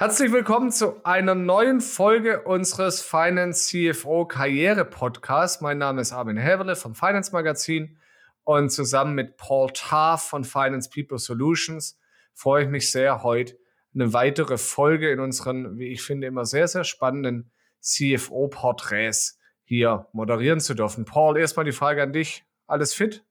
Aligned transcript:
Herzlich 0.00 0.32
willkommen 0.32 0.70
zu 0.70 1.04
einer 1.04 1.34
neuen 1.34 1.82
Folge 1.82 2.40
unseres 2.44 3.02
Finance 3.02 3.68
CFO 3.68 4.24
Karriere 4.24 4.86
Podcasts. 4.86 5.60
Mein 5.60 5.76
Name 5.76 6.00
ist 6.00 6.14
Armin 6.14 6.38
Heverle 6.38 6.74
vom 6.74 6.94
Finance 6.94 7.32
Magazin 7.32 7.98
und 8.44 8.70
zusammen 8.70 9.14
mit 9.14 9.36
Paul 9.36 9.68
Tarr 9.74 10.16
von 10.16 10.44
Finance 10.44 10.88
People 10.88 11.18
Solutions 11.18 11.98
freue 12.32 12.64
ich 12.64 12.70
mich 12.70 12.90
sehr, 12.90 13.22
heute 13.22 13.58
eine 13.94 14.14
weitere 14.14 14.56
Folge 14.56 15.10
in 15.10 15.20
unseren, 15.20 15.76
wie 15.76 15.88
ich 15.88 16.00
finde, 16.00 16.28
immer 16.28 16.46
sehr, 16.46 16.66
sehr 16.66 16.84
spannenden 16.84 17.50
CFO-Porträts 17.82 19.38
hier 19.64 20.06
moderieren 20.14 20.60
zu 20.60 20.72
dürfen. 20.72 21.04
Paul, 21.04 21.36
erstmal 21.36 21.66
die 21.66 21.72
Frage 21.72 22.02
an 22.02 22.14
dich. 22.14 22.46
Alles 22.66 22.94
fit? 22.94 23.22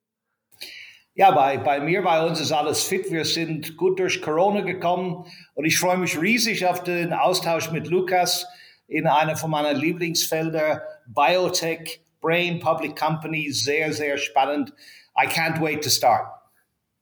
Ja, 1.19 1.31
bei, 1.31 1.57
bei 1.57 1.81
mir, 1.81 2.01
bei 2.01 2.25
uns 2.25 2.39
ist 2.39 2.53
alles 2.53 2.81
fit. 2.81 3.11
Wir 3.11 3.25
sind 3.25 3.75
gut 3.75 3.99
durch 3.99 4.21
Corona 4.21 4.61
gekommen 4.61 5.25
und 5.53 5.65
ich 5.65 5.77
freue 5.77 5.97
mich 5.97 6.17
riesig 6.21 6.65
auf 6.65 6.81
den 6.81 7.11
Austausch 7.11 7.71
mit 7.71 7.89
Lukas 7.89 8.47
in 8.87 9.05
einer 9.05 9.35
von 9.35 9.51
meinen 9.51 9.75
Lieblingsfelder, 9.75 10.81
Biotech, 11.07 12.05
Brain, 12.21 12.61
Public 12.61 12.95
Company, 12.95 13.51
sehr, 13.51 13.91
sehr 13.91 14.17
spannend. 14.17 14.73
I 15.21 15.27
can't 15.27 15.59
wait 15.59 15.83
to 15.83 15.89
start. 15.89 16.25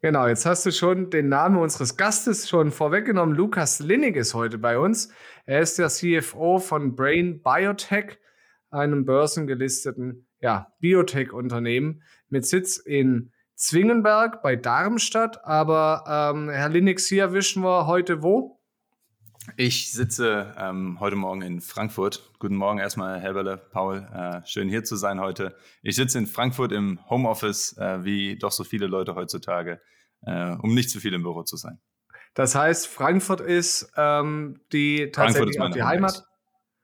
Genau, 0.02 0.26
jetzt 0.26 0.48
hast 0.48 0.66
du 0.66 0.72
schon 0.72 1.12
den 1.12 1.30
Namen 1.30 1.58
unseres 1.58 1.96
Gastes 1.96 2.50
schon 2.50 2.72
vorweggenommen. 2.72 3.36
Lukas 3.36 3.78
Linnig 3.82 4.16
ist 4.16 4.34
heute 4.34 4.58
bei 4.58 4.80
uns. 4.80 5.14
Er 5.46 5.60
ist 5.60 5.78
der 5.78 5.90
CFO 5.90 6.58
von 6.58 6.96
Brain 6.96 7.44
Biotech, 7.44 8.18
einem 8.72 9.06
börsengelisteten 9.06 10.28
ja, 10.42 10.74
Biotech-Unternehmen 10.80 12.02
mit 12.30 12.48
Sitz 12.48 12.78
in 12.78 13.32
Zwingenberg 13.58 14.42
bei 14.42 14.56
Darmstadt. 14.56 15.44
Aber 15.44 16.04
ähm, 16.08 16.50
Herr 16.50 16.70
Linux, 16.70 17.08
hier 17.08 17.24
erwischen 17.24 17.64
wir 17.64 17.88
heute 17.88 18.24
wo? 18.24 18.62
Ich 19.56 19.92
sitze 19.92 20.54
ähm, 20.58 21.00
heute 21.00 21.16
Morgen 21.16 21.42
in 21.42 21.62
Frankfurt. 21.62 22.32
Guten 22.40 22.56
Morgen 22.56 22.80
erstmal, 22.80 23.20
Herr 23.20 23.34
Welle, 23.34 23.58
Paul. 23.58 24.08
Äh, 24.14 24.46
schön 24.46 24.70
hier 24.70 24.84
zu 24.84 24.96
sein 24.96 25.20
heute. 25.20 25.56
Ich 25.82 25.96
sitze 25.96 26.18
in 26.18 26.28
Frankfurt 26.28 26.72
im 26.72 27.00
Homeoffice, 27.10 27.76
äh, 27.78 28.04
wie 28.04 28.38
doch 28.38 28.52
so 28.52 28.64
viele 28.64 28.88
Leute 28.88 29.16
heutzutage, 29.16 29.82
äh, 30.22 30.52
um 30.62 30.74
nicht 30.74 30.90
zu 30.90 31.00
viel 31.00 31.14
im 31.14 31.24
Büro 31.24 31.44
zu 31.44 31.56
sein. 31.56 31.80
Das 32.34 32.56
heißt, 32.56 32.88
Frankfurt 32.88 33.42
ist 33.42 33.92
ähm, 33.96 34.62
die 34.72 35.12
tatsächlich 35.12 35.58
Frankfurt 35.58 35.70
ist 35.70 35.76
die 35.76 35.84
Heimat? 35.84 36.24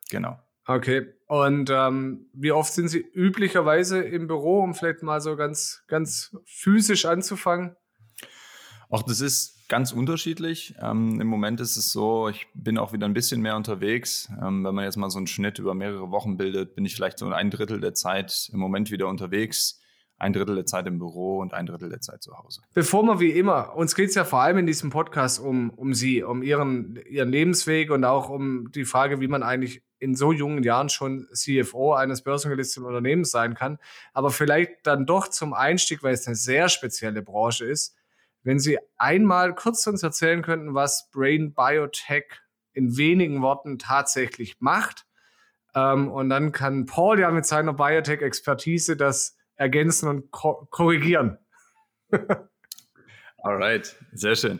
Genau. 0.10 0.40
Okay. 0.66 1.14
Und 1.28 1.70
ähm, 1.72 2.28
wie 2.34 2.52
oft 2.52 2.74
sind 2.74 2.88
Sie 2.88 3.00
üblicherweise 3.00 4.02
im 4.02 4.28
Büro, 4.28 4.62
um 4.62 4.74
vielleicht 4.74 5.04
mal 5.04 5.20
so 5.20 5.36
ganz, 5.36 5.84
ganz 5.88 6.38
physisch 6.46 7.06
anzufangen? 7.06 7.76
Auch 8.90 9.02
das 9.02 9.22
ist 9.22 9.68
ganz 9.68 9.92
unterschiedlich. 9.92 10.76
Ähm, 10.80 11.20
Im 11.20 11.28
Moment 11.28 11.60
ist 11.60 11.76
es 11.76 11.92
so, 11.92 12.30
ich 12.30 12.48
bin 12.54 12.78
auch 12.78 12.94
wieder 12.94 13.08
ein 13.08 13.14
bisschen 13.14 13.42
mehr 13.42 13.56
unterwegs. 13.56 14.30
Ähm, 14.42 14.64
wenn 14.64 14.76
man 14.76 14.86
jetzt 14.86 14.98
mal 14.98 15.10
so 15.10 15.18
einen 15.18 15.28
Schnitt 15.28 15.58
über 15.58 15.74
mehrere 15.74 16.12
Wochen 16.12 16.38
bildet, 16.38 16.76
bin 16.76 16.86
ich 16.86 16.96
vielleicht 16.96 17.18
so 17.18 17.28
ein 17.28 17.50
Drittel 17.50 17.80
der 17.80 17.96
Zeit 17.96 18.50
im 18.54 18.60
Moment 18.60 18.92
wieder 18.92 19.08
unterwegs 19.08 19.80
ein 20.24 20.34
Drittel 20.34 20.56
der 20.56 20.66
Zeit 20.66 20.88
im 20.88 21.00
Büro 21.00 21.40
und 21.40 21.54
ein 21.54 21.66
Drittel 21.66 21.90
der 21.90 22.02
Zeit 22.02 22.24
zu 22.24 22.38
Hause. 22.38 22.62
Bevor 22.74 23.04
wir 23.04 23.20
wie 23.20 23.32
immer, 23.32 23.76
uns 23.76 23.94
geht 23.94 24.10
es 24.10 24.16
ja 24.16 24.24
vor 24.24 24.42
allem 24.42 24.58
in 24.60 24.66
diesem 24.66 24.90
Podcast 24.90 25.40
um, 25.40 25.70
um 25.72 25.94
Sie, 25.94 26.24
um 26.24 26.42
Ihren, 26.42 27.00
Ihren 27.10 27.30
Lebensweg 27.30 27.92
und 27.92 28.04
auch 28.06 28.30
um 28.30 28.72
die 28.72 28.86
Frage, 28.86 29.20
wie 29.20 29.28
man 29.28 29.44
eigentlich 29.44 29.84
in 30.04 30.16
so 30.16 30.32
jungen 30.32 30.64
Jahren 30.64 30.90
schon 30.90 31.28
CFO 31.34 31.94
eines 31.94 32.22
börsengelisteten 32.22 32.86
Unternehmens 32.86 33.32
sein 33.32 33.56
kann. 33.56 33.80
Aber 34.14 34.30
vielleicht 34.30 34.86
dann 34.86 35.06
doch 35.06 35.30
zum 35.30 35.54
Einstieg, 35.54 36.04
weil 36.04 36.14
es 36.14 36.28
eine 36.28 36.36
sehr 36.36 36.70
spezielle 36.70 37.22
Branche 37.22 37.66
ist, 37.66 37.96
wenn 38.44 38.60
Sie 38.60 38.78
einmal 38.98 39.56
kurz 39.56 39.88
uns 39.88 40.04
erzählen 40.04 40.42
könnten, 40.42 40.74
was 40.74 41.10
Brain 41.12 41.54
Biotech 41.54 42.26
in 42.74 42.98
wenigen 42.98 43.42
Worten 43.42 43.80
tatsächlich 43.80 44.58
macht. 44.60 45.06
Ähm, 45.74 46.12
und 46.12 46.30
dann 46.30 46.52
kann 46.52 46.86
Paul 46.86 47.20
ja 47.20 47.32
mit 47.32 47.46
seiner 47.46 47.74
Biotech-Expertise 47.74 48.98
das 48.98 49.38
ergänzen 49.56 50.10
und 50.10 50.32
ko 50.32 50.68
korrigieren. 50.70 51.38
Alright, 53.38 53.96
sehr 54.12 54.36
schön. 54.36 54.60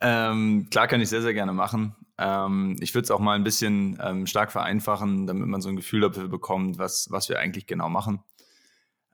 Ähm, 0.00 0.68
klar 0.70 0.88
kann 0.88 1.00
ich 1.00 1.08
sehr, 1.08 1.22
sehr 1.22 1.34
gerne 1.34 1.52
machen. 1.52 1.94
Ähm, 2.18 2.76
ich 2.80 2.94
würde 2.94 3.04
es 3.04 3.10
auch 3.10 3.20
mal 3.20 3.34
ein 3.34 3.44
bisschen 3.44 3.98
ähm, 4.02 4.26
stark 4.26 4.52
vereinfachen, 4.52 5.26
damit 5.26 5.46
man 5.48 5.60
so 5.60 5.68
ein 5.68 5.76
Gefühl 5.76 6.00
dafür 6.00 6.28
bekommt, 6.28 6.78
was, 6.78 7.08
was 7.10 7.28
wir 7.28 7.38
eigentlich 7.38 7.66
genau 7.66 7.88
machen. 7.88 8.22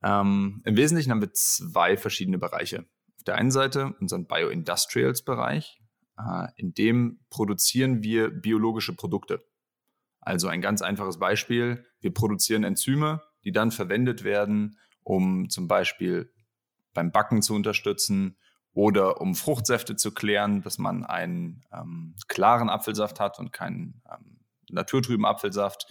Ähm, 0.02 0.62
Im 0.64 0.76
Wesentlichen 0.76 1.10
haben 1.10 1.20
wir 1.20 1.32
zwei 1.32 1.96
verschiedene 1.96 2.38
Bereiche. 2.38 2.86
Auf 3.16 3.24
der 3.24 3.36
einen 3.36 3.50
Seite 3.50 3.94
unseren 4.00 4.26
Bioindustrials-Bereich. 4.26 5.80
Äh, 6.18 6.48
in 6.56 6.74
dem 6.74 7.20
produzieren 7.30 8.02
wir 8.02 8.30
biologische 8.30 8.94
Produkte. 8.94 9.44
Also 10.20 10.48
ein 10.48 10.60
ganz 10.60 10.82
einfaches 10.82 11.18
Beispiel. 11.18 11.84
Wir 12.00 12.12
produzieren 12.12 12.64
Enzyme, 12.64 13.22
die 13.44 13.52
dann 13.52 13.70
verwendet 13.70 14.24
werden, 14.24 14.78
um 15.02 15.48
zum 15.48 15.68
Beispiel 15.68 16.32
beim 16.92 17.12
Backen 17.12 17.42
zu 17.42 17.54
unterstützen 17.54 18.36
oder 18.78 19.20
um 19.20 19.34
Fruchtsäfte 19.34 19.96
zu 19.96 20.14
klären, 20.14 20.62
dass 20.62 20.78
man 20.78 21.04
einen 21.04 21.64
ähm, 21.72 22.14
klaren 22.28 22.70
Apfelsaft 22.70 23.18
hat 23.18 23.40
und 23.40 23.52
keinen 23.52 24.00
ähm, 24.08 24.38
naturtrüben 24.70 25.26
Apfelsaft. 25.26 25.88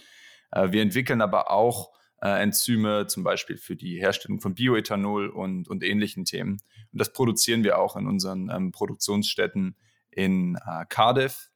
Äh, 0.52 0.72
wir 0.72 0.80
entwickeln 0.80 1.20
aber 1.20 1.50
auch 1.50 1.92
äh, 2.22 2.42
Enzyme, 2.42 3.06
zum 3.06 3.24
Beispiel 3.24 3.58
für 3.58 3.76
die 3.76 4.00
Herstellung 4.00 4.40
von 4.40 4.54
Bioethanol 4.54 5.28
und, 5.28 5.68
und 5.68 5.84
ähnlichen 5.84 6.24
Themen. 6.24 6.62
Und 6.90 6.98
das 6.98 7.12
produzieren 7.12 7.62
wir 7.62 7.78
auch 7.78 7.94
in 7.94 8.06
unseren 8.06 8.48
ähm, 8.48 8.72
Produktionsstätten 8.72 9.76
in 10.10 10.56
äh, 10.56 10.86
Cardiff, 10.88 11.50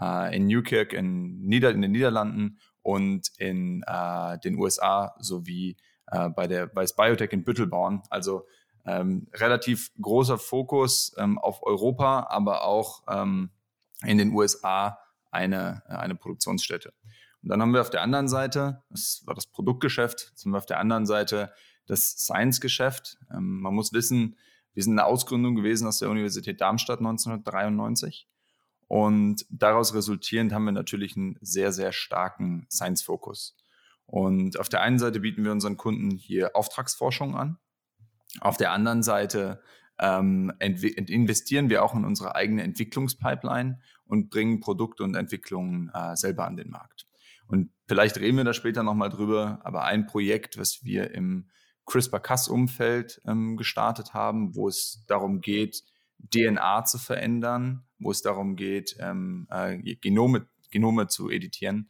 äh, 0.00 0.36
in 0.36 0.46
Newkirk 0.46 0.92
in, 0.92 1.40
Nieder 1.40 1.72
in 1.72 1.82
den 1.82 1.90
Niederlanden 1.90 2.60
und 2.82 3.32
in 3.38 3.82
äh, 3.88 4.38
den 4.38 4.56
USA 4.56 5.16
sowie 5.18 5.78
äh, 6.12 6.28
bei 6.28 6.46
der 6.46 6.68
bei 6.68 6.86
Biotech 6.96 7.32
in 7.32 7.42
Büttelborn. 7.42 8.04
Also 8.08 8.46
ähm, 8.86 9.28
relativ 9.34 9.90
großer 10.00 10.38
Fokus 10.38 11.14
ähm, 11.18 11.38
auf 11.38 11.62
Europa, 11.62 12.26
aber 12.30 12.64
auch 12.64 13.02
ähm, 13.08 13.50
in 14.02 14.18
den 14.18 14.32
USA 14.32 14.98
eine, 15.30 15.82
eine 15.86 16.14
Produktionsstätte. 16.14 16.92
Und 17.42 17.50
dann 17.50 17.60
haben 17.60 17.72
wir 17.72 17.80
auf 17.80 17.90
der 17.90 18.02
anderen 18.02 18.28
Seite, 18.28 18.82
das 18.90 19.22
war 19.26 19.34
das 19.34 19.46
Produktgeschäft, 19.46 20.28
jetzt 20.30 20.44
haben 20.44 20.52
wir 20.52 20.58
auf 20.58 20.66
der 20.66 20.80
anderen 20.80 21.06
Seite 21.06 21.52
das 21.86 22.10
Science-Geschäft. 22.10 23.18
Ähm, 23.32 23.60
man 23.60 23.74
muss 23.74 23.92
wissen, 23.92 24.36
wir 24.74 24.82
sind 24.82 24.98
eine 24.98 25.06
Ausgründung 25.06 25.54
gewesen 25.54 25.86
aus 25.86 25.98
der 25.98 26.10
Universität 26.10 26.60
Darmstadt 26.60 26.98
1993. 26.98 28.28
Und 28.88 29.44
daraus 29.48 29.94
resultierend 29.94 30.52
haben 30.52 30.64
wir 30.64 30.72
natürlich 30.72 31.16
einen 31.16 31.38
sehr, 31.40 31.72
sehr 31.72 31.92
starken 31.92 32.66
Science-Fokus. 32.70 33.56
Und 34.06 34.60
auf 34.60 34.68
der 34.68 34.82
einen 34.82 34.98
Seite 34.98 35.20
bieten 35.20 35.44
wir 35.44 35.50
unseren 35.50 35.76
Kunden 35.76 36.10
hier 36.10 36.54
Auftragsforschung 36.54 37.34
an. 37.36 37.58
Auf 38.40 38.56
der 38.56 38.72
anderen 38.72 39.02
Seite 39.02 39.62
ähm, 39.98 40.52
investieren 40.60 41.70
wir 41.70 41.82
auch 41.82 41.94
in 41.94 42.04
unsere 42.04 42.34
eigene 42.34 42.62
Entwicklungspipeline 42.62 43.80
und 44.04 44.30
bringen 44.30 44.60
Produkte 44.60 45.02
und 45.04 45.14
Entwicklungen 45.14 45.90
äh, 45.94 46.16
selber 46.16 46.46
an 46.46 46.56
den 46.56 46.70
Markt. 46.70 47.06
Und 47.48 47.70
vielleicht 47.86 48.18
reden 48.18 48.36
wir 48.36 48.44
da 48.44 48.52
später 48.52 48.82
nochmal 48.82 49.08
drüber, 49.08 49.60
aber 49.64 49.84
ein 49.84 50.06
Projekt, 50.06 50.58
was 50.58 50.84
wir 50.84 51.12
im 51.12 51.48
CRISPR-Cas-Umfeld 51.86 53.22
ähm, 53.26 53.56
gestartet 53.56 54.12
haben, 54.12 54.54
wo 54.54 54.68
es 54.68 55.04
darum 55.06 55.40
geht, 55.40 55.82
DNA 56.34 56.84
zu 56.84 56.98
verändern, 56.98 57.84
wo 57.98 58.10
es 58.10 58.22
darum 58.22 58.56
geht, 58.56 58.96
ähm, 58.98 59.46
äh, 59.50 59.78
Genome, 59.96 60.48
Genome 60.70 61.06
zu 61.06 61.30
editieren, 61.30 61.88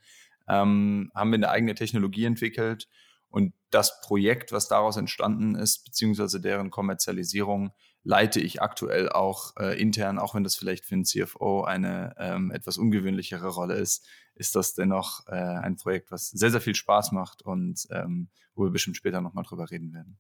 ähm, 0.48 1.10
haben 1.14 1.30
wir 1.30 1.36
eine 1.36 1.48
eigene 1.48 1.74
Technologie 1.74 2.24
entwickelt. 2.24 2.88
Und 3.28 3.53
das 3.70 4.00
Projekt, 4.00 4.53
was 4.53 4.69
daraus 4.69 4.97
entstanden 4.97 5.54
ist, 5.54 5.84
beziehungsweise 5.84 6.41
deren 6.41 6.70
Kommerzialisierung, 6.70 7.72
leite 8.03 8.41
ich 8.41 8.62
aktuell 8.62 9.10
auch 9.10 9.56
äh, 9.59 9.81
intern, 9.81 10.19
auch 10.19 10.34
wenn 10.34 10.44
das 10.44 10.54
vielleicht 10.54 10.84
für 10.84 10.95
einen 10.95 11.04
CFO 11.04 11.65
eine 11.65 12.15
ähm, 12.18 12.53
etwas 12.53 12.78
ungewöhnlichere 12.78 13.48
Rolle 13.48 13.74
ist, 13.74 14.06
ist 14.36 14.54
das 14.54 14.74
dennoch 14.74 15.27
äh, 15.27 15.34
ein 15.34 15.77
Projekt, 15.77 16.12
was 16.12 16.28
sehr, 16.30 16.50
sehr 16.50 16.60
viel 16.60 16.77
Spaß 16.77 17.10
macht 17.10 17.42
und 17.42 17.86
ähm, 17.91 18.28
wo 18.54 18.65
wir 18.65 18.71
bestimmt 18.71 18.97
später 18.97 19.21
nochmal 19.21 19.45
drüber 19.45 19.71
reden 19.71 19.92
werden. 19.92 20.18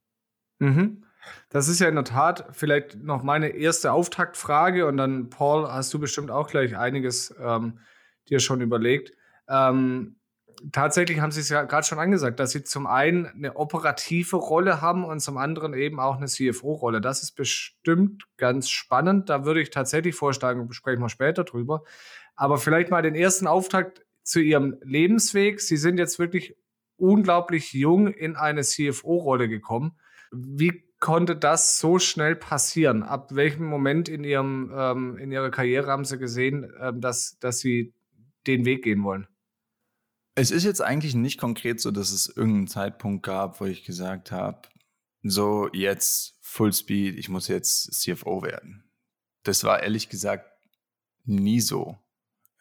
Mhm. 0.58 1.04
Das 1.48 1.68
ist 1.68 1.80
ja 1.80 1.88
in 1.88 1.94
der 1.94 2.04
Tat 2.04 2.46
vielleicht 2.52 2.96
noch 2.96 3.22
meine 3.22 3.48
erste 3.48 3.92
Auftaktfrage 3.92 4.86
und 4.86 4.96
dann, 4.96 5.30
Paul, 5.30 5.68
hast 5.68 5.92
du 5.94 5.98
bestimmt 5.98 6.30
auch 6.30 6.48
gleich 6.48 6.76
einiges 6.76 7.34
ähm, 7.40 7.78
dir 8.28 8.40
schon 8.40 8.60
überlegt. 8.60 9.12
Ähm, 9.48 10.16
tatsächlich 10.72 11.20
haben 11.20 11.32
Sie 11.32 11.40
es 11.40 11.48
ja 11.48 11.64
gerade 11.64 11.86
schon 11.86 11.98
angesagt, 11.98 12.40
dass 12.40 12.52
Sie 12.52 12.64
zum 12.64 12.86
einen 12.86 13.26
eine 13.26 13.56
operative 13.56 14.36
Rolle 14.36 14.80
haben 14.80 15.04
und 15.04 15.20
zum 15.20 15.36
anderen 15.36 15.74
eben 15.74 16.00
auch 16.00 16.16
eine 16.16 16.26
CFO-Rolle. 16.26 17.00
Das 17.00 17.22
ist 17.22 17.32
bestimmt 17.32 18.24
ganz 18.36 18.68
spannend. 18.68 19.28
Da 19.28 19.44
würde 19.44 19.60
ich 19.60 19.70
tatsächlich 19.70 20.14
vorschlagen, 20.14 20.72
sprechen 20.72 21.00
wir 21.00 21.08
später 21.08 21.44
drüber. 21.44 21.84
Aber 22.34 22.58
vielleicht 22.58 22.90
mal 22.90 23.02
den 23.02 23.14
ersten 23.14 23.46
Auftakt 23.46 24.04
zu 24.22 24.40
Ihrem 24.40 24.76
Lebensweg. 24.82 25.60
Sie 25.60 25.76
sind 25.76 25.98
jetzt 25.98 26.18
wirklich 26.18 26.56
unglaublich 26.96 27.72
jung 27.72 28.08
in 28.08 28.36
eine 28.36 28.62
CFO-Rolle 28.62 29.48
gekommen. 29.48 29.98
Wie 30.32 30.84
konnte 30.98 31.36
das 31.36 31.78
so 31.78 31.98
schnell 31.98 32.36
passieren? 32.36 33.02
Ab 33.02 33.34
welchem 33.34 33.66
Moment 33.66 34.08
in, 34.08 34.24
Ihrem, 34.24 34.72
ähm, 34.74 35.18
in 35.18 35.30
Ihrer 35.30 35.50
Karriere 35.50 35.90
haben 35.90 36.04
Sie 36.04 36.18
gesehen, 36.18 36.72
ähm, 36.80 37.00
dass, 37.00 37.38
dass 37.38 37.60
Sie 37.60 37.94
den 38.46 38.64
Weg 38.64 38.82
gehen 38.82 39.04
wollen? 39.04 39.26
Es 40.38 40.50
ist 40.50 40.64
jetzt 40.64 40.82
eigentlich 40.82 41.14
nicht 41.14 41.40
konkret 41.40 41.80
so, 41.80 41.90
dass 41.90 42.12
es 42.12 42.28
irgendeinen 42.28 42.68
Zeitpunkt 42.68 43.24
gab, 43.24 43.58
wo 43.60 43.64
ich 43.64 43.84
gesagt 43.84 44.30
habe, 44.30 44.68
so 45.22 45.68
jetzt 45.72 46.38
Full 46.42 46.72
Speed, 46.72 47.18
ich 47.18 47.30
muss 47.30 47.48
jetzt 47.48 47.92
CFO 47.94 48.42
werden. 48.42 48.84
Das 49.44 49.64
war 49.64 49.82
ehrlich 49.82 50.10
gesagt 50.10 50.44
nie 51.24 51.60
so. 51.60 51.96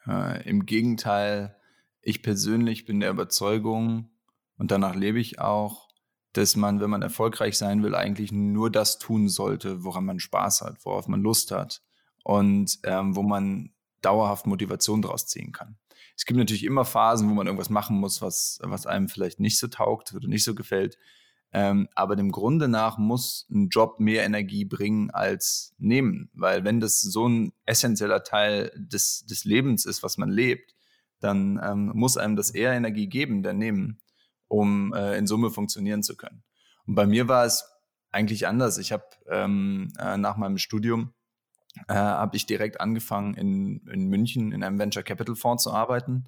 Äh, 0.06 0.48
Im 0.48 0.64
Gegenteil, 0.64 1.54
ich 2.00 2.22
persönlich 2.22 2.86
bin 2.86 3.00
der 3.00 3.10
Überzeugung, 3.10 4.10
und 4.58 4.70
danach 4.70 4.94
lebe 4.94 5.20
ich 5.20 5.38
auch, 5.38 5.88
dass 6.32 6.56
man, 6.56 6.80
wenn 6.80 6.90
man 6.90 7.02
erfolgreich 7.02 7.58
sein 7.58 7.82
will, 7.82 7.94
eigentlich 7.94 8.32
nur 8.32 8.70
das 8.70 8.98
tun 8.98 9.28
sollte, 9.28 9.84
woran 9.84 10.04
man 10.04 10.18
Spaß 10.18 10.62
hat, 10.62 10.84
worauf 10.84 11.08
man 11.08 11.20
Lust 11.20 11.50
hat 11.50 11.82
und 12.24 12.78
ähm, 12.84 13.16
wo 13.16 13.22
man 13.22 13.74
dauerhaft 14.06 14.46
Motivation 14.46 15.02
draus 15.02 15.26
ziehen 15.26 15.52
kann. 15.52 15.76
Es 16.16 16.24
gibt 16.24 16.38
natürlich 16.38 16.64
immer 16.64 16.84
Phasen, 16.84 17.28
wo 17.28 17.34
man 17.34 17.46
irgendwas 17.46 17.68
machen 17.70 17.98
muss, 17.98 18.22
was, 18.22 18.58
was 18.62 18.86
einem 18.86 19.08
vielleicht 19.08 19.38
nicht 19.40 19.58
so 19.58 19.66
taugt 19.66 20.14
oder 20.14 20.28
nicht 20.28 20.44
so 20.44 20.54
gefällt. 20.54 20.96
Ähm, 21.52 21.88
aber 21.94 22.16
dem 22.16 22.32
Grunde 22.32 22.68
nach 22.68 22.98
muss 22.98 23.46
ein 23.50 23.68
Job 23.68 24.00
mehr 24.00 24.24
Energie 24.24 24.64
bringen 24.64 25.10
als 25.10 25.74
nehmen. 25.78 26.30
Weil 26.32 26.64
wenn 26.64 26.80
das 26.80 27.00
so 27.00 27.28
ein 27.28 27.52
essentieller 27.66 28.22
Teil 28.22 28.72
des, 28.76 29.26
des 29.26 29.44
Lebens 29.44 29.84
ist, 29.84 30.02
was 30.02 30.16
man 30.16 30.30
lebt, 30.30 30.74
dann 31.20 31.60
ähm, 31.62 31.92
muss 31.94 32.16
einem 32.16 32.36
das 32.36 32.50
eher 32.50 32.72
Energie 32.72 33.08
geben, 33.08 33.42
denn 33.42 33.58
nehmen, 33.58 34.00
um 34.48 34.92
äh, 34.94 35.16
in 35.18 35.26
Summe 35.26 35.50
funktionieren 35.50 36.02
zu 36.02 36.16
können. 36.16 36.42
Und 36.86 36.94
bei 36.94 37.06
mir 37.06 37.28
war 37.28 37.44
es 37.44 37.64
eigentlich 38.10 38.46
anders. 38.46 38.78
Ich 38.78 38.92
habe 38.92 39.04
ähm, 39.28 39.92
äh, 39.98 40.16
nach 40.16 40.36
meinem 40.36 40.58
Studium 40.58 41.12
äh, 41.88 41.94
habe 41.94 42.36
ich 42.36 42.46
direkt 42.46 42.80
angefangen, 42.80 43.34
in, 43.34 43.86
in 43.88 44.08
München 44.08 44.52
in 44.52 44.62
einem 44.62 44.78
Venture 44.78 45.02
Capital 45.02 45.36
Fonds 45.36 45.64
zu 45.64 45.72
arbeiten. 45.72 46.26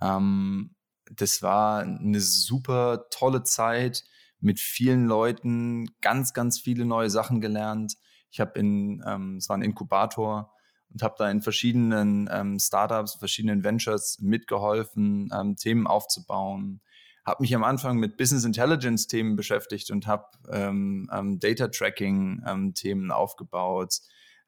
Ähm, 0.00 0.74
das 1.14 1.42
war 1.42 1.80
eine 1.80 2.20
super 2.20 3.06
tolle 3.10 3.42
Zeit 3.44 4.04
mit 4.40 4.60
vielen 4.60 5.06
Leuten, 5.06 5.88
ganz, 6.00 6.32
ganz 6.32 6.60
viele 6.60 6.84
neue 6.84 7.10
Sachen 7.10 7.40
gelernt. 7.40 7.96
Ich 8.30 8.40
habe 8.40 8.58
in, 8.58 9.02
ähm, 9.06 9.36
es 9.36 9.48
war 9.48 9.56
ein 9.56 9.62
Inkubator 9.62 10.52
und 10.92 11.02
habe 11.02 11.14
da 11.18 11.30
in 11.30 11.42
verschiedenen 11.42 12.28
ähm, 12.32 12.58
Startups, 12.58 13.14
verschiedenen 13.14 13.64
Ventures 13.64 14.18
mitgeholfen, 14.20 15.30
ähm, 15.32 15.56
Themen 15.56 15.86
aufzubauen. 15.86 16.80
Habe 17.24 17.42
mich 17.42 17.54
am 17.54 17.64
Anfang 17.64 17.98
mit 17.98 18.16
Business 18.16 18.44
Intelligence 18.44 19.08
Themen 19.08 19.36
beschäftigt 19.36 19.90
und 19.90 20.06
habe 20.06 20.26
ähm, 20.50 21.10
ähm, 21.12 21.40
Data 21.40 21.68
Tracking 21.68 22.42
ähm, 22.46 22.74
Themen 22.74 23.10
aufgebaut 23.10 24.00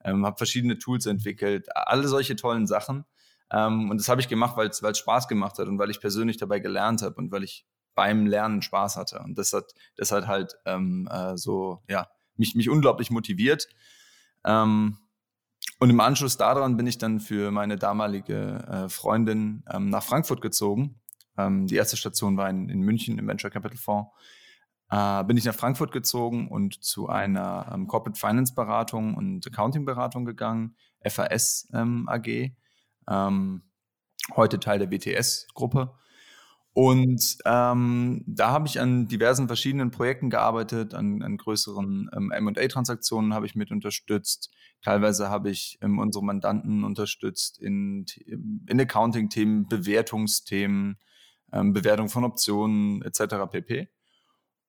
ähm, 0.04 0.24
habe 0.24 0.36
verschiedene 0.36 0.78
Tools 0.78 1.06
entwickelt, 1.06 1.68
alle 1.74 2.08
solche 2.08 2.36
tollen 2.36 2.66
Sachen. 2.66 3.04
Ähm, 3.50 3.90
und 3.90 3.98
das 3.98 4.08
habe 4.08 4.20
ich 4.20 4.28
gemacht, 4.28 4.56
weil 4.56 4.68
es 4.68 4.98
Spaß 4.98 5.28
gemacht 5.28 5.58
hat 5.58 5.68
und 5.68 5.78
weil 5.78 5.90
ich 5.90 6.00
persönlich 6.00 6.36
dabei 6.36 6.58
gelernt 6.60 7.02
habe 7.02 7.14
und 7.16 7.30
weil 7.32 7.44
ich 7.44 7.66
beim 7.94 8.26
Lernen 8.26 8.62
Spaß 8.62 8.96
hatte. 8.96 9.20
Und 9.20 9.38
das 9.38 9.52
hat, 9.52 9.74
das 9.96 10.12
hat 10.12 10.26
halt 10.26 10.54
ähm, 10.66 11.08
äh, 11.10 11.36
so, 11.36 11.82
ja, 11.88 12.08
mich, 12.36 12.54
mich 12.54 12.68
unglaublich 12.68 13.10
motiviert. 13.10 13.68
Ähm, 14.44 14.98
und 15.80 15.90
im 15.90 16.00
Anschluss 16.00 16.36
daran 16.36 16.76
bin 16.76 16.86
ich 16.86 16.98
dann 16.98 17.20
für 17.20 17.50
meine 17.50 17.76
damalige 17.76 18.64
äh, 18.68 18.88
Freundin 18.88 19.64
ähm, 19.72 19.90
nach 19.90 20.02
Frankfurt 20.02 20.40
gezogen. 20.40 21.00
Ähm, 21.36 21.66
die 21.66 21.76
erste 21.76 21.96
Station 21.96 22.36
war 22.36 22.50
in, 22.50 22.68
in 22.68 22.80
München 22.80 23.18
im 23.18 23.26
Venture 23.26 23.50
Capital 23.50 23.78
Fonds 23.78 24.10
äh, 24.90 25.24
bin 25.24 25.36
ich 25.36 25.44
nach 25.44 25.54
Frankfurt 25.54 25.92
gezogen 25.92 26.48
und 26.48 26.82
zu 26.82 27.08
einer 27.08 27.70
ähm, 27.72 27.86
Corporate 27.86 28.18
Finance 28.18 28.54
Beratung 28.54 29.14
und 29.14 29.46
Accounting 29.46 29.84
Beratung 29.84 30.24
gegangen, 30.24 30.76
FAS 31.06 31.68
ähm, 31.72 32.08
AG, 32.08 32.52
ähm, 33.08 33.62
heute 34.36 34.60
Teil 34.60 34.78
der 34.78 34.90
WTS-Gruppe. 34.90 35.94
Und 36.72 37.38
ähm, 37.44 38.22
da 38.26 38.50
habe 38.50 38.68
ich 38.68 38.80
an 38.80 39.08
diversen 39.08 39.48
verschiedenen 39.48 39.90
Projekten 39.90 40.30
gearbeitet, 40.30 40.94
an, 40.94 41.22
an 41.22 41.36
größeren 41.36 42.08
ähm, 42.14 42.32
MA-Transaktionen 42.40 43.34
habe 43.34 43.46
ich 43.46 43.56
mit 43.56 43.72
unterstützt. 43.72 44.50
Teilweise 44.82 45.28
habe 45.28 45.50
ich 45.50 45.78
ähm, 45.82 45.98
unsere 45.98 46.24
Mandanten 46.24 46.84
unterstützt 46.84 47.58
in, 47.58 48.06
in 48.68 48.80
Accounting-Themen, 48.80 49.66
Bewertungsthemen, 49.66 50.98
ähm, 51.52 51.72
Bewertung 51.72 52.08
von 52.08 52.22
Optionen 52.22 53.02
etc. 53.02 53.50
pp. 53.50 53.88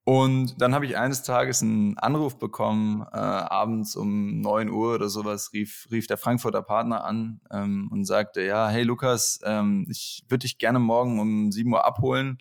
Und 0.10 0.60
dann 0.60 0.74
habe 0.74 0.88
ich 0.88 0.98
eines 0.98 1.22
Tages 1.22 1.62
einen 1.62 1.96
Anruf 2.00 2.40
bekommen, 2.40 3.06
äh, 3.14 3.16
abends 3.16 3.96
um 3.96 4.42
9 4.42 4.72
Uhr 4.72 4.96
oder 4.96 5.08
sowas, 5.08 5.54
rief, 5.54 5.88
rief 5.92 6.08
der 6.08 6.18
Frankfurter 6.18 6.64
Partner 6.64 7.04
an 7.04 7.42
ähm, 7.52 7.90
und 7.92 8.06
sagte, 8.06 8.42
ja, 8.42 8.70
hey 8.70 8.82
Lukas, 8.82 9.40
ähm, 9.44 9.86
ich 9.88 10.26
würde 10.28 10.48
dich 10.48 10.58
gerne 10.58 10.80
morgen 10.80 11.20
um 11.20 11.52
7 11.52 11.72
Uhr 11.72 11.86
abholen. 11.86 12.40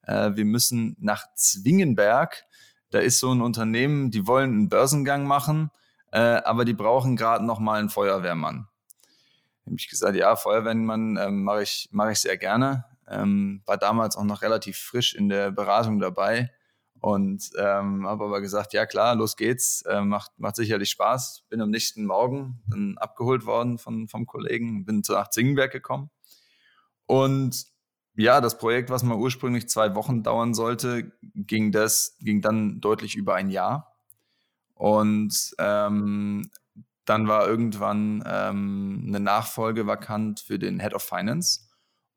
Äh, 0.00 0.30
wir 0.34 0.46
müssen 0.46 0.96
nach 0.98 1.26
Zwingenberg. 1.34 2.42
Da 2.88 3.00
ist 3.00 3.18
so 3.18 3.30
ein 3.30 3.42
Unternehmen, 3.42 4.10
die 4.10 4.26
wollen 4.26 4.52
einen 4.52 4.68
Börsengang 4.70 5.26
machen, 5.26 5.70
äh, 6.12 6.20
aber 6.20 6.64
die 6.64 6.72
brauchen 6.72 7.16
gerade 7.16 7.44
noch 7.44 7.58
mal 7.58 7.80
einen 7.80 7.90
Feuerwehrmann. 7.90 8.66
Da 9.64 9.66
habe 9.66 9.76
ich 9.76 9.90
gesagt, 9.90 10.16
ja, 10.16 10.36
Feuerwehrmann 10.36 11.18
ähm, 11.18 11.44
mache 11.44 11.64
ich, 11.64 11.86
mach 11.92 12.08
ich 12.08 12.20
sehr 12.20 12.38
gerne. 12.38 12.86
Ähm, 13.06 13.60
war 13.66 13.76
damals 13.76 14.16
auch 14.16 14.24
noch 14.24 14.40
relativ 14.40 14.78
frisch 14.78 15.14
in 15.14 15.28
der 15.28 15.50
Beratung 15.50 15.98
dabei 15.98 16.50
und 17.00 17.50
ähm, 17.58 18.06
habe 18.06 18.24
aber 18.24 18.40
gesagt, 18.42 18.74
ja 18.74 18.84
klar, 18.84 19.14
los 19.14 19.36
geht's, 19.36 19.82
äh, 19.82 20.02
macht, 20.02 20.38
macht 20.38 20.56
sicherlich 20.56 20.90
Spaß. 20.90 21.44
Bin 21.48 21.62
am 21.62 21.70
nächsten 21.70 22.04
Morgen 22.04 22.62
dann 22.68 22.98
abgeholt 22.98 23.46
worden 23.46 23.78
von, 23.78 24.06
vom 24.06 24.26
Kollegen, 24.26 24.84
bin 24.84 25.02
zu 25.02 25.12
nach 25.12 25.30
Zingenberg 25.30 25.72
gekommen. 25.72 26.10
Und 27.06 27.66
ja, 28.16 28.42
das 28.42 28.58
Projekt, 28.58 28.90
was 28.90 29.02
mal 29.02 29.16
ursprünglich 29.16 29.68
zwei 29.68 29.94
Wochen 29.94 30.22
dauern 30.22 30.52
sollte, 30.52 31.10
ging, 31.34 31.72
das, 31.72 32.16
ging 32.20 32.42
dann 32.42 32.80
deutlich 32.82 33.16
über 33.16 33.34
ein 33.34 33.48
Jahr. 33.48 33.96
Und 34.74 35.54
ähm, 35.58 36.50
dann 37.06 37.28
war 37.28 37.48
irgendwann 37.48 38.22
ähm, 38.26 39.04
eine 39.08 39.20
Nachfolge 39.20 39.86
vakant 39.86 40.40
für 40.40 40.58
den 40.58 40.80
Head 40.80 40.94
of 40.94 41.02
Finance. 41.02 41.62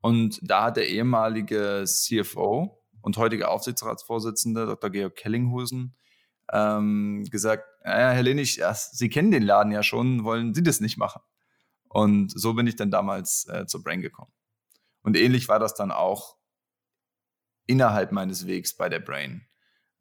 Und 0.01 0.39
da 0.43 0.65
hat 0.65 0.77
der 0.77 0.89
ehemalige 0.89 1.85
CFO, 1.85 2.82
und 3.03 3.17
heutiger 3.17 3.51
Aufsichtsratsvorsitzende, 3.51 4.65
Dr. 4.65 4.89
Georg 4.89 5.15
Kellinghusen, 5.15 5.95
ähm, 6.51 7.25
gesagt, 7.29 7.65
ja, 7.83 8.11
Herr 8.11 8.23
Lenig, 8.23 8.55
ja, 8.55 8.73
Sie 8.73 9.09
kennen 9.09 9.29
den 9.29 9.43
Laden 9.43 9.71
ja 9.71 9.83
schon, 9.83 10.23
wollen 10.23 10.53
Sie 10.53 10.63
das 10.63 10.79
nicht 10.79 10.97
machen? 10.97 11.21
Und 11.89 12.31
so 12.31 12.53
bin 12.53 12.65
ich 12.65 12.75
dann 12.75 12.91
damals 12.91 13.47
äh, 13.49 13.65
zur 13.67 13.83
Brain 13.83 14.01
gekommen. 14.01 14.31
Und 15.03 15.17
ähnlich 15.17 15.47
war 15.49 15.59
das 15.59 15.75
dann 15.75 15.91
auch 15.91 16.37
innerhalb 17.67 18.11
meines 18.11 18.47
Wegs 18.47 18.75
bei 18.75 18.89
der 18.89 18.99
Brain. 18.99 19.45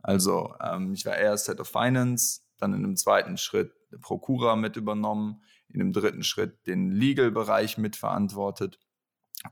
Also 0.01 0.55
ähm, 0.61 0.95
ich 0.95 1.05
war 1.05 1.17
erst 1.17 1.47
Head 1.47 1.61
of 1.61 1.69
Finance, 1.69 2.43
dann 2.59 2.73
in 2.73 2.85
einem 2.85 2.97
zweiten 2.97 3.37
Schritt 3.37 3.73
Prokura 4.01 4.57
mit 4.57 4.77
übernommen, 4.77 5.43
in 5.69 5.81
einem 5.81 5.93
dritten 5.93 6.23
Schritt 6.23 6.67
den 6.67 6.93
Legal-Bereich 6.93 7.79
mitverantwortet. 7.79 8.79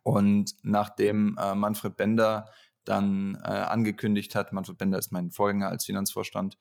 Und 0.04 0.54
nachdem 0.62 1.36
äh, 1.38 1.54
Manfred 1.54 1.96
Bender 1.96 2.48
dann 2.90 3.36
äh, 3.44 3.48
angekündigt 3.48 4.34
hat, 4.34 4.52
Manfred 4.52 4.78
Bender 4.78 4.98
ist 4.98 5.12
mein 5.12 5.30
Vorgänger 5.30 5.68
als 5.68 5.84
Finanzvorstand, 5.84 6.58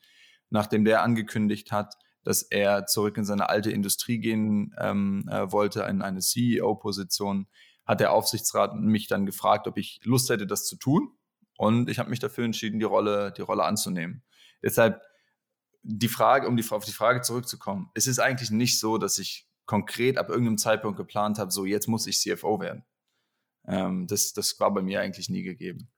nachdem 0.50 0.86
der 0.86 1.04
angekündigt 1.04 1.72
hat, 1.72 1.96
dass 2.24 2.44
er 2.44 2.86
zurück 2.86 3.18
in 3.18 3.26
seine 3.26 3.50
alte 3.50 3.72
Industrie 3.72 4.20
gehen 4.20 4.76
ähm, 4.78 5.28
äh, 5.30 5.52
wollte, 5.52 5.82
in 5.84 6.02
eine 6.02 6.20
CEO-Position, 6.20 7.48
hat 7.86 8.00
der 8.00 8.14
Aufsichtsrat 8.14 8.76
mich 8.76 9.08
dann 9.08 9.26
gefragt, 9.26 9.68
ob 9.68 9.78
ich 9.78 10.00
Lust 10.04 10.30
hätte, 10.30 10.46
das 10.46 10.66
zu 10.66 10.76
tun. 10.76 11.12
Und 11.58 11.90
ich 11.90 12.00
habe 12.00 12.10
mich 12.10 12.20
dafür 12.20 12.46
entschieden, 12.46 12.80
die 12.80 12.86
Rolle, 12.86 13.34
die 13.36 13.42
Rolle 13.42 13.64
anzunehmen. 13.64 14.24
Deshalb 14.62 15.02
die 15.82 16.08
Frage, 16.08 16.48
um 16.48 16.56
die, 16.56 16.66
auf 16.70 16.86
die 16.86 16.92
Frage 16.92 17.22
zurückzukommen, 17.22 17.90
es 17.96 18.06
ist 18.06 18.20
eigentlich 18.20 18.52
nicht 18.52 18.80
so, 18.80 18.98
dass 18.98 19.18
ich 19.18 19.48
konkret 19.66 20.18
ab 20.18 20.30
irgendeinem 20.30 20.58
Zeitpunkt 20.58 20.98
geplant 20.98 21.40
habe, 21.40 21.52
so 21.52 21.66
jetzt 21.66 21.88
muss 21.88 22.06
ich 22.08 22.20
CFO 22.20 22.60
werden. 22.60 22.86
Ähm, 23.68 24.08
das, 24.08 24.34
das 24.34 24.60
war 24.60 24.74
bei 24.74 24.82
mir 24.82 25.02
eigentlich 25.02 25.30
nie 25.30 25.44
gegeben. 25.44 25.90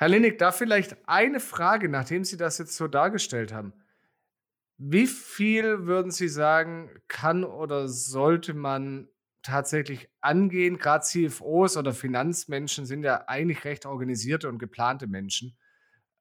Herr 0.00 0.08
Linnig, 0.08 0.38
da 0.38 0.50
vielleicht 0.50 0.96
eine 1.06 1.40
Frage, 1.40 1.90
nachdem 1.90 2.24
Sie 2.24 2.38
das 2.38 2.56
jetzt 2.56 2.74
so 2.74 2.88
dargestellt 2.88 3.52
haben. 3.52 3.74
Wie 4.78 5.06
viel 5.06 5.84
würden 5.84 6.10
Sie 6.10 6.30
sagen, 6.30 6.88
kann 7.06 7.44
oder 7.44 7.86
sollte 7.86 8.54
man 8.54 9.08
tatsächlich 9.42 10.08
angehen? 10.22 10.78
Gerade 10.78 11.04
CFOs 11.04 11.76
oder 11.76 11.92
Finanzmenschen 11.92 12.86
sind 12.86 13.02
ja 13.02 13.28
eigentlich 13.28 13.66
recht 13.66 13.84
organisierte 13.84 14.48
und 14.48 14.58
geplante 14.58 15.06
Menschen. 15.06 15.58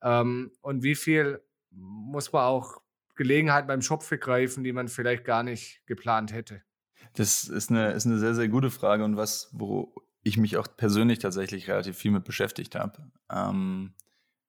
Ähm, 0.02 0.52
und 0.60 0.84
wie 0.84 0.96
viel 0.96 1.42
muss 1.70 2.34
man 2.34 2.42
auch 2.42 2.82
Gelegenheit 3.16 3.66
beim 3.66 3.82
Schopf 3.82 4.10
greifen, 4.10 4.66
die 4.66 4.74
man 4.74 4.90
vielleicht 4.90 5.24
gar 5.24 5.44
nicht 5.44 5.84
geplant 5.86 6.34
hätte? 6.34 6.64
Das 7.14 7.46
ist 7.46 7.70
eine, 7.70 7.94
ist 7.94 8.06
eine 8.06 8.20
sehr, 8.20 8.36
sehr 8.36 8.50
gute 8.50 8.72
Frage 8.72 9.06
und 9.06 9.16
was, 9.16 9.48
wo 9.54 9.94
ich 10.30 10.38
mich 10.38 10.58
auch 10.58 10.68
persönlich 10.76 11.20
tatsächlich 11.20 11.68
relativ 11.68 11.98
viel 11.98 12.12
mit 12.12 12.24
beschäftigt 12.24 12.76
habe. 12.76 13.12
Ähm, 13.32 13.94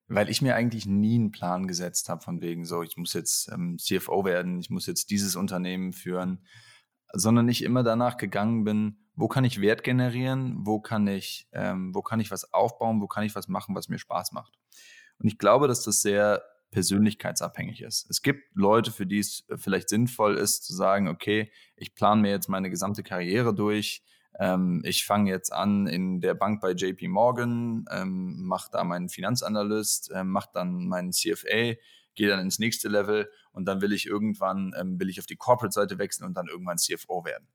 weil 0.09 0.29
ich 0.29 0.43
mir 0.43 0.57
eigentlich 0.57 0.87
nie 0.87 1.15
einen 1.15 1.31
Plan 1.31 1.69
gesetzt 1.69 2.09
habe 2.09 2.23
von 2.23 2.41
wegen 2.41 2.65
so, 2.65 2.83
ich 2.83 2.97
muss 2.97 3.13
jetzt 3.13 3.51
ähm, 3.53 3.79
CFO 3.79 4.25
werden, 4.25 4.59
ich 4.59 4.69
muss 4.69 4.87
jetzt 4.87 5.11
dieses 5.11 5.37
Unternehmen 5.37 5.93
führen, 5.93 6.45
sondern 7.13 7.49
ich 7.49 7.63
immer 7.63 7.85
danach 7.85 8.17
gegangen 8.17 8.65
bin, 8.65 8.99
wo 9.15 9.29
kann 9.29 9.45
ich 9.45 9.61
Wert 9.61 9.85
generieren, 9.85 10.67
wo 10.67 10.81
kann 10.81 11.07
ich, 11.07 11.49
ähm, 11.53 11.95
wo 11.95 12.03
kann 12.03 12.21
ich 12.21 12.31
was 12.31 12.53
aufbauen, 12.53 13.01
wo 13.01 13.07
kann 13.07 13.25
ich 13.25 13.35
was 13.35 13.49
machen, 13.49 13.75
was 13.75 13.89
mir 13.89 13.99
Spaß 13.99 14.33
macht. 14.33 14.59
Und 15.19 15.29
ich 15.29 15.39
glaube, 15.39 15.69
dass 15.69 15.85
das 15.85 16.01
sehr 16.01 16.43
persönlichkeitsabhängig 16.71 17.83
ist. 17.83 18.09
Es 18.11 18.23
gibt 18.23 18.45
Leute, 18.55 18.93
für 18.93 19.07
die 19.07 19.19
es 19.19 19.45
äh, 19.49 19.57
vielleicht 19.57 19.89
sinnvoll 19.89 20.37
ist, 20.37 20.65
zu 20.65 20.75
sagen, 20.75 21.09
okay, 21.09 21.53
ich 21.77 21.95
plane 21.95 22.23
mir 22.23 22.31
jetzt 22.31 22.49
meine 22.49 22.71
gesamte 22.71 23.03
Karriere 23.03 23.55
durch. 23.55 24.03
Ähm, 24.39 24.83
ich 24.85 25.05
fange 25.05 25.31
jetzt 25.31 25.53
an 25.53 25.87
in 25.87 26.21
der 26.21 26.35
Bank 26.35 26.61
bei 26.61 26.73
JP 26.73 27.09
Morgan, 27.09 27.85
ähm, 27.91 28.43
mache 28.43 28.71
da 28.73 28.85
meinen 28.85 29.09
Finanzanalyst, 29.09 30.11
ähm, 30.15 30.31
mache 30.31 30.51
dann 30.53 30.87
meinen 30.87 31.13
CFA, 31.13 31.75
gehe 32.15 32.29
dann 32.29 32.41
ins 32.41 32.59
nächste 32.59 32.89
Level 32.89 33.31
und 33.53 33.67
dann 33.67 33.81
will 33.81 33.93
ich 33.93 34.07
irgendwann, 34.07 34.75
ähm, 34.79 34.99
will 35.01 35.09
ich 35.09 35.19
auf 35.21 35.27
die 35.27 35.37
Corporate-Seite 35.37 35.99
wechseln 35.99 36.27
und 36.27 36.35
dann 36.35 36.47
irgendwann 36.47 36.79
CFO 36.79 37.25
werden. 37.25 37.49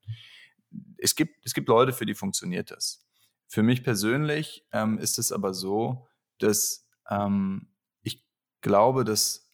Es 0.97 1.15
gibt, 1.15 1.45
es 1.45 1.53
gibt 1.53 1.69
Leute, 1.69 1.93
für 1.93 2.05
die 2.05 2.15
funktioniert 2.15 2.71
das. 2.71 3.05
Für 3.47 3.63
mich 3.63 3.83
persönlich 3.83 4.65
ähm, 4.71 4.97
ist 4.97 5.19
es 5.19 5.31
aber 5.31 5.53
so, 5.53 6.07
dass 6.39 6.87
ähm, 7.09 7.69
glaube, 8.65 9.03
dass 9.03 9.53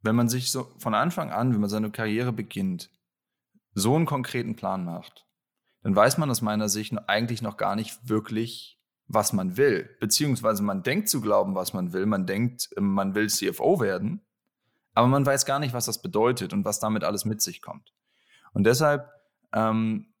wenn 0.00 0.14
man 0.14 0.28
sich 0.28 0.52
so 0.52 0.72
von 0.78 0.94
Anfang 0.94 1.32
an, 1.32 1.52
wenn 1.52 1.60
man 1.60 1.68
seine 1.68 1.90
Karriere 1.90 2.32
beginnt, 2.32 2.88
so 3.74 3.96
einen 3.96 4.06
konkreten 4.06 4.54
Plan 4.54 4.84
macht, 4.84 5.26
dann 5.82 5.94
weiß 5.94 6.18
man 6.18 6.30
aus 6.30 6.42
meiner 6.42 6.68
Sicht 6.68 6.94
eigentlich 7.06 7.42
noch 7.42 7.56
gar 7.56 7.76
nicht 7.76 8.08
wirklich, 8.08 8.78
was 9.06 9.32
man 9.32 9.56
will. 9.56 9.88
Beziehungsweise 10.00 10.62
man 10.62 10.82
denkt 10.82 11.08
zu 11.08 11.20
glauben, 11.20 11.54
was 11.54 11.72
man 11.72 11.92
will. 11.92 12.06
Man 12.06 12.26
denkt, 12.26 12.68
man 12.78 13.14
will 13.14 13.28
CFO 13.28 13.80
werden, 13.80 14.20
aber 14.94 15.08
man 15.08 15.24
weiß 15.24 15.46
gar 15.46 15.58
nicht, 15.58 15.72
was 15.72 15.86
das 15.86 16.02
bedeutet 16.02 16.52
und 16.52 16.64
was 16.64 16.80
damit 16.80 17.04
alles 17.04 17.24
mit 17.24 17.40
sich 17.40 17.62
kommt. 17.62 17.94
Und 18.52 18.64
deshalb 18.64 19.08
ähm, 19.52 20.12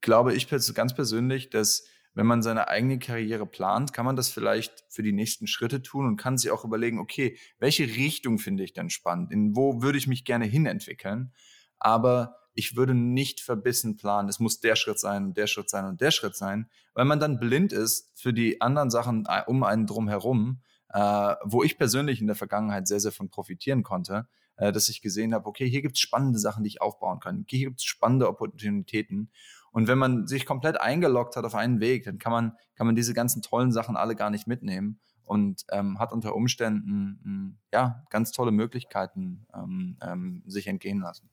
glaube 0.00 0.34
ich 0.34 0.48
ganz 0.48 0.94
persönlich, 0.94 1.50
dass 1.50 1.84
wenn 2.14 2.26
man 2.26 2.42
seine 2.42 2.68
eigene 2.68 2.98
Karriere 2.98 3.46
plant, 3.46 3.92
kann 3.94 4.04
man 4.04 4.16
das 4.16 4.28
vielleicht 4.28 4.84
für 4.90 5.02
die 5.02 5.12
nächsten 5.12 5.46
Schritte 5.46 5.80
tun 5.80 6.06
und 6.06 6.18
kann 6.18 6.36
sich 6.36 6.50
auch 6.50 6.64
überlegen, 6.64 6.98
okay, 6.98 7.38
welche 7.58 7.84
Richtung 7.84 8.38
finde 8.38 8.64
ich 8.64 8.74
denn 8.74 8.90
spannend? 8.90 9.32
In 9.32 9.56
wo 9.56 9.80
würde 9.80 9.96
ich 9.96 10.06
mich 10.06 10.24
gerne 10.24 10.44
hinentwickeln? 10.44 11.32
Aber 11.78 12.41
ich 12.54 12.76
würde 12.76 12.94
nicht 12.94 13.40
verbissen 13.40 13.96
planen, 13.96 14.28
es 14.28 14.40
muss 14.40 14.60
der 14.60 14.76
Schritt 14.76 14.98
sein 14.98 15.24
und 15.24 15.36
der 15.36 15.46
Schritt 15.46 15.70
sein 15.70 15.86
und 15.86 16.00
der 16.00 16.10
Schritt 16.10 16.36
sein, 16.36 16.68
weil 16.94 17.04
man 17.04 17.20
dann 17.20 17.38
blind 17.38 17.72
ist 17.72 18.10
für 18.14 18.32
die 18.32 18.60
anderen 18.60 18.90
Sachen 18.90 19.26
äh, 19.28 19.42
um 19.46 19.62
einen 19.62 19.86
drum 19.86 20.08
herum, 20.08 20.60
äh, 20.90 21.34
wo 21.44 21.62
ich 21.62 21.78
persönlich 21.78 22.20
in 22.20 22.26
der 22.26 22.36
Vergangenheit 22.36 22.86
sehr, 22.86 23.00
sehr 23.00 23.12
von 23.12 23.30
profitieren 23.30 23.82
konnte, 23.82 24.26
äh, 24.56 24.72
dass 24.72 24.88
ich 24.88 25.00
gesehen 25.00 25.34
habe, 25.34 25.46
okay, 25.46 25.68
hier 25.68 25.82
gibt 25.82 25.96
es 25.96 26.00
spannende 26.00 26.38
Sachen, 26.38 26.64
die 26.64 26.68
ich 26.68 26.82
aufbauen 26.82 27.20
kann, 27.20 27.44
hier 27.48 27.68
gibt 27.68 27.80
es 27.80 27.84
spannende 27.84 28.28
Opportunitäten 28.28 29.30
und 29.72 29.88
wenn 29.88 29.98
man 29.98 30.26
sich 30.26 30.44
komplett 30.44 30.80
eingeloggt 30.80 31.34
hat 31.36 31.44
auf 31.44 31.54
einen 31.54 31.80
Weg, 31.80 32.04
dann 32.04 32.18
kann 32.18 32.32
man, 32.32 32.52
kann 32.76 32.86
man 32.86 32.94
diese 32.94 33.14
ganzen 33.14 33.40
tollen 33.40 33.72
Sachen 33.72 33.96
alle 33.96 34.14
gar 34.14 34.30
nicht 34.30 34.46
mitnehmen 34.46 35.00
und 35.24 35.64
ähm, 35.70 35.98
hat 35.98 36.12
unter 36.12 36.36
Umständen 36.36 37.20
ähm, 37.24 37.58
ja, 37.72 38.04
ganz 38.10 38.32
tolle 38.32 38.52
Möglichkeiten 38.52 39.46
ähm, 39.54 39.96
ähm, 40.02 40.42
sich 40.46 40.66
entgehen 40.66 41.00
lassen. 41.00 41.30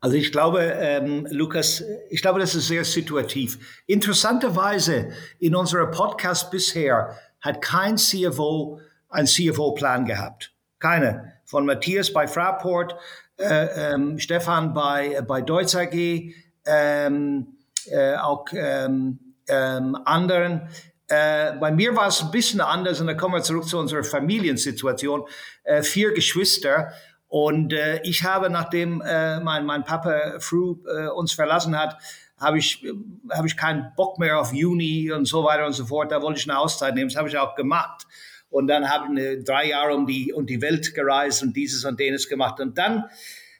Also 0.00 0.16
ich 0.16 0.30
glaube, 0.30 0.60
ähm, 0.60 1.26
Lukas, 1.30 1.82
ich 2.10 2.20
glaube, 2.20 2.38
das 2.38 2.54
ist 2.54 2.68
sehr 2.68 2.84
situativ. 2.84 3.58
Interessanterweise 3.86 5.10
in 5.38 5.54
unserem 5.54 5.90
Podcast 5.90 6.50
bisher 6.50 7.16
hat 7.40 7.62
kein 7.62 7.96
CFO 7.96 8.80
einen 9.08 9.26
CFO-Plan 9.26 10.04
gehabt. 10.04 10.52
Keine. 10.78 11.32
Von 11.44 11.64
Matthias 11.64 12.12
bei 12.12 12.26
Fraport, 12.26 12.96
äh, 13.38 13.92
ähm, 13.92 14.18
Stefan 14.18 14.74
bei, 14.74 15.22
bei 15.26 15.40
Deutz 15.40 15.74
AG, 15.74 16.34
ähm, 16.66 17.46
äh, 17.86 18.16
auch 18.16 18.46
ähm, 18.52 19.18
ähm, 19.48 19.96
anderen. 20.04 20.68
Äh, 21.08 21.52
bei 21.52 21.70
mir 21.70 21.94
war 21.94 22.08
es 22.08 22.20
ein 22.20 22.30
bisschen 22.30 22.60
anders 22.60 23.00
und 23.00 23.06
da 23.06 23.14
kommen 23.14 23.34
wir 23.34 23.42
zurück 23.42 23.66
zu 23.66 23.78
unserer 23.78 24.02
Familiensituation. 24.02 25.24
Äh, 25.62 25.82
vier 25.82 26.12
Geschwister 26.12 26.92
und 27.28 27.72
äh, 27.72 28.00
ich 28.02 28.24
habe, 28.24 28.50
nachdem 28.50 29.00
äh, 29.00 29.40
mein, 29.40 29.66
mein 29.66 29.84
Papa 29.84 30.38
früh 30.38 30.76
äh, 30.86 31.08
uns 31.08 31.32
verlassen 31.32 31.78
hat, 31.78 31.98
habe 32.38 32.58
ich, 32.58 32.84
hab 33.30 33.44
ich 33.44 33.56
keinen 33.56 33.92
Bock 33.96 34.18
mehr 34.18 34.38
auf 34.38 34.52
Juni 34.52 35.10
und 35.10 35.26
so 35.26 35.42
weiter 35.42 35.66
und 35.66 35.72
so 35.72 35.86
fort. 35.86 36.12
Da 36.12 36.22
wollte 36.22 36.38
ich 36.38 36.48
eine 36.48 36.58
Auszeit 36.58 36.94
nehmen. 36.94 37.08
Das 37.08 37.16
habe 37.16 37.28
ich 37.28 37.38
auch 37.38 37.54
gemacht. 37.54 38.06
Und 38.50 38.68
dann 38.68 38.88
habe 38.88 39.20
ich 39.20 39.44
drei 39.44 39.68
Jahre 39.68 39.94
um 39.94 40.06
die, 40.06 40.32
um 40.32 40.46
die 40.46 40.60
Welt 40.62 40.94
gereist 40.94 41.42
und 41.42 41.56
dieses 41.56 41.84
und 41.84 41.98
jenes 41.98 42.28
gemacht. 42.28 42.60
Und 42.60 42.78
dann 42.78 43.04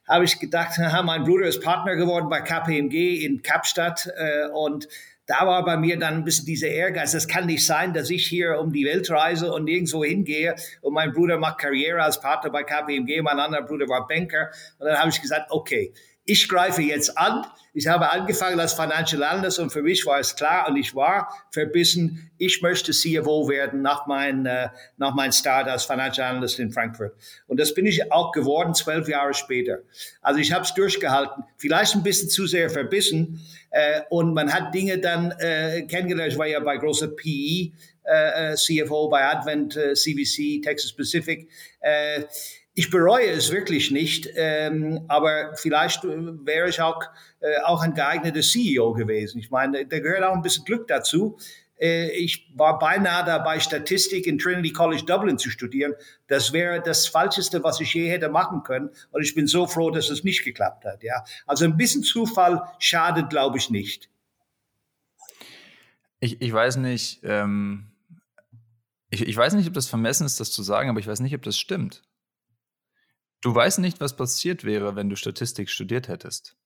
habe 0.06 0.25
ich 0.25 0.38
gedacht, 0.38 0.78
mein 1.04 1.25
Bruder 1.25 1.46
ist 1.46 1.62
Partner 1.62 1.96
geworden 1.96 2.28
bei 2.28 2.40
KPMG 2.40 3.25
in 3.25 3.42
Kapstadt 3.42 4.08
äh, 4.16 4.49
und 4.49 4.88
da 5.26 5.47
war 5.47 5.64
bei 5.64 5.76
mir 5.76 5.99
dann 5.99 6.14
ein 6.14 6.25
bisschen 6.25 6.47
dieser 6.47 6.68
Ehrgeiz. 6.68 7.12
Es 7.14 7.28
kann 7.28 7.47
nicht 7.47 7.66
sein, 7.66 7.92
dass 7.92 8.11
ich 8.11 8.26
hier 8.26 8.59
um 8.61 8.73
die 8.73 8.85
Welt 8.85 9.11
reise 9.11 9.52
und 9.52 9.64
nirgendwo 9.64 10.04
hingehe 10.04 10.54
und 10.80 10.95
mein 10.95 11.12
Bruder 11.12 11.38
macht 11.38 11.59
Karriere 11.59 12.02
als 12.02 12.21
Partner 12.21 12.50
bei 12.50 12.62
KPMG, 12.62 13.23
mein 13.23 13.38
anderer 13.38 13.62
Bruder 13.62 13.88
war 13.88 14.06
Banker. 14.06 14.50
Und 14.78 14.87
dann 14.87 14.99
habe 14.99 15.11
ich 15.11 15.21
gesagt, 15.21 15.50
okay, 15.50 15.92
ich 16.26 16.49
greife 16.49 16.83
jetzt 16.83 17.16
an. 17.16 17.47
Ich 17.73 17.87
habe 17.87 18.11
angefangen 18.11 18.59
als 18.59 18.73
Financial 18.73 19.23
Analyst 19.23 19.59
und 19.59 19.71
für 19.71 19.83
mich 19.83 20.04
war 20.06 20.18
es 20.18 20.35
klar 20.35 20.66
und 20.68 20.76
ich 20.76 20.95
war 20.95 21.28
verbissen, 21.50 22.30
ich 22.38 22.62
möchte 22.62 22.92
CFO 22.92 23.49
werden 23.49 23.83
nach 23.83 24.06
meinem 24.06 24.47
äh, 24.47 24.68
nach 24.97 25.14
mein 25.14 25.30
Start 25.30 25.68
als 25.68 25.85
Financial 25.85 26.28
Analyst 26.28 26.59
in 26.59 26.73
Frankfurt. 26.73 27.12
Und 27.47 27.61
das 27.61 27.75
bin 27.75 27.87
ich 27.87 28.11
auch 28.11 28.33
geworden, 28.33 28.75
zwölf 28.75 29.09
Jahre 29.09 29.35
später. 29.35 29.80
Also 30.21 30.40
ich 30.40 30.52
habe 30.52 30.64
es 30.64 30.75
durchgehalten, 30.75 31.45
vielleicht 31.59 31.95
ein 31.95 32.02
bisschen 32.02 32.28
zu 32.28 32.47
sehr 32.47 32.71
verbissen 32.71 33.40
äh, 33.71 34.00
und 34.09 34.35
man 34.35 34.52
hat 34.52 34.75
Dinge 34.75 34.99
dann 34.99 35.33
äh, 35.38 35.83
kennengelernt. 35.83 36.33
Ich 36.33 36.38
war 36.38 36.47
ja 36.47 36.61
bei 36.61 36.78
großer 36.78 37.09
PE, 37.09 37.73
äh, 38.04 38.52
äh 38.52 38.54
CFO 38.56 39.09
bei 39.11 39.23
Advent, 39.26 39.76
äh, 39.76 39.95
CVC, 39.95 40.62
Texas 40.62 40.92
Pacific. 40.92 41.49
Ich 42.78 42.90
bereue 42.90 43.30
es 43.30 43.50
wirklich 43.50 43.90
nicht, 43.90 44.28
ähm, 44.35 45.06
aber 45.09 45.54
vielleicht 45.56 46.04
äh, 46.04 46.09
wäre 46.45 46.68
ich 46.68 46.78
auch, 46.83 47.02
äh, 47.40 47.62
auch 47.64 47.80
ein 47.80 47.95
geeigneter 47.95 48.42
CEO 48.42 48.92
gewesen. 48.92 49.38
Ich 49.38 49.50
meine, 49.50 49.87
da 49.87 49.99
gehört 49.99 50.23
auch 50.23 50.35
ein 50.35 50.42
bisschen 50.42 50.66
Glück 50.66 50.87
dazu. 50.87 51.38
Äh, 51.80 52.11
ich 52.11 52.52
war 52.54 52.78
beinahe 52.78 53.25
dabei, 53.25 53.61
Statistik 53.61 54.26
in 54.26 54.37
Trinity 54.37 54.75
College 54.75 55.04
Dublin 55.06 55.38
zu 55.38 55.49
studieren. 55.49 55.95
Das 56.26 56.52
wäre 56.52 56.83
das 56.83 57.06
Falscheste, 57.06 57.64
was 57.64 57.80
ich 57.80 57.95
je 57.95 58.11
hätte 58.11 58.28
machen 58.28 58.62
können. 58.62 58.90
Und 59.11 59.23
ich 59.23 59.35
bin 59.35 59.47
so 59.47 59.66
froh, 59.66 59.90
dass 59.90 60.11
es 60.11 60.23
nicht 60.23 60.45
geklappt 60.45 60.85
hat. 60.85 61.02
Ja, 61.02 61.25
also 61.47 61.64
ein 61.64 61.78
bisschen 61.78 62.02
Zufall 62.02 62.61
schadet, 62.78 63.30
glaube 63.30 63.56
ich, 63.56 63.71
nicht. 63.71 64.11
Ich, 66.21 66.42
ich 66.42 66.52
weiß 66.52 66.76
nicht, 66.76 67.21
ähm, 67.23 67.87
ich, 69.09 69.26
ich 69.26 69.37
weiß 69.37 69.54
nicht, 69.54 69.66
ob 69.66 69.73
das 69.73 69.88
vermessen 69.88 70.26
ist, 70.26 70.40
das 70.40 70.50
zu 70.50 70.62
sagen, 70.62 70.90
aber 70.90 71.00
ich 71.00 71.06
weiß 71.06 71.21
nicht, 71.21 71.35
ob 71.35 71.40
das 71.40 71.59
stimmt. 71.59 72.02
Du 73.43 73.55
weißt 73.55 73.78
nicht, 73.78 74.00
was 74.00 74.16
passiert 74.16 74.64
wäre, 74.64 74.97
wenn 74.97 75.09
du 75.09 75.16
Statistik 75.16 75.71
studiert 75.71 76.09
hättest. 76.09 76.57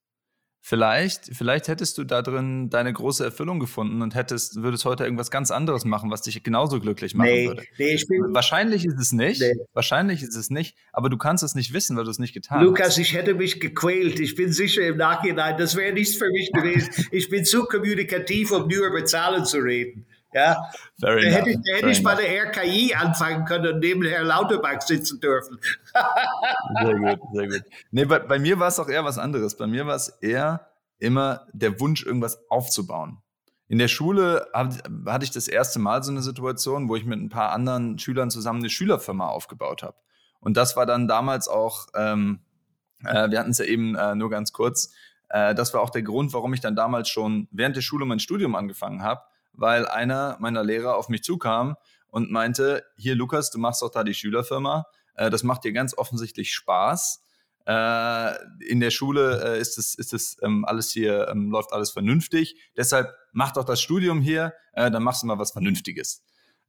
Vielleicht, 0.63 1.35
vielleicht 1.35 1.67
hättest 1.67 1.97
du 1.97 2.03
da 2.03 2.21
drin 2.21 2.69
deine 2.69 2.93
große 2.93 3.23
Erfüllung 3.23 3.59
gefunden 3.59 4.03
und 4.03 4.13
hättest, 4.13 4.61
würdest 4.61 4.85
heute 4.85 5.03
irgendwas 5.03 5.31
ganz 5.31 5.49
anderes 5.49 5.85
machen, 5.85 6.11
was 6.11 6.21
dich 6.21 6.43
genauso 6.43 6.79
glücklich 6.79 7.15
machen 7.15 7.31
nee, 7.31 7.47
würde. 7.47 7.63
Nee, 7.79 7.95
ich 7.95 8.07
bin, 8.07 8.31
Wahrscheinlich 8.31 8.85
ist 8.85 8.99
es 8.99 9.11
nicht. 9.11 9.41
Nee. 9.41 9.55
Wahrscheinlich 9.73 10.21
ist 10.21 10.35
es 10.35 10.51
nicht, 10.51 10.77
aber 10.93 11.09
du 11.09 11.17
kannst 11.17 11.43
es 11.43 11.55
nicht 11.55 11.73
wissen, 11.73 11.97
weil 11.97 12.03
du 12.03 12.11
es 12.11 12.19
nicht 12.19 12.35
getan 12.35 12.63
Lukas, 12.63 12.89
hast. 12.89 12.97
Lukas, 12.97 13.09
ich 13.09 13.15
hätte 13.15 13.33
mich 13.33 13.59
gequält. 13.59 14.19
Ich 14.19 14.35
bin 14.35 14.51
sicher 14.51 14.83
im 14.83 14.97
Nachhinein, 14.97 15.57
das 15.57 15.75
wäre 15.75 15.93
nichts 15.93 16.15
für 16.15 16.29
mich 16.29 16.51
gewesen. 16.51 17.07
ich 17.11 17.29
bin 17.29 17.43
zu 17.43 17.65
kommunikativ, 17.65 18.51
um 18.51 18.67
nur 18.67 18.85
über 18.85 19.03
Zahlen 19.03 19.45
zu 19.45 19.57
reden. 19.57 20.05
Ja, 20.33 20.71
da 20.99 21.09
hätte, 21.13 21.49
ich, 21.49 21.57
da 21.57 21.73
hätte 21.75 21.89
ich 21.89 22.03
bei 22.03 22.15
der 22.15 22.45
RKI 22.45 22.95
anfangen 22.95 23.45
können 23.45 23.73
und 23.73 23.79
neben 23.79 24.03
Herrn 24.03 24.27
Lauterbach 24.27 24.81
sitzen 24.81 25.19
dürfen. 25.19 25.59
sehr 26.83 26.95
gut, 26.95 27.19
sehr 27.33 27.47
gut. 27.47 27.63
Nee, 27.91 28.05
bei, 28.05 28.19
bei 28.19 28.39
mir 28.39 28.57
war 28.57 28.69
es 28.69 28.79
auch 28.79 28.87
eher 28.87 29.03
was 29.03 29.17
anderes. 29.17 29.57
Bei 29.57 29.67
mir 29.67 29.85
war 29.85 29.95
es 29.95 30.09
eher 30.21 30.67
immer 30.99 31.47
der 31.51 31.79
Wunsch, 31.79 32.05
irgendwas 32.05 32.49
aufzubauen. 32.49 33.21
In 33.67 33.77
der 33.77 33.87
Schule 33.87 34.47
hatte 34.53 35.23
ich 35.23 35.31
das 35.31 35.47
erste 35.47 35.79
Mal 35.79 36.03
so 36.03 36.11
eine 36.11 36.21
Situation, 36.21 36.89
wo 36.89 36.95
ich 36.95 37.05
mit 37.05 37.19
ein 37.19 37.29
paar 37.29 37.51
anderen 37.51 37.97
Schülern 37.99 38.29
zusammen 38.29 38.59
eine 38.59 38.69
Schülerfirma 38.69 39.27
aufgebaut 39.27 39.83
habe. 39.83 39.95
Und 40.39 40.57
das 40.57 40.75
war 40.75 40.85
dann 40.85 41.07
damals 41.07 41.47
auch, 41.47 41.87
ähm, 41.95 42.41
äh, 43.05 43.29
wir 43.29 43.39
hatten 43.39 43.51
es 43.51 43.59
ja 43.59 43.65
eben 43.65 43.95
äh, 43.95 44.15
nur 44.15 44.29
ganz 44.29 44.51
kurz, 44.51 44.93
äh, 45.29 45.55
das 45.55 45.73
war 45.73 45.81
auch 45.81 45.89
der 45.89 46.01
Grund, 46.01 46.33
warum 46.33 46.53
ich 46.53 46.59
dann 46.59 46.75
damals 46.75 47.09
schon 47.09 47.47
während 47.51 47.75
der 47.75 47.81
Schule 47.81 48.05
mein 48.05 48.19
Studium 48.19 48.55
angefangen 48.55 49.03
habe, 49.03 49.21
weil 49.53 49.87
einer 49.87 50.37
meiner 50.39 50.63
Lehrer 50.63 50.95
auf 50.95 51.09
mich 51.09 51.23
zukam 51.23 51.75
und 52.07 52.31
meinte, 52.31 52.83
hier 52.97 53.15
Lukas, 53.15 53.51
du 53.51 53.59
machst 53.59 53.81
doch 53.81 53.91
da 53.91 54.03
die 54.03 54.13
Schülerfirma, 54.13 54.85
äh, 55.15 55.29
das 55.29 55.43
macht 55.43 55.63
dir 55.63 55.71
ganz 55.71 55.97
offensichtlich 55.97 56.53
Spaß. 56.53 57.23
Äh, 57.65 58.33
in 58.67 58.79
der 58.79 58.89
Schule 58.89 59.55
äh, 59.55 59.59
ist 59.59 59.77
es, 59.77 59.93
ist 59.93 60.13
es 60.13 60.37
ähm, 60.41 60.65
alles 60.65 60.91
hier, 60.91 61.27
ähm, 61.29 61.51
läuft 61.51 61.73
alles 61.73 61.91
vernünftig. 61.91 62.55
Deshalb 62.75 63.13
mach 63.33 63.51
doch 63.51 63.63
das 63.63 63.81
Studium 63.81 64.19
hier, 64.21 64.53
dann 64.73 65.03
machst 65.03 65.21
du 65.21 65.27
mal 65.27 65.37
was 65.37 65.51
Vernünftiges. 65.51 66.23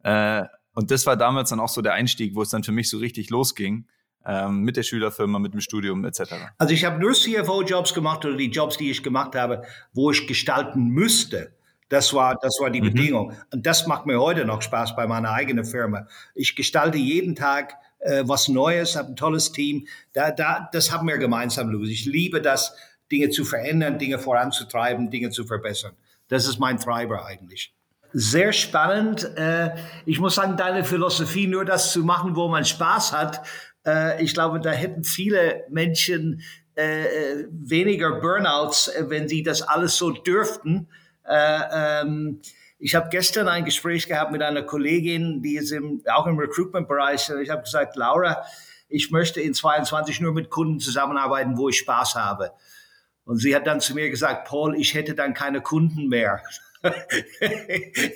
Und 0.05 0.91
das 0.91 1.07
war 1.07 1.17
damals 1.17 1.51
dann 1.51 1.61
auch 1.61 1.69
so 1.69 1.83
der 1.83 1.95
Einstieg, 1.95 2.35
wo 2.35 2.43
es 2.43 2.51
dann 2.51 2.65
für 2.65 2.73
mich 2.73 2.91
so 2.91 2.99
richtig 2.99 3.31
losging. 3.31 3.87
ähm, 4.25 4.61
mit 4.63 4.77
der 4.77 4.83
Schülerfirma, 4.83 5.39
mit 5.39 5.53
dem 5.53 5.61
Studium 5.61 6.05
etc.? 6.05 6.35
Also 6.59 6.75
ich 6.75 6.85
habe 6.85 7.01
nur 7.01 7.13
CFO-Jobs 7.13 7.95
gemacht 7.95 8.25
oder 8.25 8.37
die 8.37 8.51
Jobs, 8.51 8.77
die 8.77 8.91
ich 8.91 9.03
gemacht 9.03 9.35
habe, 9.35 9.63
wo 9.93 10.11
ich 10.11 10.27
gestalten 10.27 10.89
müsste. 10.89 11.57
Das 11.93 12.15
war, 12.15 12.39
das 12.41 12.57
war 12.59 12.71
die 12.71 12.81
mhm. 12.81 12.87
Bedingung. 12.87 13.33
Und 13.53 13.67
das 13.67 13.87
macht 13.87 14.07
mir 14.07 14.19
heute 14.19 14.47
noch 14.47 14.63
Spaß 14.63 14.97
bei 14.97 15.07
meiner 15.07 15.31
eigenen 15.33 15.67
Firma. 15.67 16.07
Ich 16.35 16.57
gestalte 16.57 16.97
jeden 16.97 17.37
Tag 17.37 17.75
äh, 17.99 18.23
was 18.25 18.49
Neues, 18.49 18.97
habe 18.97 19.09
ein 19.09 19.17
tolles 19.17 19.53
Team. 19.53 19.87
Da, 20.15 20.31
da, 20.31 20.71
das 20.73 20.91
haben 20.91 21.07
wir 21.07 21.19
gemeinsam, 21.19 21.69
Louis. 21.69 21.91
Ich 21.91 22.07
liebe 22.07 22.41
das, 22.41 22.75
Dinge 23.11 23.29
zu 23.29 23.45
verändern, 23.45 23.99
Dinge 23.99 24.19
voranzutreiben, 24.19 25.11
Dinge 25.11 25.29
zu 25.29 25.45
verbessern. 25.45 25.93
Das 26.29 26.49
ist 26.49 26.59
mein 26.59 26.79
Treiber 26.79 27.27
eigentlich. 27.27 27.75
Sehr 28.15 28.55
spannend. 28.55 29.25
Äh, 29.37 29.75
ich 30.07 30.19
muss 30.19 30.37
sagen, 30.37 30.57
deine 30.57 30.85
Philosophie, 30.85 31.47
nur 31.47 31.67
das 31.67 31.93
zu 31.93 32.05
machen, 32.05 32.37
wo 32.37 32.49
man 32.49 32.65
Spaß 32.65 33.13
hat, 33.13 33.47
äh, 33.87 34.25
ich 34.25 34.33
glaube, 34.33 34.61
da 34.61 34.71
hätten 34.71 35.05
viele 35.05 35.65
Menschen 35.69 36.41
äh, 36.75 37.45
weniger 37.51 38.19
Burnouts, 38.19 38.91
wenn 38.99 39.29
sie 39.29 39.43
das 39.43 39.61
alles 39.61 39.99
so 39.99 40.11
dürften. 40.11 40.89
Ähm, 41.29 42.41
ich 42.79 42.95
habe 42.95 43.09
gestern 43.11 43.49
ein 43.49 43.65
Gespräch 43.65 44.09
gehabt 44.09 44.33
mit 44.33 44.43
einer 44.43 44.63
Kollegin, 44.63 45.41
die 45.43 45.57
ist 45.57 45.71
im, 45.71 46.03
auch 46.13 46.27
im 46.27 46.39
Recruitment-Bereich. 46.39 47.31
Ich 47.43 47.51
habe 47.51 47.63
gesagt, 47.63 47.97
Laura, 47.97 48.45
ich 48.89 49.11
möchte 49.11 49.41
in 49.41 49.55
22 49.55 50.21
nur 50.21 50.33
mit 50.33 50.51
Kunden 50.51 50.81
zusammenarbeiten, 50.81 51.57
wo 51.57 51.69
ich 51.69 51.79
Spaß 51.79 52.17
habe. 52.17 52.53
Und 53.25 53.39
sie 53.39 53.55
hat 53.55 53.67
dann 53.67 53.81
zu 53.81 53.95
mir 53.95 54.11
gesagt, 54.11 54.49
Paul, 54.49 54.77
ich 54.77 54.95
hätte 54.95 55.15
dann 55.15 55.33
keine 55.33 55.61
Kunden 55.61 56.09
mehr. 56.09 56.43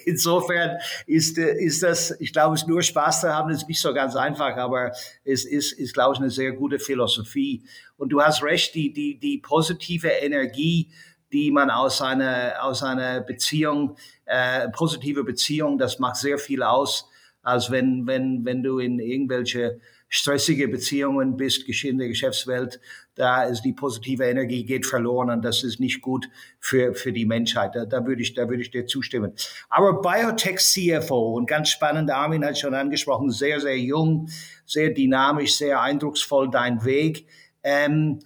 Insofern 0.05 0.79
ist, 1.07 1.39
ist 1.39 1.83
das, 1.83 2.11
ich 2.21 2.33
glaube, 2.33 2.57
es 2.57 2.67
nur 2.67 2.83
Spaß 2.83 3.21
zu 3.21 3.33
haben, 3.33 3.51
ist 3.51 3.69
nicht 3.69 3.81
so 3.81 3.95
ganz 3.95 4.17
einfach, 4.17 4.57
aber 4.57 4.91
es 5.25 5.45
ist, 5.45 5.73
ist, 5.73 5.95
glaube 5.95 6.15
ich, 6.15 6.21
eine 6.21 6.31
sehr 6.31 6.53
gute 6.53 6.79
Philosophie. 6.79 7.63
Und 7.97 8.11
du 8.11 8.21
hast 8.21 8.43
recht, 8.43 8.75
die, 8.75 8.93
die, 8.93 9.19
die 9.19 9.39
positive 9.39 10.09
Energie, 10.09 10.91
die 11.33 11.51
man 11.51 11.71
aus 11.71 12.01
einer, 12.03 12.55
aus 12.63 12.83
einer 12.83 13.21
Beziehung, 13.21 13.97
äh, 14.25 14.69
positive 14.71 15.25
Beziehung, 15.25 15.79
das 15.79 15.99
macht 15.99 16.17
sehr 16.17 16.39
viel 16.39 16.63
aus, 16.63 17.09
als 17.43 17.71
wenn, 17.71 18.07
wenn, 18.07 18.45
wenn 18.45 18.63
du 18.63 18.79
in 18.79 18.99
irgendwelche 18.99 19.81
stressige 20.09 20.69
Beziehungen 20.69 21.37
bist, 21.37 21.69
in 21.85 21.99
der 21.99 22.09
Geschäftswelt, 22.09 22.81
da 23.15 23.45
ist 23.45 23.63
die 23.63 23.73
positive 23.73 24.25
Energie 24.25 24.65
geht 24.65 24.87
verloren 24.87 25.31
und 25.31 25.45
das 25.45 25.65
ist 25.65 25.81
nicht 25.81 26.01
gut 26.01 26.29
für, 26.61 26.95
für 26.95 27.13
die 27.13 27.27
Menschheit. 27.27 27.75
Da, 27.75 27.85
da 27.85 28.07
würde 28.07 28.23
ich, 28.23 28.35
da 28.35 28.49
würde 28.49 28.63
ich 28.63 28.71
dir 28.71 28.87
zustimmen. 28.87 29.33
Aber 29.69 30.01
Biotech 30.01 30.59
CFO 30.59 31.35
und 31.35 31.47
ganz 31.47 31.71
spannend, 31.71 32.11
Armin 32.11 32.45
hat 32.45 32.59
schon 32.59 32.75
angesprochen, 32.75 33.31
sehr, 33.31 33.61
sehr 33.61 33.79
jung, 33.79 34.29
sehr 34.65 34.91
dynamisch, 34.91 35.57
sehr 35.57 35.81
eindrucksvoll 35.81 36.51
dein 36.51 36.85
Weg. 36.85 37.27
Ähm, 37.63 38.21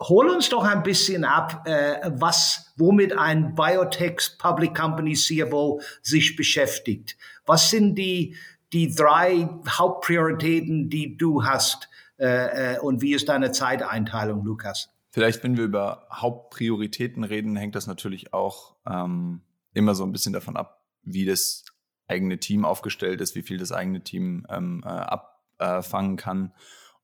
hol 0.00 0.28
uns 0.28 0.48
doch 0.48 0.64
ein 0.64 0.82
bisschen 0.82 1.24
ab, 1.24 1.66
äh, 1.66 2.10
was, 2.14 2.72
womit 2.76 3.16
ein 3.16 3.54
Biotech 3.54 4.38
Public 4.38 4.74
Company 4.74 5.14
CFO 5.14 5.80
sich 6.02 6.36
beschäftigt. 6.36 7.16
Was 7.46 7.70
sind 7.70 7.96
die, 7.96 8.36
die 8.72 8.94
drei 8.94 9.48
Hauptprioritäten, 9.68 10.88
die 10.88 11.16
du 11.16 11.44
hast? 11.44 11.88
Äh, 12.18 12.74
äh, 12.74 12.78
und 12.80 13.00
wie 13.00 13.14
ist 13.14 13.28
deine 13.28 13.52
Zeiteinteilung, 13.52 14.44
Lukas? 14.44 14.90
Vielleicht, 15.10 15.42
wenn 15.42 15.56
wir 15.56 15.64
über 15.64 16.06
Hauptprioritäten 16.12 17.24
reden, 17.24 17.56
hängt 17.56 17.74
das 17.74 17.86
natürlich 17.86 18.32
auch 18.32 18.76
ähm, 18.86 19.40
immer 19.74 19.94
so 19.94 20.04
ein 20.04 20.12
bisschen 20.12 20.32
davon 20.32 20.56
ab, 20.56 20.84
wie 21.02 21.24
das 21.24 21.64
eigene 22.06 22.38
Team 22.38 22.64
aufgestellt 22.64 23.20
ist, 23.20 23.34
wie 23.34 23.42
viel 23.42 23.58
das 23.58 23.72
eigene 23.72 24.02
Team 24.02 24.46
ähm, 24.48 24.82
äh, 24.84 24.88
abfangen 24.88 26.16
kann. 26.16 26.52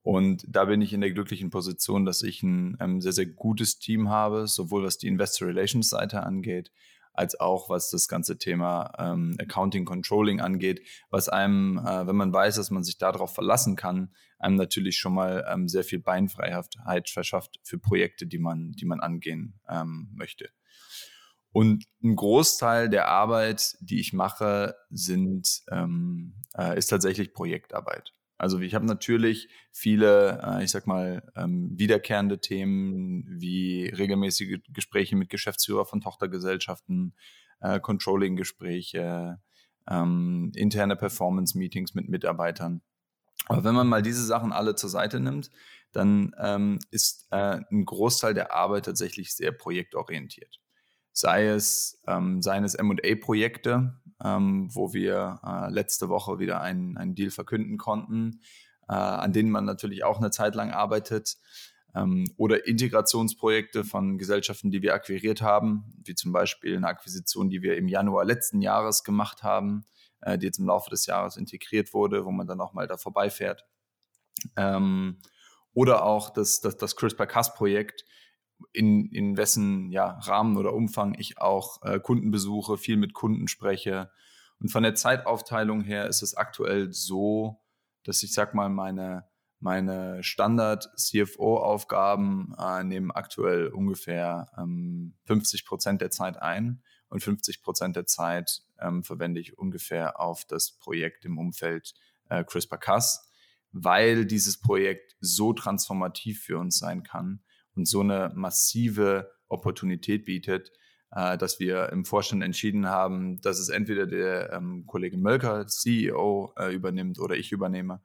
Und 0.05 0.45
da 0.47 0.67
bin 0.67 0.83
ich 0.83 0.93
in 0.93 1.01
der 1.01 1.13
glücklichen 1.13 1.49
Position, 1.49 2.05
dass 2.05 2.21
ich 2.21 2.43
ein 2.43 2.77
ähm, 2.79 3.01
sehr, 3.01 3.13
sehr 3.13 3.25
gutes 3.25 3.79
Team 3.79 4.11
habe, 4.11 4.47
sowohl 4.47 4.85
was 4.85 4.99
die 4.99 5.09
Investor 5.09 5.49
Relations 5.49 5.89
Seite 5.89 6.23
angeht, 6.23 6.71
als 7.15 7.41
auch 7.41 7.71
was 7.71 7.89
das 7.89 8.07
ganze 8.07 8.37
Thema 8.37 8.93
ähm, 8.99 9.35
Accounting, 9.41 9.87
Controlling 9.87 10.43
angeht, 10.43 10.87
was 11.09 11.31
einem, 11.31 11.79
äh, 11.79 12.07
wenn 12.07 12.17
man 12.17 12.35
weiß, 12.35 12.57
dass 12.57 12.71
man 12.71 12.85
sich 12.85 12.99
darauf 12.99 13.33
verlassen 13.33 13.77
kann, 13.77 14.13
einem 14.39 14.57
natürlich 14.57 14.99
schon 14.99 15.15
mal 15.15 15.43
ähm, 15.51 15.69
sehr 15.69 15.85
viel 15.85 16.01
Beinfreiheit 16.01 17.09
verschafft 17.09 17.59
für 17.63 17.79
Projekte, 17.79 18.27
die 18.27 18.39
man, 18.39 18.73
die 18.73 18.85
man 18.85 19.01
angehen 19.01 19.59
ähm, 19.71 20.11
möchte. 20.13 20.51
Und 21.51 21.87
ein 22.03 22.15
Großteil 22.15 22.91
der 22.91 23.09
Arbeit, 23.09 23.79
die 23.81 24.01
ich 24.01 24.13
mache, 24.13 24.77
sind, 24.91 25.63
ähm, 25.71 26.35
äh, 26.59 26.77
ist 26.77 26.89
tatsächlich 26.89 27.33
Projektarbeit. 27.33 28.13
Also 28.37 28.59
ich 28.59 28.75
habe 28.75 28.87
natürlich 28.87 29.49
viele, 29.71 30.41
äh, 30.43 30.65
ich 30.65 30.71
sag 30.71 30.87
mal, 30.87 31.23
ähm, 31.37 31.71
wiederkehrende 31.79 32.41
Themen 32.41 33.25
wie 33.41 33.87
regelmäßige 33.87 34.59
Gespräche 34.69 35.17
mit 35.17 35.31
Geschäftsführer 35.31 35.85
von 35.87 36.01
Tochtergesellschaften, 36.01 37.15
äh, 37.61 37.79
Controlling-Gespräche, 37.81 39.41
ähm, 39.89 40.53
interne 40.55 40.97
Performance-Meetings 40.97 41.95
mit 41.95 42.09
Mitarbeitern. 42.09 42.83
Aber 43.47 43.65
wenn 43.65 43.75
man 43.75 43.87
mal 43.87 44.03
diese 44.03 44.25
Sachen 44.25 44.53
alle 44.53 44.75
zur 44.75 44.91
Seite 44.91 45.21
nimmt, 45.21 45.51
dann 45.93 46.35
ähm, 46.39 46.79
ist 46.91 47.29
äh, 47.31 47.61
ein 47.71 47.85
Großteil 47.85 48.35
der 48.35 48.53
Arbeit 48.53 48.87
tatsächlich 48.87 49.35
sehr 49.35 49.53
projektorientiert. 49.53 50.61
Sei 51.13 51.47
es, 51.47 52.01
ähm, 52.09 52.43
seien 52.43 52.65
es 52.65 52.75
M&A-Projekte, 52.75 54.01
ähm, 54.25 54.69
wo 54.73 54.93
wir 54.95 55.41
äh, 55.45 55.71
letzte 55.71 56.09
Woche 56.09 56.39
wieder 56.39 56.61
einen, 56.61 56.97
einen 56.97 57.15
Deal 57.15 57.31
verkünden 57.31 57.77
konnten, 57.77 58.41
äh, 58.89 58.95
an 58.95 59.33
denen 59.33 59.51
man 59.51 59.65
natürlich 59.65 60.03
auch 60.05 60.19
eine 60.19 60.31
Zeit 60.31 60.55
lang 60.55 60.71
arbeitet. 60.71 61.37
Ähm, 61.95 62.33
oder 62.37 62.67
Integrationsprojekte 62.67 63.85
von 63.85 64.19
Gesellschaften, 64.19 64.71
die 64.71 64.83
wir 64.83 64.95
akquiriert 64.95 65.43
haben, 65.43 65.85
wie 66.05 66.15
zum 66.15 66.33
Beispiel 66.33 66.77
eine 66.77 66.89
Akquisition, 66.89 67.51
die 67.51 67.63
wir 67.63 67.77
im 67.77 67.87
Januar 67.87 68.25
letzten 68.25 68.63
Jahres 68.63 69.05
gemacht 69.05 69.43
haben, 69.43 69.87
äh, 70.23 70.39
die 70.39 70.47
jetzt 70.47 70.59
im 70.59 70.67
Laufe 70.67 70.91
des 70.91 71.07
Jahres 71.07 71.37
integriert 71.37 71.93
wurde, 71.93 72.25
wo 72.25 72.33
man 72.33 72.47
dann 72.47 72.61
auch 72.61 72.73
mal 72.73 72.87
da 72.87 72.97
vorbeifährt. 72.97 73.65
Ähm, 74.57 75.21
oder 75.73 76.05
auch 76.05 76.31
das, 76.31 76.61
das, 76.61 76.77
das 76.77 76.97
CRISPR-Cas-Projekt, 76.97 78.05
in, 78.73 79.11
in 79.11 79.37
wessen 79.37 79.91
ja, 79.91 80.19
Rahmen 80.21 80.57
oder 80.57 80.73
Umfang 80.73 81.15
ich 81.19 81.39
auch 81.39 81.83
äh, 81.83 82.01
Kunden 82.01 82.31
besuche, 82.31 82.79
viel 82.79 82.97
mit 82.97 83.13
Kunden 83.15 83.49
spreche. 83.49 84.11
Und 84.61 84.71
von 84.71 84.83
der 84.83 84.95
Zeitaufteilung 84.95 85.83
her 85.83 86.07
ist 86.07 86.23
es 86.23 86.37
aktuell 86.37 86.93
so, 86.93 87.61
dass 88.05 88.23
ich 88.23 88.33
sag 88.33 88.55
mal, 88.55 88.69
meine, 88.69 89.27
meine 89.61 90.23
Standard-CFO-Aufgaben 90.23 92.55
äh, 92.59 92.85
nehmen 92.85 93.11
aktuell 93.11 93.69
ungefähr 93.69 94.51
ähm, 94.59 95.15
50 95.25 95.65
Prozent 95.65 96.01
der 96.01 96.11
Zeit 96.11 96.41
ein 96.41 96.83
und 97.09 97.23
50 97.23 97.63
Prozent 97.63 97.97
der 97.97 98.07
Zeit 98.07 98.63
ähm, 98.79 99.05
verwende 99.05 99.41
ich 99.41 99.59
ungefähr 99.59 100.21
auf 100.21 100.45
das 100.45 100.73
Projekt 100.73 101.25
im 101.25 101.39
Umfeld 101.39 101.95
äh, 102.29 102.45
CRISPR-Cas, 102.45 103.31
weil 103.73 104.27
dieses 104.27 104.61
Projekt 104.61 105.17
so 105.21 105.53
transformativ 105.53 106.43
für 106.43 106.59
uns 106.59 106.79
sein 106.79 107.03
kann 107.03 107.44
und 107.77 107.87
so 107.87 108.01
eine 108.01 108.33
massive 108.35 109.31
Opportunität 109.49 110.25
bietet, 110.25 110.73
äh, 111.11 111.39
dass 111.39 111.61
wir 111.61 111.91
im 111.91 112.05
Vorstand 112.05 112.43
entschieden 112.43 112.87
haben, 112.87 113.41
dass 113.41 113.59
es 113.59 113.69
entweder 113.69 114.07
der 114.07 114.53
ähm, 114.53 114.85
Kollege 114.87 115.17
Mölker, 115.17 115.67
CEO, 115.67 116.53
äh, 116.57 116.75
übernimmt 116.75 117.19
oder 117.19 117.37
ich 117.37 117.53
übernehme. 117.53 118.01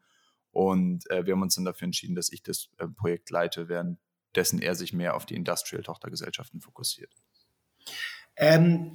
Und 0.52 1.10
äh, 1.12 1.26
wir 1.26 1.34
haben 1.34 1.42
uns 1.42 1.56
dann 1.56 1.66
dafür 1.66 1.86
entschieden, 1.86 2.16
dass 2.16 2.32
ich 2.32 2.44
das 2.44 2.70
äh, 2.78 2.88
Projekt 2.88 3.30
leite, 3.30 3.70
währenddessen 3.70 4.62
er 4.62 4.76
sich 4.76 4.94
mehr 4.94 5.16
auf 5.16 5.26
die 5.26 5.36
Industrial-Tochtergesellschaften 5.36 6.62
fokussiert. 6.62 7.12
Ähm, 8.36 8.94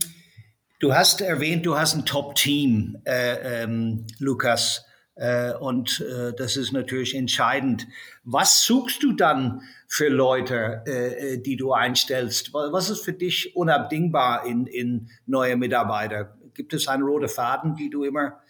du 0.80 0.94
hast 0.94 1.20
erwähnt, 1.20 1.66
du 1.66 1.76
hast 1.76 1.94
ein 1.94 2.06
Top-Team, 2.06 2.98
äh, 3.04 3.62
ähm, 3.62 4.06
Lukas. 4.18 4.84
Äh, 5.16 5.55
und 5.55 6.00
äh, 6.00 6.33
das 6.35 6.57
ist 6.57 6.72
natürlich 6.72 7.14
entscheidend. 7.14 7.87
Was 8.24 8.64
suchst 8.64 9.03
du 9.03 9.12
dann 9.12 9.62
für 9.87 10.09
Leute, 10.09 10.83
äh, 10.87 11.38
die 11.38 11.57
du 11.57 11.72
einstellst? 11.72 12.53
Was 12.53 12.90
ist 12.90 13.05
für 13.05 13.12
dich 13.12 13.55
unabdingbar 13.55 14.46
in, 14.46 14.66
in 14.66 15.11
neue 15.27 15.57
Mitarbeiter? 15.57 16.37
Gibt 16.55 16.74
es 16.74 16.88
einen 16.88 17.03
roten 17.03 17.29
Faden, 17.29 17.74
die 17.74 17.90
du 17.90 18.05
immer 18.05 18.40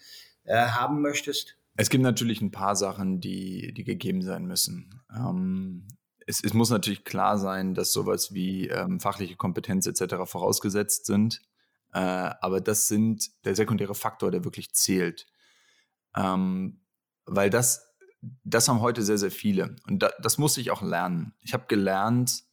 haben 0.47 1.01
möchtest? 1.01 1.57
Es 1.75 1.89
gibt 1.89 2.03
natürlich 2.03 2.39
ein 2.39 2.51
paar 2.51 2.75
Sachen, 2.75 3.19
die, 3.19 3.73
die 3.73 3.83
gegeben 3.83 4.21
sein 4.21 4.45
müssen. 4.45 5.01
Ähm, 5.11 5.87
es, 6.27 6.43
es, 6.43 6.53
muss 6.53 6.69
natürlich 6.69 7.03
klar 7.03 7.37
sein, 7.37 7.73
dass 7.73 7.91
sowas 7.91 8.33
wie 8.33 8.67
ähm, 8.67 8.99
fachliche 8.99 9.35
Kompetenz 9.35 9.87
etc. 9.87 10.15
vorausgesetzt 10.25 11.05
sind. 11.05 11.41
Äh, 11.93 11.99
aber 11.99 12.61
das 12.61 12.87
sind 12.87 13.31
der 13.43 13.55
sekundäre 13.55 13.95
Faktor, 13.95 14.31
der 14.31 14.43
wirklich 14.43 14.73
zählt. 14.73 15.25
Ähm, 16.15 16.81
weil 17.25 17.49
das, 17.49 17.95
das 18.43 18.67
haben 18.67 18.81
heute 18.81 19.01
sehr, 19.01 19.17
sehr 19.17 19.31
viele. 19.31 19.75
Und 19.87 19.99
da, 19.99 20.11
das 20.21 20.37
muss 20.37 20.57
ich 20.57 20.71
auch 20.71 20.81
lernen. 20.81 21.33
Ich 21.41 21.53
habe 21.53 21.65
gelernt, 21.67 22.43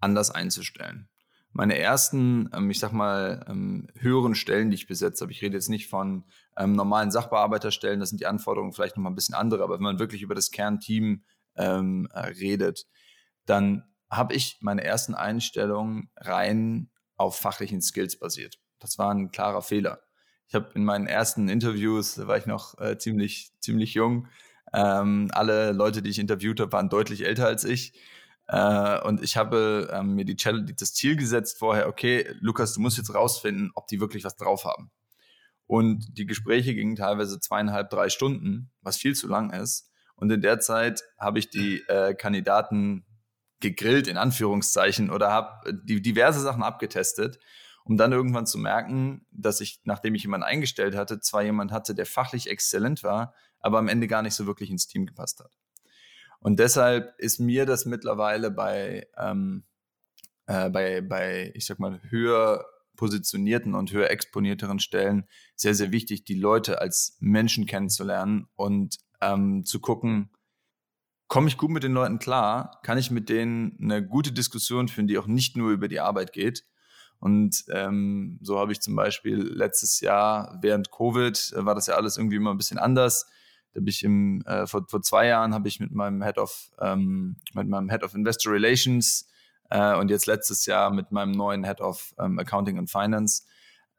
anders 0.00 0.30
einzustellen. 0.30 1.08
meine 1.52 1.78
ersten, 1.78 2.50
ähm, 2.54 2.70
ich 2.70 2.78
sag 2.78 2.92
mal, 2.92 3.44
ähm, 3.48 3.88
höheren 3.98 4.34
Stellen, 4.34 4.70
die 4.70 4.76
ich 4.76 4.86
besetzt 4.86 5.20
habe, 5.20 5.32
ich 5.32 5.42
rede 5.42 5.56
jetzt 5.56 5.68
nicht 5.68 5.88
von 5.88 6.24
ähm, 6.56 6.72
normalen 6.72 7.10
Sachbearbeiterstellen, 7.10 8.00
das 8.00 8.08
sind 8.08 8.20
die 8.20 8.26
Anforderungen 8.26 8.72
vielleicht 8.72 8.96
nochmal 8.96 9.12
ein 9.12 9.16
bisschen 9.16 9.34
andere, 9.34 9.62
aber 9.62 9.74
wenn 9.74 9.82
man 9.82 9.98
wirklich 9.98 10.22
über 10.22 10.34
das 10.34 10.50
Kernteam 10.50 11.24
ähm, 11.56 12.08
äh, 12.12 12.20
redet, 12.20 12.86
dann 13.44 13.84
habe 14.10 14.34
ich 14.34 14.58
meine 14.60 14.84
ersten 14.84 15.14
Einstellungen 15.14 16.10
rein 16.16 16.90
auf 17.16 17.36
fachlichen 17.36 17.82
Skills 17.82 18.18
basiert. 18.18 18.58
Das 18.78 18.98
war 18.98 19.10
ein 19.12 19.30
klarer 19.30 19.62
Fehler. 19.62 20.02
Ich 20.52 20.54
habe 20.54 20.68
in 20.74 20.84
meinen 20.84 21.06
ersten 21.06 21.48
Interviews, 21.48 22.16
da 22.16 22.26
war 22.26 22.36
ich 22.36 22.44
noch 22.44 22.78
äh, 22.78 22.98
ziemlich, 22.98 23.52
ziemlich 23.60 23.94
jung, 23.94 24.28
ähm, 24.74 25.30
alle 25.32 25.72
Leute, 25.72 26.02
die 26.02 26.10
ich 26.10 26.18
interviewt 26.18 26.60
habe, 26.60 26.72
waren 26.72 26.90
deutlich 26.90 27.24
älter 27.24 27.46
als 27.46 27.64
ich. 27.64 27.98
Äh, 28.48 29.00
und 29.00 29.22
ich 29.22 29.38
habe 29.38 29.88
ähm, 29.90 30.14
mir 30.14 30.26
die 30.26 30.36
Challenge, 30.36 30.70
das 30.78 30.92
Ziel 30.92 31.16
gesetzt 31.16 31.58
vorher, 31.58 31.88
okay, 31.88 32.26
Lukas, 32.40 32.74
du 32.74 32.82
musst 32.82 32.98
jetzt 32.98 33.14
rausfinden, 33.14 33.70
ob 33.74 33.86
die 33.86 33.98
wirklich 33.98 34.24
was 34.24 34.36
drauf 34.36 34.66
haben. 34.66 34.90
Und 35.66 36.18
die 36.18 36.26
Gespräche 36.26 36.74
gingen 36.74 36.96
teilweise 36.96 37.40
zweieinhalb, 37.40 37.88
drei 37.88 38.10
Stunden, 38.10 38.70
was 38.82 38.98
viel 38.98 39.14
zu 39.14 39.28
lang 39.28 39.54
ist. 39.54 39.90
Und 40.16 40.30
in 40.30 40.42
der 40.42 40.60
Zeit 40.60 41.02
habe 41.18 41.38
ich 41.38 41.48
die 41.48 41.78
äh, 41.88 42.12
Kandidaten 42.12 43.06
gegrillt, 43.60 44.06
in 44.06 44.18
Anführungszeichen, 44.18 45.10
oder 45.10 45.30
habe 45.30 45.72
die 45.72 46.02
diverse 46.02 46.40
Sachen 46.40 46.62
abgetestet, 46.62 47.38
um 47.84 47.96
dann 47.96 48.12
irgendwann 48.12 48.46
zu 48.46 48.58
merken, 48.58 49.26
dass 49.30 49.60
ich, 49.60 49.80
nachdem 49.84 50.14
ich 50.14 50.22
jemanden 50.22 50.44
eingestellt 50.44 50.94
hatte, 50.94 51.20
zwar 51.20 51.42
jemand 51.42 51.72
hatte, 51.72 51.94
der 51.94 52.06
fachlich 52.06 52.48
exzellent 52.48 53.02
war, 53.02 53.34
aber 53.60 53.78
am 53.78 53.88
Ende 53.88 54.08
gar 54.08 54.22
nicht 54.22 54.34
so 54.34 54.46
wirklich 54.46 54.70
ins 54.70 54.86
Team 54.86 55.06
gepasst 55.06 55.40
hat. 55.40 55.56
Und 56.40 56.58
deshalb 56.58 57.14
ist 57.18 57.38
mir 57.38 57.66
das 57.66 57.84
mittlerweile 57.86 58.50
bei, 58.50 59.06
ähm, 59.16 59.64
äh, 60.46 60.70
bei, 60.70 61.00
bei, 61.00 61.52
ich 61.54 61.66
sag 61.66 61.78
mal, 61.78 62.00
höher 62.08 62.64
positionierten 62.96 63.74
und 63.74 63.92
höher 63.92 64.10
exponierteren 64.10 64.78
Stellen 64.78 65.24
sehr, 65.56 65.74
sehr 65.74 65.92
wichtig, 65.92 66.24
die 66.24 66.38
Leute 66.38 66.80
als 66.80 67.16
Menschen 67.20 67.66
kennenzulernen 67.66 68.48
und 68.54 68.98
ähm, 69.20 69.64
zu 69.64 69.80
gucken, 69.80 70.30
komme 71.28 71.48
ich 71.48 71.56
gut 71.56 71.70
mit 71.70 71.82
den 71.82 71.92
Leuten 71.92 72.18
klar? 72.18 72.80
Kann 72.82 72.98
ich 72.98 73.10
mit 73.10 73.28
denen 73.28 73.78
eine 73.80 74.06
gute 74.06 74.32
Diskussion 74.32 74.88
führen, 74.88 75.06
die 75.06 75.18
auch 75.18 75.26
nicht 75.26 75.56
nur 75.56 75.70
über 75.70 75.88
die 75.88 76.00
Arbeit 76.00 76.32
geht? 76.32 76.64
Und 77.22 77.66
ähm, 77.70 78.40
so 78.42 78.58
habe 78.58 78.72
ich 78.72 78.80
zum 78.80 78.96
Beispiel 78.96 79.38
letztes 79.38 80.00
Jahr 80.00 80.58
während 80.60 80.90
Covid 80.90 81.52
äh, 81.54 81.64
war 81.64 81.76
das 81.76 81.86
ja 81.86 81.94
alles 81.94 82.16
irgendwie 82.16 82.34
immer 82.34 82.50
ein 82.50 82.56
bisschen 82.56 82.78
anders. 82.78 83.30
Da 83.74 83.78
bin 83.78 83.86
ich 83.86 84.02
im, 84.02 84.42
äh, 84.44 84.66
vor, 84.66 84.86
vor 84.88 85.02
zwei 85.02 85.28
Jahren 85.28 85.54
habe 85.54 85.68
ich 85.68 85.78
mit 85.78 85.92
meinem 85.92 86.20
Head 86.24 86.38
of, 86.38 86.72
ähm, 86.80 87.36
mit 87.54 87.68
meinem 87.68 87.90
Head 87.90 88.02
of 88.02 88.16
Investor 88.16 88.52
Relations 88.52 89.28
äh, 89.70 89.94
und 89.94 90.10
jetzt 90.10 90.26
letztes 90.26 90.66
Jahr 90.66 90.92
mit 90.92 91.12
meinem 91.12 91.30
neuen 91.30 91.62
Head 91.62 91.80
of 91.80 92.12
ähm, 92.18 92.40
Accounting 92.40 92.76
and 92.76 92.90
Finance 92.90 93.44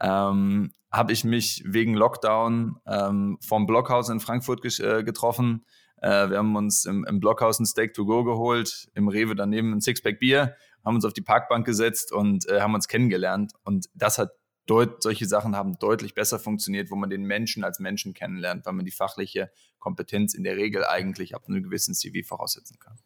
ähm, 0.01 0.73
habe 0.91 1.13
ich 1.13 1.23
mich 1.23 1.63
wegen 1.65 1.93
Lockdown 1.93 2.75
ähm, 2.85 3.37
vom 3.39 3.65
Blockhaus 3.67 4.09
in 4.09 4.19
Frankfurt 4.19 4.65
äh, 4.81 5.01
getroffen. 5.05 5.63
Äh, 6.01 6.29
wir 6.29 6.39
haben 6.39 6.57
uns 6.57 6.83
im, 6.83 7.05
im 7.05 7.21
Blockhaus 7.21 7.57
ein 7.57 7.65
Steak 7.65 7.93
to 7.93 8.05
go 8.05 8.25
geholt, 8.25 8.89
im 8.95 9.07
Rewe 9.07 9.33
daneben 9.33 9.71
ein 9.71 9.79
Sixpack 9.79 10.19
Bier, 10.19 10.57
haben 10.83 10.95
uns 10.95 11.05
auf 11.05 11.13
die 11.13 11.21
Parkbank 11.21 11.65
gesetzt 11.65 12.11
und 12.11 12.47
äh, 12.49 12.61
haben 12.61 12.75
uns 12.75 12.87
kennengelernt. 12.87 13.53
Und 13.63 13.87
das 13.93 14.17
hat 14.17 14.31
deut 14.65 15.03
solche 15.03 15.25
Sachen 15.25 15.55
haben 15.55 15.77
deutlich 15.79 16.13
besser 16.13 16.39
funktioniert, 16.39 16.89
wo 16.89 16.95
man 16.95 17.09
den 17.09 17.23
Menschen 17.23 17.63
als 17.63 17.79
Menschen 17.79 18.13
kennenlernt, 18.13 18.65
weil 18.65 18.73
man 18.73 18.85
die 18.85 18.91
fachliche 18.91 19.51
Kompetenz 19.79 20.33
in 20.33 20.43
der 20.43 20.55
Regel 20.55 20.85
eigentlich 20.85 21.35
ab 21.35 21.43
einem 21.47 21.63
gewissen 21.63 21.93
CV 21.93 22.25
voraussetzen 22.25 22.79
kann. 22.79 22.97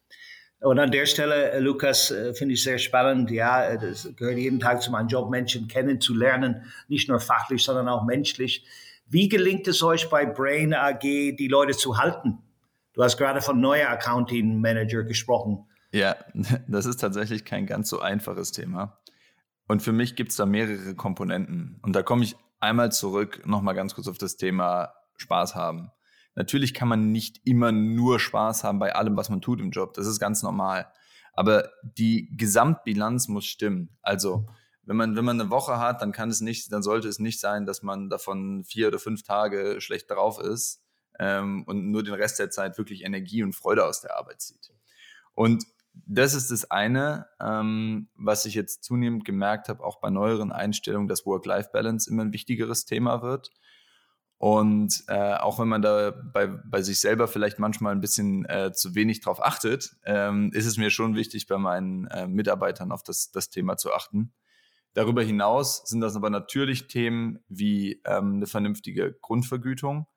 Und 0.59 0.79
an 0.79 0.89
der 0.89 1.05
Stelle, 1.05 1.51
äh, 1.51 1.59
Lukas, 1.59 2.09
äh, 2.09 2.33
finde 2.33 2.55
ich 2.55 2.63
sehr 2.63 2.79
spannend. 2.79 3.29
Ja, 3.29 3.63
äh, 3.63 3.77
das 3.77 4.09
gehört 4.15 4.37
jeden 4.37 4.59
Tag 4.59 4.81
zu 4.81 4.89
meinem 4.89 5.07
Job, 5.07 5.29
Menschen 5.29 5.67
kennenzulernen, 5.67 6.63
nicht 6.87 7.09
nur 7.09 7.19
fachlich, 7.19 7.63
sondern 7.63 7.87
auch 7.87 8.05
menschlich. 8.05 8.65
Wie 9.05 9.29
gelingt 9.29 9.67
es 9.67 9.83
euch 9.83 10.09
bei 10.09 10.25
Brain 10.25 10.73
AG, 10.73 11.01
die 11.01 11.47
Leute 11.47 11.77
zu 11.77 11.97
halten? 11.97 12.39
Du 12.93 13.03
hast 13.03 13.17
gerade 13.17 13.41
von 13.41 13.61
neuer 13.61 13.89
Accounting 13.89 14.59
Manager 14.59 15.03
gesprochen. 15.03 15.66
Ja, 15.91 16.15
das 16.67 16.85
ist 16.85 16.97
tatsächlich 16.97 17.45
kein 17.45 17.65
ganz 17.65 17.89
so 17.89 17.99
einfaches 17.99 18.51
Thema. 18.51 18.99
Und 19.67 19.81
für 19.81 19.91
mich 19.91 20.15
gibt 20.15 20.31
es 20.31 20.37
da 20.37 20.45
mehrere 20.45 20.95
Komponenten. 20.95 21.79
Und 21.81 21.93
da 21.93 22.03
komme 22.03 22.23
ich 22.23 22.35
einmal 22.59 22.91
zurück, 22.91 23.45
nochmal 23.45 23.75
ganz 23.75 23.95
kurz 23.95 24.07
auf 24.07 24.17
das 24.17 24.37
Thema 24.37 24.93
Spaß 25.17 25.55
haben. 25.55 25.91
Natürlich 26.35 26.73
kann 26.73 26.87
man 26.87 27.11
nicht 27.11 27.41
immer 27.45 27.71
nur 27.71 28.19
Spaß 28.19 28.63
haben 28.63 28.79
bei 28.79 28.95
allem, 28.95 29.17
was 29.17 29.29
man 29.29 29.41
tut 29.41 29.59
im 29.59 29.71
Job. 29.71 29.93
Das 29.95 30.07
ist 30.07 30.19
ganz 30.19 30.43
normal. 30.43 30.87
Aber 31.33 31.69
die 31.81 32.29
Gesamtbilanz 32.35 33.27
muss 33.27 33.45
stimmen. 33.45 33.97
Also, 34.01 34.47
wenn 34.83 34.95
man, 34.95 35.15
wenn 35.15 35.25
man 35.25 35.41
eine 35.41 35.49
Woche 35.49 35.79
hat, 35.79 36.01
dann 36.01 36.11
kann 36.11 36.29
es 36.29 36.39
nicht, 36.39 36.71
dann 36.71 36.81
sollte 36.81 37.07
es 37.07 37.19
nicht 37.19 37.39
sein, 37.39 37.65
dass 37.65 37.83
man 37.83 38.09
davon 38.09 38.63
vier 38.63 38.87
oder 38.87 38.99
fünf 38.99 39.23
Tage 39.23 39.81
schlecht 39.81 40.09
drauf 40.09 40.39
ist 40.39 40.81
ähm, 41.19 41.63
und 41.65 41.91
nur 41.91 42.03
den 42.03 42.13
Rest 42.13 42.39
der 42.39 42.49
Zeit 42.49 42.77
wirklich 42.77 43.03
Energie 43.03 43.43
und 43.43 43.53
Freude 43.53 43.85
aus 43.85 44.01
der 44.01 44.17
Arbeit 44.17 44.41
zieht. 44.41 44.71
Und 45.33 45.65
das 46.05 46.33
ist 46.33 46.51
das 46.51 46.69
eine, 46.69 47.27
ähm, 47.41 48.09
was 48.15 48.45
ich 48.45 48.53
jetzt 48.53 48.83
zunehmend 48.83 49.25
gemerkt 49.25 49.69
habe, 49.69 49.83
auch 49.83 49.99
bei 49.99 50.09
neueren 50.09 50.51
Einstellungen, 50.51 51.07
dass 51.07 51.25
Work-Life-Balance 51.25 52.09
immer 52.09 52.23
ein 52.23 52.33
wichtigeres 52.33 52.85
Thema 52.85 53.21
wird. 53.21 53.51
Und 54.39 55.03
äh, 55.07 55.33
auch 55.33 55.59
wenn 55.59 55.67
man 55.67 55.81
da 55.81 56.11
bei, 56.11 56.45
bei 56.45 56.81
sich 56.83 56.99
selber 56.99 57.27
vielleicht 57.27 57.57
manchmal 57.57 57.93
ein 57.93 58.01
bisschen 58.01 58.45
äh, 58.45 58.71
zu 58.71 58.93
wenig 58.93 59.21
drauf 59.21 59.43
achtet, 59.43 59.95
ähm, 60.05 60.51
ist 60.53 60.67
es 60.67 60.77
mir 60.77 60.91
schon 60.91 61.15
wichtig, 61.15 61.47
bei 61.47 61.57
meinen 61.57 62.05
äh, 62.07 62.27
Mitarbeitern 62.27 62.91
auf 62.91 63.01
das, 63.01 63.31
das 63.31 63.49
Thema 63.49 63.77
zu 63.77 63.93
achten. 63.93 64.33
Darüber 64.93 65.23
hinaus 65.23 65.83
sind 65.85 66.01
das 66.01 66.15
aber 66.15 66.29
natürlich 66.29 66.87
Themen 66.87 67.39
wie 67.49 68.01
ähm, 68.05 68.35
eine 68.35 68.47
vernünftige 68.47 69.17
Grundvergütung, 69.21 70.07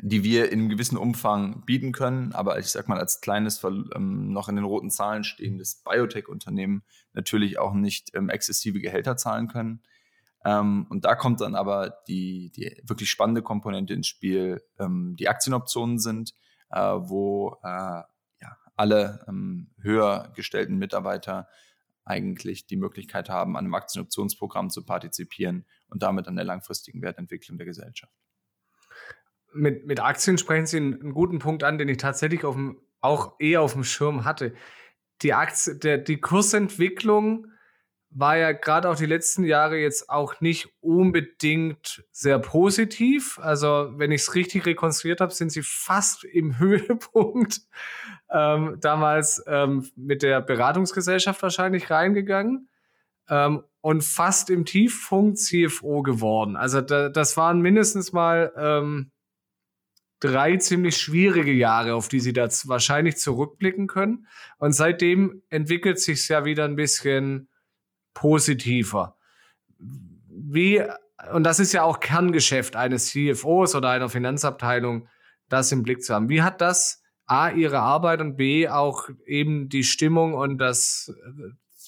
die 0.00 0.24
wir 0.24 0.50
in 0.50 0.60
einem 0.60 0.68
gewissen 0.68 0.96
Umfang 0.96 1.64
bieten 1.66 1.92
können, 1.92 2.32
aber 2.32 2.58
ich 2.58 2.68
sag 2.68 2.88
mal, 2.88 2.98
als 2.98 3.20
kleines, 3.20 3.62
ähm, 3.64 4.32
noch 4.32 4.48
in 4.48 4.56
den 4.56 4.64
roten 4.64 4.90
Zahlen 4.90 5.24
stehendes 5.24 5.82
Biotech-Unternehmen 5.84 6.82
natürlich 7.12 7.58
auch 7.58 7.74
nicht 7.74 8.14
ähm, 8.14 8.30
exzessive 8.30 8.80
Gehälter 8.80 9.16
zahlen 9.16 9.48
können. 9.48 9.82
Ähm, 10.44 10.86
und 10.88 11.04
da 11.04 11.14
kommt 11.14 11.40
dann 11.40 11.54
aber 11.54 11.98
die, 12.08 12.50
die 12.50 12.80
wirklich 12.84 13.10
spannende 13.10 13.42
Komponente 13.42 13.94
ins 13.94 14.08
Spiel, 14.08 14.62
ähm, 14.78 15.16
die 15.18 15.28
Aktienoptionen 15.28 15.98
sind, 15.98 16.34
äh, 16.70 16.80
wo 16.80 17.58
äh, 17.62 17.68
ja, 17.68 18.56
alle 18.76 19.24
ähm, 19.28 19.70
höher 19.80 20.32
gestellten 20.34 20.76
Mitarbeiter 20.76 21.48
eigentlich 22.06 22.66
die 22.66 22.76
Möglichkeit 22.76 23.28
haben, 23.30 23.56
an 23.56 23.64
einem 23.64 23.74
Aktienoptionsprogramm 23.74 24.70
zu 24.70 24.84
partizipieren 24.84 25.66
und 25.88 26.02
damit 26.02 26.26
an 26.28 26.36
der 26.36 26.44
langfristigen 26.44 27.00
Wertentwicklung 27.00 27.56
der 27.58 27.66
Gesellschaft 27.66 28.12
mit, 29.54 29.86
mit 29.86 30.00
Aktien 30.00 30.38
sprechen 30.38 30.66
Sie 30.66 30.76
einen, 30.76 31.00
einen, 31.00 31.14
guten 31.14 31.38
Punkt 31.38 31.64
an, 31.64 31.78
den 31.78 31.88
ich 31.88 31.98
tatsächlich 31.98 32.44
auf 32.44 32.54
dem, 32.54 32.80
auch 33.00 33.34
eher 33.38 33.62
auf 33.62 33.72
dem 33.72 33.84
Schirm 33.84 34.24
hatte. 34.24 34.54
Die, 35.22 35.32
Aktie, 35.32 35.76
der, 35.76 35.98
die 35.98 36.20
Kursentwicklung 36.20 37.46
war 38.16 38.36
ja 38.36 38.52
gerade 38.52 38.88
auch 38.88 38.94
die 38.94 39.06
letzten 39.06 39.42
Jahre 39.42 39.76
jetzt 39.76 40.08
auch 40.08 40.40
nicht 40.40 40.68
unbedingt 40.80 42.04
sehr 42.12 42.38
positiv. 42.38 43.40
Also, 43.42 43.90
wenn 43.96 44.12
ich 44.12 44.22
es 44.22 44.34
richtig 44.36 44.66
rekonstruiert 44.66 45.20
habe, 45.20 45.34
sind 45.34 45.50
sie 45.50 45.62
fast 45.62 46.24
im 46.24 46.58
Höhepunkt 46.58 47.62
ähm, 48.30 48.78
damals 48.80 49.42
ähm, 49.46 49.90
mit 49.96 50.22
der 50.22 50.40
Beratungsgesellschaft 50.40 51.42
wahrscheinlich 51.42 51.90
reingegangen 51.90 52.68
ähm, 53.28 53.64
und 53.80 54.04
fast 54.04 54.48
im 54.48 54.64
Tiefpunkt 54.64 55.38
CFO 55.38 56.02
geworden. 56.02 56.56
Also, 56.56 56.80
da, 56.80 57.08
das 57.08 57.36
waren 57.36 57.60
mindestens 57.60 58.12
mal 58.12 58.52
ähm, 58.56 59.10
drei 60.20 60.56
ziemlich 60.56 60.96
schwierige 60.96 61.52
Jahre, 61.52 61.94
auf 61.94 62.08
die 62.08 62.20
sie 62.20 62.32
da 62.32 62.48
wahrscheinlich 62.64 63.16
zurückblicken 63.16 63.86
können. 63.86 64.26
Und 64.58 64.72
seitdem 64.72 65.42
entwickelt 65.50 66.00
sich 66.00 66.20
es 66.20 66.28
ja 66.28 66.44
wieder 66.44 66.64
ein 66.64 66.76
bisschen 66.76 67.48
positiver. 68.14 69.16
Wie, 69.78 70.82
und 71.32 71.44
das 71.44 71.60
ist 71.60 71.72
ja 71.72 71.82
auch 71.82 72.00
Kerngeschäft 72.00 72.76
eines 72.76 73.08
CFOs 73.08 73.74
oder 73.74 73.90
einer 73.90 74.08
Finanzabteilung, 74.08 75.08
das 75.48 75.72
im 75.72 75.82
Blick 75.82 76.02
zu 76.02 76.14
haben. 76.14 76.28
Wie 76.28 76.42
hat 76.42 76.60
das 76.60 77.02
A, 77.26 77.50
ihre 77.50 77.80
Arbeit 77.80 78.20
und 78.20 78.36
B, 78.36 78.68
auch 78.68 79.08
eben 79.26 79.68
die 79.68 79.84
Stimmung 79.84 80.34
und 80.34 80.58
das, 80.58 81.12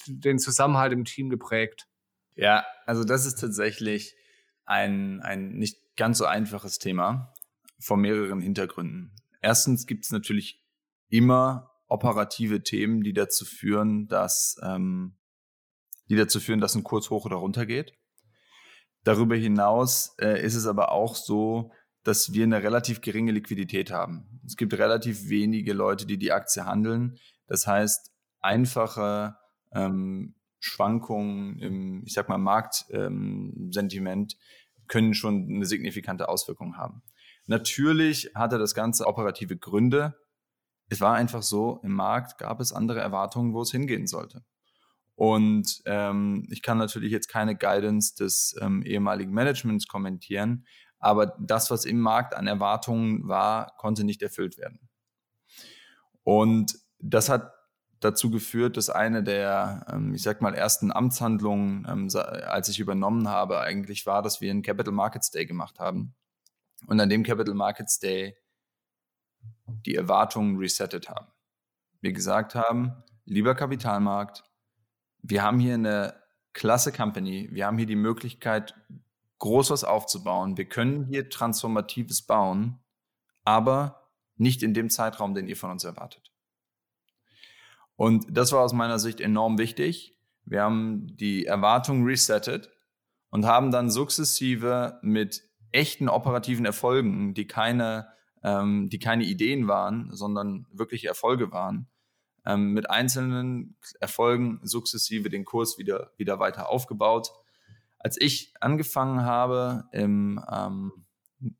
den 0.07 0.39
Zusammenhalt 0.39 0.93
im 0.93 1.05
Team 1.05 1.29
geprägt? 1.29 1.87
Ja, 2.35 2.65
also 2.85 3.03
das 3.03 3.25
ist 3.25 3.39
tatsächlich 3.39 4.15
ein, 4.65 5.21
ein 5.21 5.53
nicht 5.53 5.77
ganz 5.95 6.19
so 6.19 6.25
einfaches 6.25 6.77
Thema 6.77 7.33
vor 7.79 7.97
mehreren 7.97 8.39
Hintergründen. 8.39 9.11
Erstens 9.41 9.85
gibt 9.85 10.05
es 10.05 10.11
natürlich 10.11 10.63
immer 11.09 11.71
operative 11.87 12.63
Themen, 12.63 13.01
die 13.01 13.13
dazu 13.13 13.45
führen, 13.45 14.07
dass 14.07 14.57
ähm, 14.63 15.15
die 16.09 16.15
dazu 16.15 16.39
führen, 16.39 16.59
dass 16.59 16.75
ein 16.75 16.83
Kurs 16.83 17.09
hoch 17.09 17.25
oder 17.25 17.37
runter 17.37 17.65
geht. 17.65 17.93
Darüber 19.03 19.35
hinaus 19.35 20.15
äh, 20.19 20.43
ist 20.43 20.55
es 20.55 20.67
aber 20.67 20.91
auch 20.91 21.15
so, 21.15 21.71
dass 22.03 22.33
wir 22.33 22.43
eine 22.43 22.63
relativ 22.63 23.01
geringe 23.01 23.31
Liquidität 23.31 23.91
haben. 23.91 24.41
Es 24.45 24.55
gibt 24.55 24.73
relativ 24.73 25.29
wenige 25.29 25.73
Leute, 25.73 26.05
die 26.05 26.17
die 26.17 26.31
Aktie 26.31 26.65
handeln. 26.65 27.17
Das 27.47 27.67
heißt, 27.67 28.11
einfache 28.39 29.35
ähm, 29.73 30.35
Schwankungen 30.59 31.59
im, 31.59 32.03
ich 32.05 32.13
sag 32.13 32.29
mal, 32.29 32.37
Marktsentiment 32.37 34.33
ähm, 34.33 34.39
können 34.87 35.13
schon 35.13 35.49
eine 35.49 35.65
signifikante 35.65 36.29
Auswirkung 36.29 36.77
haben. 36.77 37.01
Natürlich 37.47 38.31
hatte 38.35 38.57
das 38.57 38.75
Ganze 38.75 39.07
operative 39.07 39.57
Gründe. 39.57 40.15
Es 40.89 41.01
war 41.01 41.15
einfach 41.15 41.41
so, 41.41 41.79
im 41.83 41.93
Markt 41.93 42.37
gab 42.37 42.59
es 42.59 42.71
andere 42.71 42.99
Erwartungen, 42.99 43.53
wo 43.53 43.61
es 43.61 43.71
hingehen 43.71 44.07
sollte. 44.07 44.43
Und 45.15 45.81
ähm, 45.85 46.47
ich 46.51 46.61
kann 46.61 46.77
natürlich 46.77 47.11
jetzt 47.11 47.27
keine 47.27 47.55
Guidance 47.55 48.15
des 48.15 48.55
ähm, 48.61 48.83
ehemaligen 48.83 49.33
Managements 49.33 49.87
kommentieren, 49.87 50.65
aber 50.99 51.35
das, 51.39 51.71
was 51.71 51.85
im 51.85 51.99
Markt 51.99 52.35
an 52.35 52.47
Erwartungen 52.47 53.27
war, 53.27 53.75
konnte 53.77 54.03
nicht 54.03 54.21
erfüllt 54.21 54.57
werden. 54.57 54.89
Und 56.23 56.77
das 56.99 57.29
hat 57.29 57.53
dazu 57.99 58.29
geführt, 58.29 58.77
dass 58.77 58.89
eine 58.89 59.23
der, 59.23 59.85
ähm, 59.91 60.13
ich 60.13 60.21
sag 60.21 60.41
mal, 60.41 60.53
ersten 60.53 60.91
Amtshandlungen, 60.91 61.87
ähm, 61.89 62.09
als 62.13 62.69
ich 62.69 62.79
übernommen 62.79 63.27
habe, 63.27 63.59
eigentlich 63.59 64.05
war, 64.05 64.21
dass 64.21 64.41
wir 64.41 64.51
einen 64.51 64.61
Capital 64.61 64.93
Markets 64.93 65.31
Day 65.31 65.45
gemacht 65.45 65.79
haben. 65.79 66.13
Und 66.85 66.99
an 66.99 67.09
dem 67.09 67.23
Capital 67.23 67.55
Markets 67.55 67.99
Day 67.99 68.37
die 69.65 69.95
Erwartungen 69.95 70.57
resettet 70.57 71.09
haben. 71.09 71.27
Wir 72.01 72.13
gesagt 72.13 72.55
haben, 72.55 73.03
lieber 73.25 73.55
Kapitalmarkt, 73.55 74.43
wir 75.21 75.41
haben 75.41 75.59
hier 75.59 75.73
eine 75.73 76.21
klasse 76.53 76.91
Company, 76.91 77.49
wir 77.51 77.65
haben 77.65 77.77
hier 77.77 77.87
die 77.87 77.95
Möglichkeit, 77.95 78.75
groß 79.39 79.69
was 79.71 79.83
aufzubauen. 79.83 80.57
Wir 80.57 80.65
können 80.65 81.05
hier 81.05 81.29
Transformatives 81.29 82.23
bauen, 82.23 82.79
aber 83.43 84.11
nicht 84.35 84.63
in 84.63 84.73
dem 84.73 84.89
Zeitraum, 84.89 85.33
den 85.33 85.47
ihr 85.47 85.57
von 85.57 85.71
uns 85.71 85.83
erwartet. 85.83 86.31
Und 87.95 88.25
das 88.29 88.51
war 88.51 88.61
aus 88.61 88.73
meiner 88.73 88.99
Sicht 88.99 89.19
enorm 89.19 89.57
wichtig. 89.57 90.15
Wir 90.45 90.61
haben 90.61 91.07
die 91.17 91.45
Erwartungen 91.45 92.05
resettet 92.05 92.69
und 93.29 93.45
haben 93.45 93.71
dann 93.71 93.89
sukzessive 93.89 94.99
mit 95.01 95.43
echten 95.77 96.09
operativen 96.09 96.65
Erfolgen, 96.65 97.33
die 97.33 97.45
keine, 97.45 98.07
ähm, 98.43 98.89
die 98.89 98.99
keine 98.99 99.23
Ideen 99.23 99.67
waren, 99.67 100.09
sondern 100.11 100.65
wirkliche 100.71 101.07
Erfolge 101.07 101.51
waren, 101.51 101.87
ähm, 102.45 102.73
mit 102.73 102.89
einzelnen 102.89 103.77
Erfolgen 103.99 104.59
sukzessive 104.63 105.29
den 105.29 105.45
Kurs 105.45 105.77
wieder, 105.77 106.11
wieder 106.17 106.39
weiter 106.39 106.69
aufgebaut. 106.69 107.31
Als 107.99 108.19
ich 108.19 108.53
angefangen 108.59 109.23
habe 109.23 109.85
im 109.91 110.43
ähm, 110.51 111.05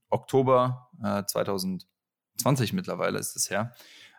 Oktober 0.10 0.90
äh, 1.04 1.24
2020 1.24 2.74
mittlerweile 2.74 3.20
ist 3.20 3.36
es 3.36 3.52
her, 3.52 3.74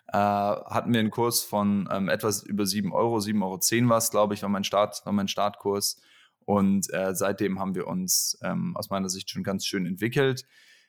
äh, 0.09 0.17
hatten 0.17 0.93
wir 0.93 1.01
einen 1.01 1.11
Kurs 1.11 1.43
von 1.43 1.89
ähm, 1.91 2.09
etwas 2.09 2.43
über 2.43 2.67
7 2.67 2.93
Euro, 2.93 3.17
7,10 3.19 3.43
Euro 3.43 3.91
war 3.91 3.99
es, 3.99 4.11
glaube 4.11 4.35
ich, 4.35 4.43
war 4.43 4.49
mein, 4.49 4.65
Start, 4.65 5.05
war 5.05 5.13
mein 5.13 5.29
Startkurs. 5.29 6.01
Und 6.49 6.91
äh, 6.95 7.15
seitdem 7.15 7.61
haben 7.61 7.75
wir 7.75 7.87
uns 7.87 8.39
ähm, 8.43 8.75
aus 8.75 8.89
meiner 8.89 9.11
Sicht 9.11 9.29
schon 9.29 9.43
ganz 9.43 9.67
schön 9.67 9.85
entwickelt. 9.85 10.47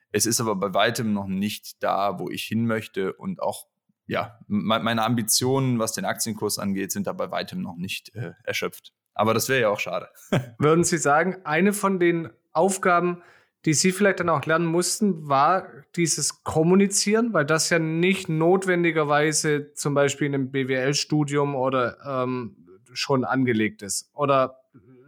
Es 0.09 0.25
ist 0.25 0.39
aber 0.39 0.55
bei 0.55 0.73
weitem 0.73 1.11
noch 1.11 1.27
nicht 1.27 1.83
da, 1.83 2.17
wo 2.17 2.29
ich 2.29 2.45
hin 2.45 2.65
möchte 2.65 3.11
und 3.11 3.41
auch 3.41 3.67
ja, 4.07 4.39
meine 4.47 5.03
Ambitionen, 5.03 5.77
was 5.77 5.91
den 5.91 6.05
Aktienkurs 6.05 6.59
angeht, 6.59 6.93
sind 6.93 7.07
da 7.07 7.11
bei 7.13 7.29
weitem 7.29 7.61
noch 7.61 7.75
nicht 7.75 8.15
äh, 8.15 8.31
erschöpft. 8.45 8.93
Aber 9.13 9.33
das 9.33 9.49
wäre 9.49 9.59
ja 9.59 9.69
auch 9.69 9.81
schade. 9.81 10.07
Würden 10.59 10.85
Sie 10.85 10.97
sagen, 10.97 11.35
eine 11.43 11.73
von 11.73 11.99
den 11.99 12.29
Aufgaben, 12.53 13.21
die 13.65 13.73
Sie 13.73 13.91
vielleicht 13.91 14.21
dann 14.21 14.29
auch 14.29 14.45
lernen 14.45 14.65
mussten, 14.65 15.27
war 15.27 15.67
dieses 15.97 16.45
Kommunizieren, 16.45 17.33
weil 17.33 17.45
das 17.45 17.69
ja 17.69 17.79
nicht 17.79 18.29
notwendigerweise 18.29 19.73
zum 19.73 19.93
Beispiel 19.93 20.27
in 20.27 20.35
einem 20.35 20.51
BWL-Studium 20.51 21.53
oder 21.53 21.97
ähm, 22.23 22.65
schon 22.93 23.25
angelegt 23.25 23.81
ist. 23.81 24.09
Oder 24.13 24.58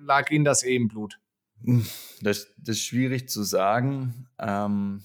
lag 0.03 0.31
Ihnen 0.31 0.45
das 0.45 0.63
eh 0.63 0.75
im 0.75 0.87
Blut? 0.87 1.19
Das, 2.21 2.47
das 2.57 2.77
ist 2.77 2.83
schwierig 2.83 3.29
zu 3.29 3.43
sagen. 3.43 4.27
Ähm, 4.39 5.03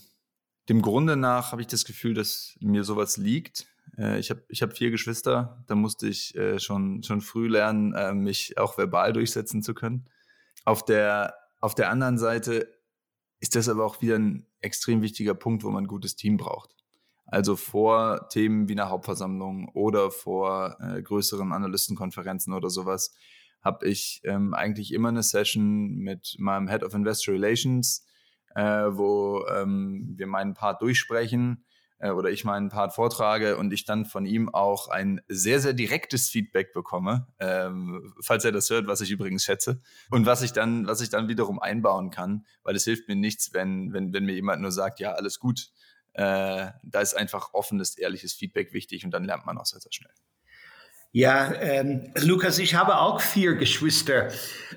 dem 0.69 0.83
Grunde 0.83 1.17
nach 1.17 1.53
habe 1.53 1.61
ich 1.61 1.69
das 1.69 1.85
Gefühl, 1.85 2.15
dass 2.15 2.57
mir 2.61 2.83
sowas 2.83 3.17
liegt. 3.17 3.67
Äh, 3.99 4.19
ich 4.19 4.31
habe 4.31 4.43
ich 4.49 4.63
hab 4.63 4.77
vier 4.77 4.91
Geschwister, 4.91 5.63
da 5.67 5.75
musste 5.75 6.09
ich 6.09 6.35
äh, 6.35 6.59
schon, 6.59 7.03
schon 7.03 7.21
früh 7.21 7.49
lernen, 7.49 7.93
äh, 7.95 8.15
mich 8.15 8.59
auch 8.59 8.79
verbal 8.79 9.13
durchsetzen 9.13 9.63
zu 9.63 9.75
können. 9.75 10.09
Auf 10.65 10.85
der, 10.85 11.35
auf 11.61 11.75
der 11.75 11.91
anderen 11.91 12.19
Seite 12.19 12.73
ist 13.39 13.55
das 13.55 13.69
aber 13.69 13.85
auch 13.85 14.01
wieder 14.01 14.17
ein 14.17 14.47
extrem 14.61 15.03
wichtiger 15.03 15.35
Punkt, 15.35 15.63
wo 15.63 15.71
man 15.71 15.85
ein 15.85 15.89
gutes 15.89 16.17
Team 16.17 16.37
braucht. 16.37 16.75
Also 17.27 17.57
vor 17.57 18.29
Themen 18.29 18.69
wie 18.69 18.73
einer 18.73 18.89
Hauptversammlung 18.89 19.69
oder 19.71 20.11
vor 20.11 20.77
äh, 20.81 21.03
größeren 21.03 21.53
Analystenkonferenzen 21.53 22.53
oder 22.53 22.71
sowas 22.71 23.15
habe 23.67 23.87
ich 23.89 24.21
ähm, 24.25 24.55
eigentlich 24.55 24.95
immer 24.95 25.09
eine 25.09 25.25
Session 25.25 25.97
mit 25.97 26.37
meinem 26.39 26.69
Head 26.69 26.85
of 26.85 26.95
Investor 26.95 27.35
Relations, 27.35 28.07
äh, 28.55 28.63
wo 28.63 29.45
ähm, 29.49 30.15
wir 30.17 30.29
meinen 30.29 30.55
Part 30.55 30.81
durchsprechen 30.81 31.65
äh, 31.99 32.11
oder 32.11 32.31
ich 32.31 32.45
meinen 32.45 32.69
Part 32.69 32.95
vortrage 32.95 33.57
und 33.57 33.73
ich 33.73 33.85
dann 33.85 34.05
von 34.05 34.25
ihm 34.25 34.49
auch 34.49 34.89
ein 34.89 35.21
sehr, 35.29 35.59
sehr 35.61 35.73
direktes 35.73 36.29
Feedback 36.29 36.73
bekomme, 36.73 37.27
ähm, 37.41 38.15
falls 38.23 38.45
er 38.45 38.53
das 38.53 38.71
hört, 38.71 38.87
was 38.87 39.01
ich 39.01 39.11
übrigens 39.11 39.45
schätze. 39.45 39.83
Und 40.11 40.27
was 40.27 40.43
ich 40.43 40.53
dann, 40.53 40.87
was 40.87 41.01
ich 41.01 41.11
dann 41.11 41.29
wiederum 41.29 41.59
einbauen 41.59 42.11
kann, 42.11 42.47
weil 42.63 42.77
es 42.77 42.85
hilft 42.85 43.09
mir 43.09 43.17
nichts, 43.17 43.53
wenn, 43.53 43.93
wenn, 43.93 44.13
wenn 44.13 44.25
mir 44.25 44.35
jemand 44.35 44.63
nur 44.63 44.73
sagt, 44.73 45.01
ja, 45.01 45.13
alles 45.13 45.41
gut. 45.41 45.71
Äh, 46.13 46.71
da 46.83 47.01
ist 47.01 47.15
einfach 47.15 47.53
offenes, 47.53 47.99
ehrliches 47.99 48.33
Feedback 48.33 48.73
wichtig 48.73 49.05
und 49.05 49.11
dann 49.11 49.25
lernt 49.25 49.45
man 49.45 49.59
auch 49.59 49.67
sehr, 49.67 49.81
sehr 49.81 49.93
schnell. 49.93 50.15
Ja, 51.13 51.53
ähm, 51.61 52.13
Lukas, 52.17 52.59
ich 52.59 52.75
habe 52.75 52.99
auch 52.99 53.21
vier 53.21 53.55
Geschwister. 53.55 54.29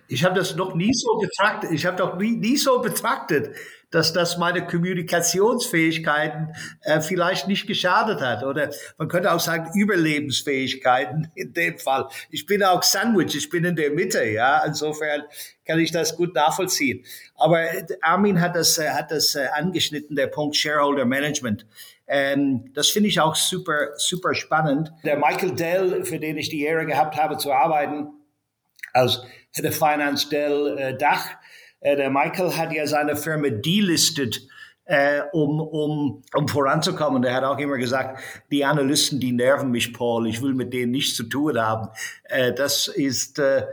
Ich 0.07 0.23
habe 0.23 0.35
das 0.35 0.55
noch 0.55 0.73
nie 0.73 0.93
so 0.93 1.17
betrachtet. 1.17 1.71
Ich 1.71 1.85
habe 1.85 1.97
doch 1.97 2.17
nie, 2.17 2.31
nie 2.31 2.57
so 2.57 2.79
betrachtet 2.79 3.53
dass 3.91 4.13
das 4.13 4.37
meine 4.37 4.65
Kommunikationsfähigkeiten 4.65 6.53
äh, 6.81 7.01
vielleicht 7.01 7.47
nicht 7.47 7.67
geschadet 7.67 8.21
hat. 8.21 8.43
Oder 8.43 8.69
man 8.97 9.07
könnte 9.07 9.31
auch 9.31 9.39
sagen, 9.39 9.71
Überlebensfähigkeiten 9.73 11.31
in 11.35 11.53
dem 11.53 11.77
Fall. 11.79 12.07
Ich 12.29 12.45
bin 12.45 12.63
auch 12.63 12.83
Sandwich, 12.83 13.35
ich 13.35 13.49
bin 13.49 13.65
in 13.65 13.75
der 13.75 13.91
Mitte, 13.91 14.23
ja. 14.25 14.63
Insofern 14.65 15.23
kann 15.65 15.79
ich 15.79 15.91
das 15.91 16.15
gut 16.15 16.35
nachvollziehen. 16.35 17.03
Aber 17.35 17.63
Armin 18.01 18.41
hat 18.41 18.55
das, 18.55 18.77
äh, 18.77 18.89
hat 18.89 19.11
das 19.11 19.35
äh, 19.35 19.47
angeschnitten, 19.53 20.15
der 20.15 20.27
Punkt 20.27 20.55
Shareholder 20.55 21.05
Management. 21.05 21.65
Ähm, 22.09 22.71
das 22.73 22.89
finde 22.89 23.09
ich 23.09 23.21
auch 23.21 23.35
super, 23.35 23.89
super 23.95 24.33
spannend. 24.33 24.91
Der 25.03 25.17
Michael 25.17 25.55
Dell, 25.55 26.03
für 26.03 26.19
den 26.19 26.37
ich 26.37 26.49
die 26.49 26.63
Ehre 26.63 26.87
gehabt 26.87 27.15
habe 27.15 27.37
zu 27.37 27.53
arbeiten, 27.53 28.07
als 28.93 29.23
Head 29.51 29.67
of 29.67 29.75
Finance 29.75 30.27
Dell 30.27 30.77
äh, 30.77 30.97
Dach, 30.97 31.27
äh, 31.81 31.95
der 31.95 32.09
Michael 32.09 32.51
hat 32.57 32.73
ja 32.73 32.87
seine 32.87 33.15
Firma 33.15 33.49
delistet, 33.49 34.41
äh, 34.85 35.21
um, 35.33 35.61
um, 35.61 36.23
um 36.33 36.47
voranzukommen. 36.47 37.21
Der 37.21 37.35
hat 37.35 37.43
auch 37.43 37.59
immer 37.59 37.77
gesagt, 37.77 38.19
die 38.51 38.65
Analysten, 38.65 39.19
die 39.19 39.31
nerven 39.31 39.69
mich, 39.69 39.93
Paul. 39.93 40.27
Ich 40.27 40.41
will 40.41 40.55
mit 40.55 40.73
denen 40.73 40.91
nichts 40.91 41.15
zu 41.15 41.23
tun 41.25 41.59
haben. 41.59 41.89
Äh, 42.23 42.53
das 42.53 42.87
ist, 42.87 43.37
äh, 43.37 43.67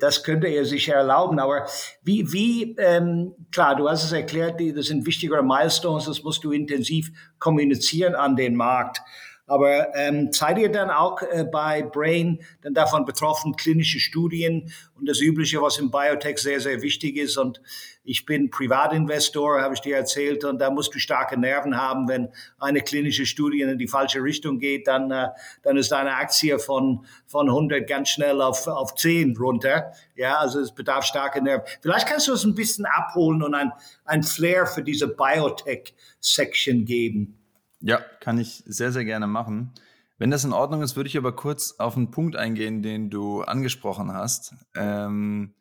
das 0.00 0.22
könnte 0.24 0.46
er 0.46 0.64
sich 0.64 0.88
erlauben. 0.88 1.38
Aber 1.38 1.66
wie, 2.02 2.32
wie 2.32 2.76
ähm, 2.78 3.32
klar, 3.50 3.76
du 3.76 3.88
hast 3.88 4.04
es 4.04 4.12
erklärt, 4.12 4.60
das 4.74 4.86
sind 4.86 5.06
wichtigere 5.06 5.42
Milestones, 5.42 6.06
das 6.06 6.22
musst 6.22 6.44
du 6.44 6.52
intensiv 6.52 7.10
kommunizieren 7.38 8.14
an 8.14 8.36
den 8.36 8.54
Markt. 8.56 9.00
Aber 9.46 9.94
ähm, 9.94 10.32
seid 10.32 10.56
ihr 10.56 10.72
dann 10.72 10.88
auch 10.88 11.20
äh, 11.20 11.44
bei 11.44 11.82
Brain 11.82 12.42
dann 12.62 12.72
davon 12.72 13.04
betroffen, 13.04 13.56
klinische 13.56 14.00
Studien 14.00 14.72
und 14.94 15.06
das 15.06 15.20
Übliche, 15.20 15.60
was 15.60 15.78
im 15.78 15.90
Biotech 15.90 16.38
sehr, 16.38 16.60
sehr 16.60 16.80
wichtig 16.80 17.18
ist? 17.18 17.36
Und 17.36 17.60
ich 18.04 18.24
bin 18.24 18.48
Privatinvestor, 18.50 19.60
habe 19.60 19.74
ich 19.74 19.80
dir 19.80 19.96
erzählt, 19.96 20.44
und 20.44 20.60
da 20.60 20.70
musst 20.70 20.94
du 20.94 20.98
starke 20.98 21.38
Nerven 21.38 21.76
haben. 21.76 22.08
Wenn 22.08 22.30
eine 22.58 22.80
klinische 22.80 23.26
Studie 23.26 23.60
in 23.60 23.78
die 23.78 23.86
falsche 23.86 24.22
Richtung 24.22 24.58
geht, 24.58 24.86
dann, 24.86 25.10
äh, 25.10 25.28
dann 25.62 25.76
ist 25.76 25.92
deine 25.92 26.14
Aktie 26.14 26.58
von, 26.58 27.04
von 27.26 27.48
100 27.48 27.86
ganz 27.86 28.08
schnell 28.08 28.40
auf, 28.40 28.66
auf 28.66 28.94
10 28.94 29.36
runter. 29.36 29.92
Ja, 30.16 30.38
also 30.38 30.60
es 30.60 30.72
bedarf 30.72 31.04
starke 31.04 31.42
Nerven. 31.42 31.66
Vielleicht 31.82 32.08
kannst 32.08 32.28
du 32.28 32.32
es 32.32 32.44
ein 32.44 32.54
bisschen 32.54 32.86
abholen 32.86 33.42
und 33.42 33.54
ein, 33.54 33.72
ein 34.06 34.22
Flair 34.22 34.66
für 34.66 34.82
diese 34.82 35.08
Biotech-Section 35.08 36.86
geben. 36.86 37.43
Ja, 37.86 38.00
kann 38.20 38.38
ich 38.38 38.62
sehr, 38.64 38.92
sehr 38.92 39.04
gerne 39.04 39.26
machen. 39.26 39.74
Wenn 40.16 40.30
das 40.30 40.44
in 40.44 40.54
Ordnung 40.54 40.80
ist, 40.80 40.96
würde 40.96 41.08
ich 41.08 41.18
aber 41.18 41.36
kurz 41.36 41.72
auf 41.72 41.98
einen 41.98 42.10
Punkt 42.10 42.34
eingehen, 42.34 42.82
den 42.82 43.10
du 43.10 43.42
angesprochen 43.42 44.10
hast, 44.10 44.54
ähm, 44.74 45.54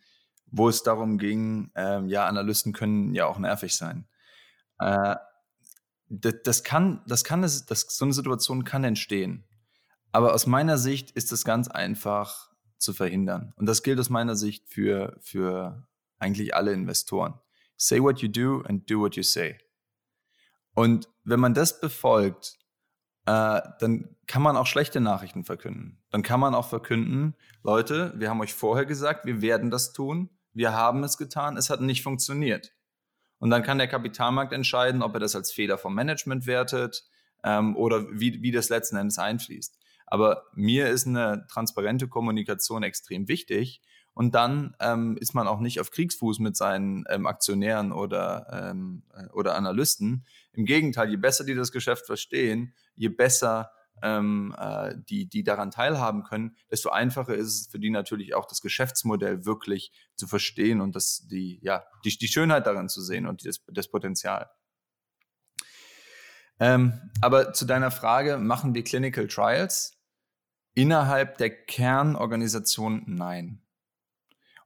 wo 0.45 0.69
es 0.69 0.83
darum 0.83 1.17
ging, 1.17 1.69
ähm, 1.75 2.07
ja, 2.07 2.25
Analysten 2.25 2.71
können 2.71 3.13
ja 3.13 3.25
auch 3.25 3.39
nervig 3.39 3.75
sein. 3.75 4.07
Äh, 4.79 5.17
das, 6.07 6.35
das, 6.45 6.63
kann, 6.63 7.01
das 7.07 7.25
kann, 7.25 7.41
das, 7.41 7.65
das, 7.65 7.87
so 7.89 8.05
eine 8.05 8.13
Situation 8.13 8.63
kann 8.63 8.85
entstehen. 8.85 9.43
Aber 10.13 10.33
aus 10.33 10.47
meiner 10.47 10.77
Sicht 10.77 11.11
ist 11.11 11.33
es 11.33 11.43
ganz 11.43 11.67
einfach 11.67 12.51
zu 12.77 12.93
verhindern. 12.93 13.51
Und 13.57 13.65
das 13.65 13.83
gilt 13.83 13.99
aus 13.99 14.09
meiner 14.09 14.37
Sicht 14.37 14.69
für, 14.69 15.17
für 15.19 15.89
eigentlich 16.19 16.55
alle 16.55 16.71
Investoren. 16.71 17.33
Say 17.75 18.01
what 18.01 18.19
you 18.19 18.29
do 18.29 18.61
and 18.61 18.89
do 18.89 19.01
what 19.01 19.17
you 19.17 19.23
say. 19.23 19.57
Und 20.73 21.09
wenn 21.23 21.39
man 21.39 21.53
das 21.53 21.79
befolgt 21.79 22.57
äh, 23.25 23.61
dann 23.79 24.15
kann 24.27 24.41
man 24.41 24.57
auch 24.57 24.67
schlechte 24.67 24.99
Nachrichten 24.99 25.45
verkünden. 25.45 26.01
Dann 26.09 26.23
kann 26.23 26.39
man 26.39 26.53
auch 26.53 26.67
verkünden, 26.67 27.35
Leute, 27.63 28.13
wir 28.17 28.29
haben 28.29 28.41
euch 28.41 28.53
vorher 28.53 28.85
gesagt, 28.85 29.25
wir 29.25 29.41
werden 29.41 29.71
das 29.71 29.93
tun, 29.93 30.29
wir 30.53 30.73
haben 30.73 31.03
es 31.03 31.17
getan, 31.17 31.57
es 31.57 31.69
hat 31.69 31.81
nicht 31.81 32.03
funktioniert. 32.03 32.73
Und 33.39 33.49
dann 33.49 33.63
kann 33.63 33.77
der 33.77 33.87
Kapitalmarkt 33.87 34.53
entscheiden, 34.53 35.01
ob 35.01 35.13
er 35.13 35.19
das 35.19 35.35
als 35.35 35.51
Fehler 35.51 35.77
vom 35.77 35.95
Management 35.95 36.47
wertet 36.47 37.03
ähm, 37.43 37.75
oder 37.75 38.05
wie, 38.11 38.41
wie 38.41 38.51
das 38.51 38.69
letzten 38.69 38.97
Endes 38.97 39.17
einfließt. 39.17 39.77
Aber 40.05 40.43
mir 40.53 40.89
ist 40.89 41.07
eine 41.07 41.45
transparente 41.49 42.07
Kommunikation 42.07 42.83
extrem 42.83 43.27
wichtig. 43.27 43.81
Und 44.13 44.35
dann 44.35 44.75
ähm, 44.79 45.17
ist 45.17 45.33
man 45.33 45.47
auch 45.47 45.59
nicht 45.59 45.79
auf 45.79 45.91
Kriegsfuß 45.91 46.39
mit 46.39 46.55
seinen 46.55 47.05
ähm, 47.09 47.25
Aktionären 47.25 47.91
oder, 47.91 48.69
ähm, 48.71 49.03
äh, 49.15 49.27
oder 49.29 49.55
Analysten. 49.55 50.25
Im 50.51 50.65
Gegenteil, 50.65 51.09
je 51.09 51.17
besser 51.17 51.43
die 51.43 51.55
das 51.55 51.71
Geschäft 51.71 52.05
verstehen, 52.05 52.73
je 52.95 53.09
besser 53.09 53.71
ähm, 54.03 54.55
äh, 54.57 54.95
die, 55.09 55.27
die 55.27 55.43
daran 55.43 55.71
teilhaben 55.71 56.23
können, 56.23 56.55
desto 56.69 56.89
einfacher 56.89 57.35
ist 57.35 57.47
es 57.47 57.67
für 57.67 57.79
die 57.79 57.89
natürlich 57.89 58.35
auch 58.35 58.45
das 58.45 58.61
Geschäftsmodell 58.61 59.45
wirklich 59.45 59.91
zu 60.15 60.27
verstehen 60.27 60.81
und 60.81 60.95
das, 60.95 61.27
die, 61.27 61.59
ja, 61.61 61.83
die, 62.03 62.17
die 62.17 62.27
Schönheit 62.27 62.67
darin 62.67 62.89
zu 62.89 63.01
sehen 63.01 63.25
und 63.25 63.45
das, 63.45 63.63
das 63.67 63.89
Potenzial. 63.89 64.49
Ähm, 66.59 67.11
aber 67.21 67.53
zu 67.53 67.65
deiner 67.65 67.91
Frage, 67.91 68.37
machen 68.37 68.75
wir 68.75 68.83
Clinical 68.83 69.27
Trials? 69.27 69.97
Innerhalb 70.75 71.37
der 71.37 71.49
Kernorganisation 71.65 73.03
nein. 73.05 73.62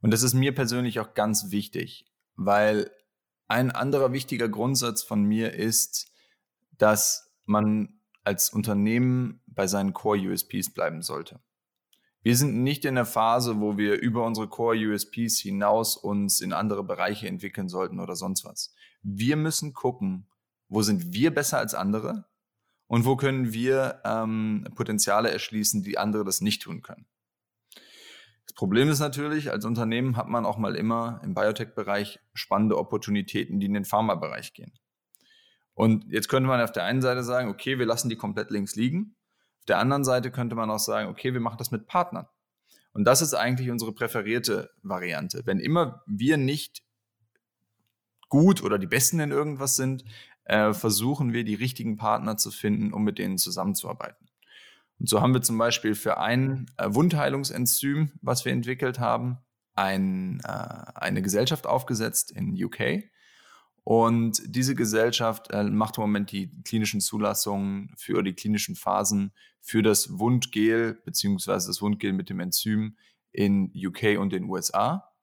Und 0.08 0.12
das 0.12 0.24
ist 0.24 0.36
mir 0.36 0.56
persönlich 0.56 1.02
auch 1.02 1.16
ganz 1.16 1.52
wichtig, 1.52 2.06
weil 2.38 2.90
ein 3.50 3.72
anderer 3.72 4.14
wichtiger 4.14 4.48
Grundsatz 4.48 5.04
von 5.04 5.22
mir 5.22 5.54
ist, 5.54 6.14
dass 6.78 7.36
man 7.44 8.00
als 8.24 8.50
Unternehmen 8.50 9.42
bei 9.48 9.68
seinen 9.68 9.92
Core-USPs 9.92 10.70
bleiben 10.70 11.02
sollte. 11.02 11.42
Wir 12.22 12.38
sind 12.38 12.64
nicht 12.64 12.86
in 12.86 12.96
der 12.96 13.04
Phase, 13.04 13.60
wo 13.60 13.78
wir 13.78 14.00
über 14.00 14.26
unsere 14.26 14.48
Core-USPs 14.48 15.40
hinaus 15.40 15.98
uns 15.98 16.40
in 16.40 16.54
andere 16.54 16.86
Bereiche 16.86 17.28
entwickeln 17.28 17.68
sollten 17.68 18.00
oder 18.00 18.16
sonst 18.16 18.46
was. 18.46 18.74
Wir 19.04 19.36
müssen 19.36 19.74
gucken, 19.74 20.30
wo 20.70 20.84
sind 20.84 21.12
wir 21.12 21.36
besser 21.36 21.58
als 21.58 21.74
andere 21.74 22.30
und 22.86 23.04
wo 23.04 23.18
können 23.18 23.52
wir 23.52 24.00
ähm, 24.06 24.70
Potenziale 24.74 25.32
erschließen, 25.32 25.84
die 25.84 25.98
andere 25.98 26.24
das 26.24 26.40
nicht 26.40 26.62
tun 26.62 26.82
können. 26.82 27.08
Das 28.48 28.56
Problem 28.56 28.90
ist 28.90 29.00
natürlich, 29.00 29.52
als 29.52 29.66
Unternehmen 29.66 30.18
hat 30.18 30.28
man 30.28 30.46
auch 30.46 30.58
mal 30.58 30.76
immer 30.76 31.22
im 31.24 31.34
Biotech-Bereich 31.34 32.20
spannende 32.34 32.78
Opportunitäten, 32.78 33.60
die 33.60 33.68
in 33.68 33.74
den 33.74 33.86
Pharma-Bereich 33.86 34.54
gehen. 34.54 34.74
Und 35.74 36.06
jetzt 36.12 36.28
könnte 36.28 36.48
man 36.48 36.62
auf 36.62 36.72
der 36.72 36.86
einen 36.86 37.02
Seite 37.02 37.24
sagen, 37.24 37.50
okay, 37.50 37.78
wir 37.78 37.86
lassen 37.86 38.10
die 38.10 38.16
komplett 38.16 38.50
links 38.50 38.76
liegen. 38.76 39.16
Auf 39.60 39.66
der 39.66 39.80
anderen 39.80 40.04
Seite 40.04 40.32
könnte 40.32 40.56
man 40.56 40.72
auch 40.72 40.80
sagen, 40.80 41.10
okay, 41.10 41.34
wir 41.34 41.40
machen 41.40 41.58
das 41.60 41.72
mit 41.72 41.86
Partnern. 41.86 42.28
Und 42.94 43.04
das 43.04 43.22
ist 43.22 43.36
eigentlich 43.36 43.70
unsere 43.70 43.94
präferierte 43.94 44.72
Variante. 44.82 45.44
Wenn 45.46 45.60
immer 45.60 46.02
wir 46.08 46.38
nicht 46.38 46.82
gut 48.30 48.64
oder 48.64 48.80
die 48.80 48.88
Besten 48.88 49.20
in 49.20 49.32
irgendwas 49.32 49.76
sind, 49.76 50.04
äh, 50.46 50.74
versuchen 50.74 51.34
wir 51.34 51.44
die 51.44 51.54
richtigen 51.54 51.98
Partner 51.98 52.38
zu 52.38 52.50
finden, 52.50 52.94
um 52.94 53.04
mit 53.04 53.20
denen 53.20 53.38
zusammenzuarbeiten. 53.38 54.27
Und 55.00 55.10
so 55.10 55.22
haben 55.22 55.34
wir 55.34 55.42
zum 55.42 55.58
Beispiel 55.58 55.96
für 55.96 56.18
ein 56.18 56.66
äh, 56.78 56.88
Wundheilungsenzym, 56.90 58.12
was 58.22 58.46
wir 58.46 58.52
entwickelt 58.52 59.00
haben, 59.00 59.38
ein, 59.76 60.40
äh, 60.44 60.48
eine 60.96 61.22
Gesellschaft 61.22 61.68
aufgesetzt 61.68 62.32
in 62.32 62.62
UK. 62.62 63.04
Und 63.84 64.42
diese 64.46 64.76
Gesellschaft 64.76 65.52
äh, 65.52 65.64
macht 65.64 65.98
im 65.98 66.02
Moment 66.02 66.32
die 66.32 66.52
klinischen 66.64 67.00
Zulassungen 67.00 67.94
für 67.96 68.22
die 68.22 68.34
klinischen 68.34 68.76
Phasen 68.76 69.32
für 69.62 69.82
das 69.82 70.20
Wundgel 70.20 71.00
beziehungsweise 71.06 71.68
das 71.68 71.82
Wundgel 71.82 72.14
mit 72.14 72.30
dem 72.30 72.40
Enzym 72.40 72.98
in 73.32 73.72
UK 73.76 74.20
und 74.20 74.34
den 74.34 74.46
USA. 74.46 75.14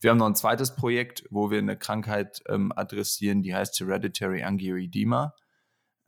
Wir 0.00 0.10
haben 0.10 0.18
noch 0.18 0.26
ein 0.26 0.34
zweites 0.34 0.74
Projekt, 0.74 1.24
wo 1.30 1.50
wir 1.50 1.58
eine 1.58 1.78
Krankheit 1.78 2.42
ähm, 2.48 2.72
adressieren, 2.74 3.42
die 3.42 3.54
heißt 3.54 3.78
Hereditary 3.78 4.42
Angioedema. 4.42 5.32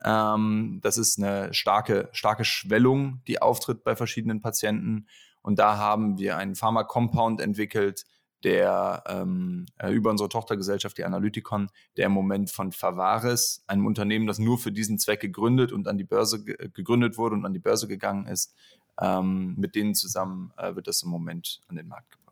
Ähm, 0.05 0.79
das 0.83 0.97
ist 0.97 1.17
eine 1.17 1.53
starke, 1.53 2.09
starke 2.11 2.45
Schwellung, 2.45 3.21
die 3.27 3.41
auftritt 3.41 3.83
bei 3.83 3.95
verschiedenen 3.95 4.39
Patienten. 4.39 5.07
Und 5.41 5.57
da 5.59 5.77
haben 5.77 6.17
wir 6.19 6.37
einen 6.37 6.55
Pharma-Compound 6.55 7.41
entwickelt, 7.41 8.05
der 8.43 9.03
ähm, 9.07 9.65
äh, 9.79 9.91
über 9.91 10.11
unsere 10.11 10.29
Tochtergesellschaft, 10.29 10.99
die 10.99 11.05
Analytikon, 11.05 11.69
der 11.97 12.05
im 12.05 12.11
Moment 12.11 12.51
von 12.51 12.71
Favaris, 12.71 13.63
einem 13.65 13.87
Unternehmen, 13.87 14.27
das 14.27 14.37
nur 14.37 14.59
für 14.59 14.71
diesen 14.71 14.99
Zweck 14.99 15.21
gegründet 15.21 15.71
und 15.71 15.87
an 15.87 15.97
die 15.97 16.03
Börse 16.03 16.43
ge 16.43 16.69
gegründet 16.71 17.17
wurde 17.17 17.35
und 17.35 17.45
an 17.45 17.53
die 17.53 17.59
Börse 17.59 17.87
gegangen 17.87 18.27
ist, 18.27 18.53
ähm, 19.01 19.55
mit 19.57 19.73
denen 19.73 19.95
zusammen 19.95 20.53
äh, 20.57 20.75
wird 20.75 20.85
das 20.87 21.01
im 21.01 21.09
Moment 21.09 21.61
an 21.67 21.75
den 21.75 21.87
Markt 21.87 22.11
gebracht. 22.11 22.24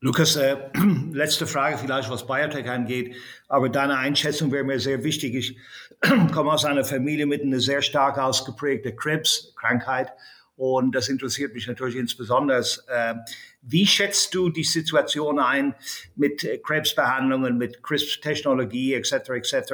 Lukas, 0.00 0.36
äh, 0.36 0.56
letzte 1.12 1.46
Frage 1.46 1.76
vielleicht, 1.78 2.08
was 2.08 2.26
Biotech 2.26 2.68
angeht, 2.70 3.16
aber 3.48 3.68
deine 3.68 3.98
Einschätzung 3.98 4.52
wäre 4.52 4.62
mir 4.62 4.78
sehr 4.78 5.02
wichtig. 5.02 5.34
Ich 5.34 5.56
komme 6.32 6.52
aus 6.52 6.64
einer 6.64 6.84
Familie 6.84 7.26
mit 7.26 7.42
einer 7.42 7.58
sehr 7.58 7.82
stark 7.82 8.16
ausgeprägten 8.16 8.94
Krebskrankheit 8.94 10.12
und 10.54 10.94
das 10.94 11.08
interessiert 11.08 11.52
mich 11.52 11.66
natürlich 11.66 11.96
insbesondere. 11.96 12.64
Äh, 12.86 13.14
wie 13.62 13.86
schätzt 13.86 14.34
du 14.34 14.50
die 14.50 14.62
Situation 14.62 15.40
ein 15.40 15.74
mit 16.14 16.46
Krebsbehandlungen, 16.62 17.58
mit 17.58 17.82
Krebstechnologie 17.82 18.94
etc. 18.94 19.30
etc.? 19.30 19.72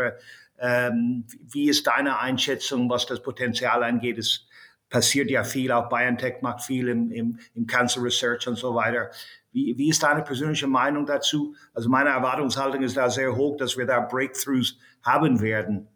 Ähm, 0.59 1.25
wie 1.53 1.69
ist 1.69 1.87
deine 1.87 2.19
Einschätzung, 2.19 2.89
was 2.89 3.05
das 3.05 3.23
Potenzial 3.23 3.83
angeht? 3.83 4.17
Es 4.17 4.47
passiert 4.95 5.29
ja 5.29 5.43
viel, 5.43 5.73
auch 5.73 5.89
BioNTech 5.89 6.41
macht 6.41 6.63
viel 6.63 6.87
im, 6.87 7.11
im, 7.11 7.41
im 7.55 7.67
Cancer 7.67 8.01
Research 8.01 8.47
und 8.47 8.55
so 8.55 8.77
weiter. 8.77 9.11
Wie, 9.51 9.77
wie 9.77 9.89
ist 9.89 10.05
deine 10.05 10.23
persönliche 10.23 10.69
Meinung 10.69 11.05
dazu? 11.05 11.57
Also 11.75 11.89
meine 11.89 12.11
Erwartungshaltung 12.11 12.81
ist 12.81 12.97
da 12.97 13.11
sehr 13.11 13.35
hoch, 13.35 13.57
dass 13.57 13.77
wir 13.77 13.87
da 13.87 13.99
Breakthroughs 13.99 14.79
haben 15.03 15.41
werden 15.41 15.89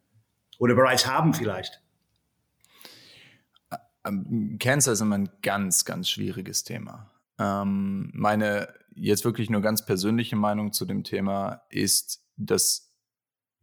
oder 0.59 0.75
bereits 0.75 1.07
haben 1.07 1.33
vielleicht. 1.33 1.81
Ähm, 4.05 4.57
Cancer 4.59 4.91
ist 4.91 5.01
immer 5.01 5.19
ein 5.19 5.31
ganz, 5.43 5.85
ganz 5.85 6.11
schwieriges 6.11 6.65
Thema. 6.65 7.09
Ähm, 7.39 8.11
meine 8.15 8.67
jetzt 8.97 9.25
wirklich 9.25 9.49
nur 9.49 9.61
ganz 9.61 9.87
persönliche 9.87 10.35
Meinung 10.35 10.73
zu 10.73 10.87
dem 10.87 11.05
Thema 11.05 11.63
ist, 11.71 12.25
dass 12.37 12.88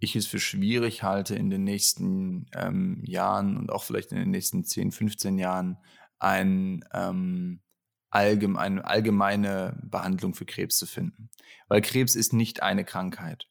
ich 0.05 0.15
es 0.15 0.27
für 0.27 0.39
schwierig 0.39 1.03
halte, 1.03 1.35
in 1.35 1.49
den 1.49 1.63
nächsten 1.63 2.47
ähm, 2.55 3.01
Jahren 3.05 3.57
und 3.57 3.71
auch 3.71 3.83
vielleicht 3.83 4.11
in 4.11 4.17
den 4.17 4.31
nächsten 4.31 4.63
10, 4.63 4.91
15 4.91 5.37
Jahren 5.37 5.77
ein 6.19 6.85
ähm, 6.93 7.61
allgemeine, 8.09 8.85
allgemeine 8.85 9.77
Behandlung 9.83 10.33
für 10.33 10.45
Krebs 10.45 10.77
zu 10.77 10.85
finden. 10.85 11.29
Weil 11.67 11.81
Krebs 11.81 12.15
ist 12.15 12.33
nicht 12.33 12.63
eine 12.63 12.85
Krankheit. 12.85 13.47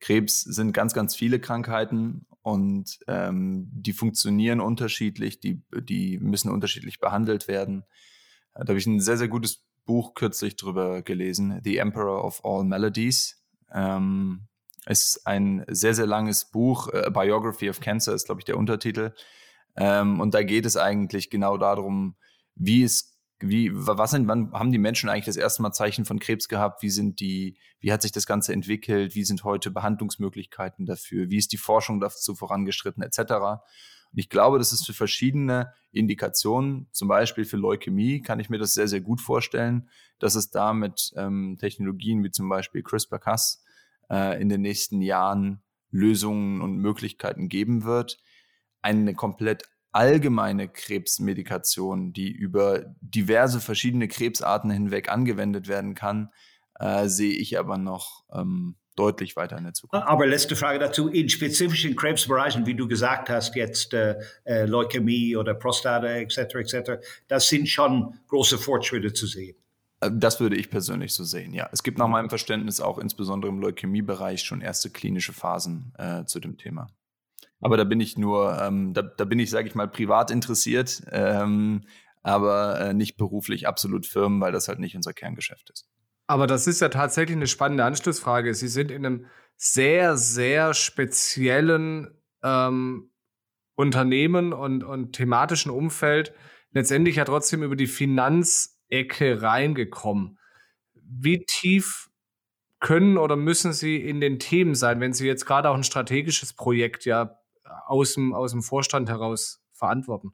Krebs 0.00 0.42
sind 0.42 0.72
ganz, 0.72 0.94
ganz 0.94 1.16
viele 1.16 1.40
Krankheiten 1.40 2.26
und 2.42 2.98
ähm, 3.08 3.70
die 3.72 3.92
funktionieren 3.92 4.60
unterschiedlich, 4.60 5.40
die, 5.40 5.62
die 5.80 6.18
müssen 6.18 6.50
unterschiedlich 6.50 7.00
behandelt 7.00 7.48
werden. 7.48 7.84
Da 8.54 8.68
habe 8.68 8.78
ich 8.78 8.86
ein 8.86 9.00
sehr, 9.00 9.16
sehr 9.16 9.28
gutes 9.28 9.64
Buch 9.84 10.14
kürzlich 10.14 10.56
drüber 10.56 11.02
gelesen, 11.02 11.60
The 11.64 11.78
Emperor 11.78 12.24
of 12.24 12.44
All 12.44 12.64
Melodies. 12.64 13.42
Ähm, 13.72 14.46
ist 14.86 15.26
ein 15.26 15.64
sehr, 15.68 15.94
sehr 15.94 16.06
langes 16.06 16.50
Buch, 16.50 16.92
A 16.92 17.10
Biography 17.10 17.70
of 17.70 17.80
Cancer 17.80 18.14
ist, 18.14 18.26
glaube 18.26 18.40
ich, 18.40 18.44
der 18.44 18.58
Untertitel. 18.58 19.14
Ähm, 19.76 20.20
und 20.20 20.34
da 20.34 20.42
geht 20.42 20.66
es 20.66 20.76
eigentlich 20.76 21.30
genau 21.30 21.56
darum, 21.56 22.16
wie 22.54 22.82
es 22.82 23.14
wie, 23.40 23.70
was 23.74 24.12
sind, 24.12 24.28
wann 24.28 24.52
haben 24.52 24.72
die 24.72 24.78
Menschen 24.78 25.08
eigentlich 25.08 25.24
das 25.24 25.36
erste 25.36 25.62
Mal 25.62 25.72
Zeichen 25.72 26.04
von 26.04 26.18
Krebs 26.18 26.48
gehabt? 26.48 26.82
Wie 26.82 26.90
sind 26.90 27.20
die, 27.20 27.58
wie 27.80 27.92
hat 27.92 28.02
sich 28.02 28.12
das 28.12 28.26
Ganze 28.26 28.52
entwickelt? 28.52 29.14
Wie 29.14 29.24
sind 29.24 29.44
heute 29.44 29.70
Behandlungsmöglichkeiten 29.70 30.86
dafür? 30.86 31.30
Wie 31.30 31.36
ist 31.36 31.52
die 31.52 31.58
Forschung 31.58 32.00
dazu 32.00 32.34
vorangeschritten, 32.34 33.02
etc.? 33.02 33.18
Und 34.12 34.18
ich 34.18 34.28
glaube, 34.28 34.58
das 34.58 34.72
ist 34.72 34.86
für 34.86 34.92
verschiedene 34.92 35.72
Indikationen, 35.90 36.88
zum 36.92 37.08
Beispiel 37.08 37.44
für 37.44 37.56
Leukämie, 37.56 38.22
kann 38.22 38.40
ich 38.40 38.48
mir 38.48 38.58
das 38.58 38.74
sehr, 38.74 38.88
sehr 38.88 39.00
gut 39.00 39.20
vorstellen, 39.20 39.88
dass 40.20 40.36
es 40.36 40.50
da 40.50 40.72
mit 40.72 41.12
ähm, 41.16 41.56
Technologien 41.58 42.22
wie 42.22 42.30
zum 42.30 42.48
Beispiel 42.48 42.82
CRISPR-Cas 42.82 43.64
äh, 44.10 44.40
in 44.40 44.48
den 44.48 44.62
nächsten 44.62 45.02
Jahren 45.02 45.62
Lösungen 45.90 46.60
und 46.60 46.76
Möglichkeiten 46.78 47.48
geben 47.48 47.84
wird. 47.84 48.18
Eine 48.82 49.14
komplett 49.14 49.64
allgemeine 49.92 50.68
Krebsmedikation, 50.68 52.12
die 52.12 52.32
über 52.32 52.84
diverse 53.00 53.60
verschiedene 53.60 54.08
Krebsarten 54.08 54.70
hinweg 54.70 55.08
angewendet 55.08 55.68
werden 55.68 55.94
kann, 55.94 56.30
äh, 56.80 57.06
sehe 57.06 57.34
ich 57.34 57.58
aber 57.58 57.78
noch 57.78 58.24
ähm, 58.32 58.76
deutlich 58.96 59.36
weiter 59.36 59.56
in 59.56 59.64
der 59.64 59.72
Zukunft. 59.72 60.06
Aber 60.06 60.26
letzte 60.26 60.56
Frage 60.56 60.78
dazu. 60.78 61.08
In 61.08 61.28
spezifischen 61.28 61.96
Krebsbereichen, 61.96 62.66
wie 62.66 62.74
du 62.74 62.88
gesagt 62.88 63.28
hast, 63.28 63.54
jetzt 63.54 63.94
äh, 63.94 64.16
äh, 64.44 64.66
Leukämie 64.66 65.36
oder 65.36 65.54
Prostata 65.54 66.08
etc. 66.08 66.38
etc., 66.56 66.92
das 67.28 67.48
sind 67.48 67.68
schon 67.68 68.18
große 68.28 68.58
Fortschritte 68.58 69.12
zu 69.12 69.26
sehen. 69.26 69.56
Äh, 70.04 70.10
das 70.12 70.40
würde 70.40 70.56
ich 70.56 70.70
persönlich 70.70 71.12
so 71.14 71.24
sehen, 71.24 71.54
ja. 71.54 71.68
Es 71.72 71.82
gibt 71.82 71.98
nach 71.98 72.08
meinem 72.08 72.28
Verständnis 72.28 72.80
auch 72.80 72.98
insbesondere 72.98 73.50
im 73.50 73.60
Leukämiebereich 73.60 74.42
schon 74.42 74.60
erste 74.60 74.90
klinische 74.90 75.32
Phasen 75.32 75.92
äh, 75.98 76.24
zu 76.24 76.40
dem 76.40 76.56
Thema. 76.56 76.88
Aber 77.60 77.76
da 77.76 77.84
bin 77.84 78.00
ich 78.00 78.18
nur, 78.18 78.60
ähm, 78.60 78.92
da, 78.92 79.02
da 79.02 79.24
bin 79.24 79.38
ich, 79.38 79.50
sage 79.50 79.68
ich 79.68 79.74
mal, 79.74 79.88
privat 79.88 80.30
interessiert, 80.30 81.02
ähm, 81.10 81.84
aber 82.22 82.80
äh, 82.80 82.94
nicht 82.94 83.16
beruflich 83.16 83.66
absolut 83.66 84.06
Firmen, 84.06 84.40
weil 84.40 84.52
das 84.52 84.68
halt 84.68 84.80
nicht 84.80 84.96
unser 84.96 85.12
Kerngeschäft 85.12 85.70
ist. 85.70 85.86
Aber 86.26 86.46
das 86.46 86.66
ist 86.66 86.80
ja 86.80 86.88
tatsächlich 86.88 87.36
eine 87.36 87.46
spannende 87.46 87.84
Anschlussfrage. 87.84 88.54
Sie 88.54 88.68
sind 88.68 88.90
in 88.90 89.04
einem 89.04 89.26
sehr, 89.56 90.16
sehr 90.16 90.74
speziellen 90.74 92.10
ähm, 92.42 93.10
Unternehmen 93.76 94.52
und, 94.52 94.84
und 94.84 95.12
thematischen 95.12 95.70
Umfeld 95.70 96.32
letztendlich 96.72 97.16
ja 97.16 97.24
trotzdem 97.24 97.62
über 97.62 97.76
die 97.76 97.86
Finanzecke 98.94 99.42
reingekommen. 99.42 100.38
Wie 100.94 101.44
tief 101.44 102.10
können 102.80 103.18
oder 103.18 103.36
müssen 103.36 103.72
Sie 103.72 103.96
in 103.96 104.20
den 104.20 104.38
Themen 104.38 104.74
sein, 104.74 105.00
wenn 105.00 105.12
Sie 105.12 105.26
jetzt 105.26 105.46
gerade 105.46 105.70
auch 105.70 105.74
ein 105.74 105.84
strategisches 105.84 106.52
Projekt 106.52 107.04
ja 107.04 107.38
aus 107.86 108.14
dem, 108.14 108.34
aus 108.34 108.52
dem 108.52 108.62
Vorstand 108.62 109.08
heraus 109.08 109.62
verantworten? 109.72 110.32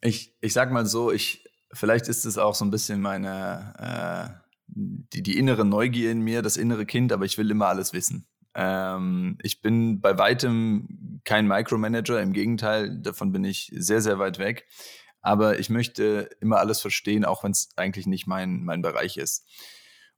Ich, 0.00 0.34
ich 0.40 0.52
sag 0.52 0.72
mal 0.72 0.86
so, 0.86 1.12
ich, 1.12 1.46
vielleicht 1.72 2.08
ist 2.08 2.24
es 2.24 2.38
auch 2.38 2.54
so 2.54 2.64
ein 2.64 2.70
bisschen 2.70 3.00
meine, 3.00 4.38
äh, 4.38 4.50
die, 4.66 5.22
die 5.22 5.38
innere 5.38 5.66
Neugier 5.66 6.10
in 6.10 6.22
mir, 6.22 6.40
das 6.40 6.56
innere 6.56 6.86
Kind, 6.86 7.12
aber 7.12 7.26
ich 7.26 7.36
will 7.36 7.50
immer 7.50 7.68
alles 7.68 7.92
wissen. 7.92 8.26
Ähm, 8.54 9.36
ich 9.42 9.60
bin 9.60 10.00
bei 10.00 10.16
weitem 10.16 11.20
kein 11.24 11.46
Micromanager, 11.46 12.22
im 12.22 12.32
Gegenteil, 12.32 12.98
davon 13.00 13.32
bin 13.32 13.44
ich 13.44 13.70
sehr, 13.74 14.00
sehr 14.00 14.18
weit 14.18 14.38
weg. 14.38 14.66
Aber 15.22 15.58
ich 15.58 15.70
möchte 15.70 16.28
immer 16.40 16.58
alles 16.58 16.80
verstehen, 16.80 17.24
auch 17.24 17.44
wenn 17.44 17.52
es 17.52 17.70
eigentlich 17.76 18.06
nicht 18.06 18.26
mein, 18.26 18.64
mein 18.64 18.82
Bereich 18.82 19.16
ist. 19.16 19.46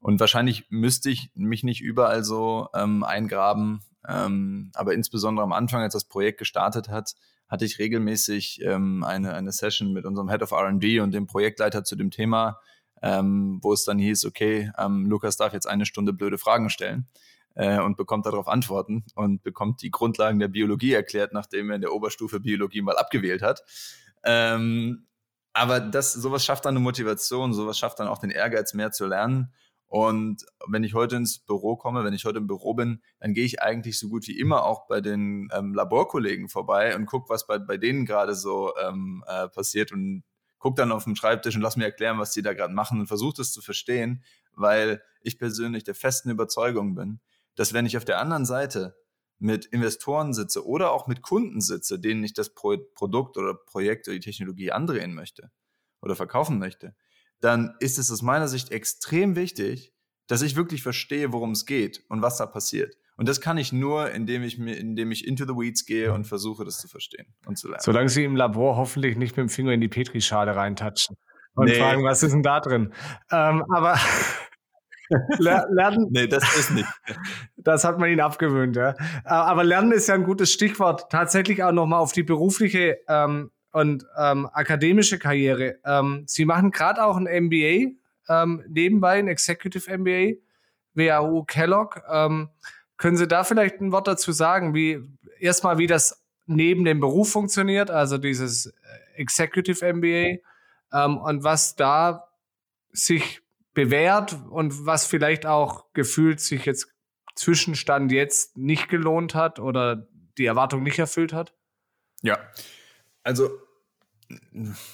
Und 0.01 0.21
wahrscheinlich 0.21 0.67
müsste 0.71 1.11
ich 1.11 1.31
mich 1.35 1.63
nicht 1.63 1.81
überall 1.81 2.25
so 2.25 2.69
ähm, 2.75 3.05
eingraben. 3.05 3.81
Ähm, 4.07 4.71
aber 4.75 4.95
insbesondere 4.95 5.45
am 5.45 5.53
Anfang, 5.53 5.83
als 5.83 5.95
das 5.95 6.05
Projekt 6.05 6.39
gestartet 6.39 6.89
hat, 6.89 7.15
hatte 7.49 7.65
ich 7.65 7.79
regelmäßig 7.79 8.61
ähm, 8.63 9.05
eine, 9.05 9.35
eine 9.35 9.53
Session 9.53 9.93
mit 9.93 10.05
unserem 10.05 10.29
Head 10.29 10.43
of 10.43 10.53
RD 10.53 11.01
und 11.01 11.13
dem 11.13 11.27
Projektleiter 11.27 11.85
zu 11.85 11.97
dem 11.97 12.11
Thema, 12.11 12.59
ähm, 13.03 13.61
wo 13.63 13.73
es 13.73 13.85
dann 13.85 13.99
hieß, 13.99 14.25
okay, 14.25 14.71
ähm, 14.79 15.07
Lukas 15.07 15.37
darf 15.37 15.53
jetzt 15.53 15.67
eine 15.67 15.87
Stunde 15.87 16.13
blöde 16.13 16.39
Fragen 16.39 16.71
stellen 16.71 17.07
äh, 17.55 17.81
und 17.81 17.97
bekommt 17.97 18.27
darauf 18.27 18.49
Antworten 18.49 19.05
und 19.15 19.43
bekommt 19.43 19.83
die 19.83 19.91
Grundlagen 19.91 20.39
der 20.39 20.49
Biologie 20.49 20.93
erklärt, 20.93 21.33
nachdem 21.33 21.71
er 21.71 21.77
in 21.77 21.83
der 21.83 21.93
Oberstufe 21.93 22.41
Biologie 22.41 22.83
mal 22.83 22.97
abgewählt 22.97 23.43
hat. 23.43 23.63
Ähm, 24.25 25.07
aber 25.53 25.81
das, 25.81 26.13
sowas 26.13 26.45
schafft 26.45 26.65
dann 26.65 26.77
eine 26.77 26.83
Motivation, 26.83 27.55
sowas 27.55 27.79
schafft 27.79 28.01
dann 28.01 28.09
auch 28.09 28.19
den 28.19 28.31
Ehrgeiz, 28.31 28.75
mehr 28.75 28.91
zu 28.91 29.07
lernen. 29.07 29.53
Und 29.87 30.45
wenn 30.67 30.83
ich 30.83 30.95
heute 30.95 31.17
ins 31.17 31.39
Büro 31.39 31.77
komme, 31.77 32.03
wenn 32.03 32.15
ich 32.15 32.25
heute 32.25 32.39
im 32.39 32.49
Büro 32.49 32.75
bin, 32.75 33.01
dann 33.21 33.33
gehe 33.33 33.45
ich 33.45 33.63
eigentlich 33.63 33.97
so 33.99 34.09
gut 34.09 34.27
wie 34.27 34.37
immer 34.37 34.65
auch 34.65 34.89
bei 34.89 35.01
den 35.01 35.49
ähm, 35.53 35.73
Laborkollegen 35.73 36.49
vorbei 36.49 36.97
und 36.97 37.07
gucke, 37.07 37.29
was 37.29 37.47
bei, 37.47 37.61
bei 37.61 37.77
denen 37.77 38.05
gerade 38.05 38.35
so 38.35 38.73
ähm, 38.77 39.23
äh, 39.29 39.49
passiert 39.49 39.93
und 39.93 40.25
gucke 40.59 40.77
dann 40.77 40.91
auf 40.91 41.05
dem 41.05 41.15
Schreibtisch 41.15 41.55
und 41.55 41.63
lass 41.63 41.77
mir 41.77 41.85
erklären, 41.85 42.19
was 42.19 42.33
die 42.33 42.43
da 42.43 42.55
gerade 42.55 42.75
machen 42.75 42.99
und 42.99 43.07
versuche 43.07 43.35
das 43.37 43.53
zu 43.53 43.61
verstehen, 43.61 44.25
weil 44.53 45.01
ich 45.21 45.39
persönlich 45.39 45.85
der 45.85 45.95
festen 45.95 46.31
Überzeugung 46.31 46.95
bin, 46.97 47.21
dass 47.55 47.73
wenn 47.73 47.87
ich 47.87 47.97
auf 47.97 48.05
der 48.05 48.19
anderen 48.19 48.47
Seite 48.47 48.97
mit 49.45 49.67
Investoren 49.67 50.33
sitze 50.33 50.67
oder 50.67 50.91
auch 50.93 51.07
mit 51.07 51.21
Kunden 51.21 51.61
sitze, 51.61 51.99
denen 51.99 52.25
ich 52.25 52.33
das 52.33 52.55
Pro 52.55 52.79
Produkt 52.95 53.37
oder 53.37 53.55
Projekt 53.55 54.09
oder 54.09 54.15
die 54.15 54.25
Technologie 54.25 54.73
andrehen 54.73 55.13
möchte 55.15 55.51
oder 56.01 56.17
verkaufen 56.17 56.59
möchte, 56.59 56.97
dann 57.41 57.75
ist 57.79 57.99
es 57.99 58.11
aus 58.11 58.23
meiner 58.23 58.49
Sicht 58.49 58.73
extrem 58.73 59.37
wichtig, 59.37 59.93
dass 60.29 60.41
ich 60.41 60.57
wirklich 60.57 60.83
verstehe, 60.83 61.35
worum 61.35 61.51
es 61.51 61.67
geht 61.67 62.03
und 62.09 62.23
was 62.23 62.39
da 62.39 62.47
passiert. 62.47 62.97
Und 63.19 63.29
das 63.29 63.43
kann 63.43 63.59
ich 63.59 63.71
nur, 63.71 64.11
indem 64.13 64.43
ich 64.43 64.57
mir, 64.57 64.79
indem 64.79 65.13
ich 65.13 65.27
into 65.27 65.45
the 65.45 65.53
weeds 65.53 65.85
gehe 65.85 66.15
und 66.15 66.27
versuche, 66.27 66.65
das 66.65 66.79
zu 66.79 66.89
verstehen 66.89 67.35
und 67.45 67.59
zu 67.59 67.69
lernen. 67.69 67.83
Solange 67.85 68.09
Sie 68.09 68.25
im 68.25 68.37
Labor 68.37 68.77
hoffentlich 68.77 69.19
nicht 69.19 69.37
mit 69.37 69.45
dem 69.45 69.51
Finger 69.51 69.73
in 69.73 69.83
die 69.83 69.89
Petrischale 69.89 70.57
reintatschen 70.57 71.17
und 71.55 71.67
nee. 71.67 71.75
fragen, 71.75 72.03
was 72.03 72.23
ist 72.23 72.33
denn 72.33 72.43
da 72.43 72.61
drin? 72.61 72.95
Ähm, 73.31 73.63
aber 73.69 73.99
Lernen. 75.39 76.09
nee, 76.11 76.27
das 76.27 76.45
ist 76.57 76.71
nicht. 76.73 76.89
Das 77.57 77.85
hat 77.85 77.99
man 77.99 78.11
ihnen 78.11 78.21
abgewöhnt, 78.21 78.77
ja. 78.77 78.95
Aber 79.25 79.65
Lernen 79.65 79.93
ist 79.93 80.09
ja 80.09 80.15
ein 80.15 80.25
gutes 80.25 80.53
Stichwort. 80.53 81.11
Tatsächlich 81.11 81.63
auch 81.63 81.73
nochmal 81.73 82.01
auf 82.01 82.13
die 82.13 82.23
berufliche 82.23 82.99
ähm, 83.09 83.51
und 83.73 84.07
ähm, 84.19 84.49
akademische 84.53 85.19
Karriere. 85.19 85.77
Ähm, 85.85 86.25
Sie 86.27 86.45
machen 86.45 86.71
gerade 86.71 87.05
auch 87.05 87.17
ein 87.17 87.25
MBA 87.25 87.93
ähm, 88.29 88.63
nebenbei, 88.69 89.19
ein 89.19 89.29
Executive 89.29 89.97
MBA, 89.99 90.35
WAU 90.95 91.45
Kellogg. 91.45 92.01
Ähm, 92.11 92.51
können 92.97 93.17
Sie 93.17 93.27
da 93.27 93.45
vielleicht 93.45 93.81
ein 93.81 93.93
Wort 93.93 94.07
dazu 94.07 94.33
sagen, 94.33 94.75
wie 94.75 95.01
erstmal, 95.41 95.79
wie 95.79 95.87
das 95.87 96.25
neben 96.47 96.85
dem 96.85 97.01
Beruf 97.01 97.33
funktioniert, 97.33 97.91
also 97.91 98.19
dieses 98.19 98.67
äh, 98.67 98.73
Executive 99.17 99.93
MBA 99.93 100.39
ähm, 100.93 101.19
und 101.19 101.43
was 101.45 101.75
da 101.75 102.29
sich 102.93 103.43
bewährt 103.75 104.39
und 104.51 104.87
was 104.87 105.07
vielleicht 105.07 105.47
auch 105.47 105.93
gefühlt 105.93 106.41
sich 106.41 106.65
jetzt 106.65 106.89
Zwischenstand 107.35 108.13
jetzt 108.13 108.57
nicht 108.57 108.89
gelohnt 108.89 109.35
hat 109.35 109.59
oder 109.59 110.09
die 110.39 110.47
Erwartung 110.47 110.83
nicht 110.83 110.99
erfüllt 110.99 111.33
hat? 111.33 111.55
Ja, 112.23 112.39
also 113.23 113.51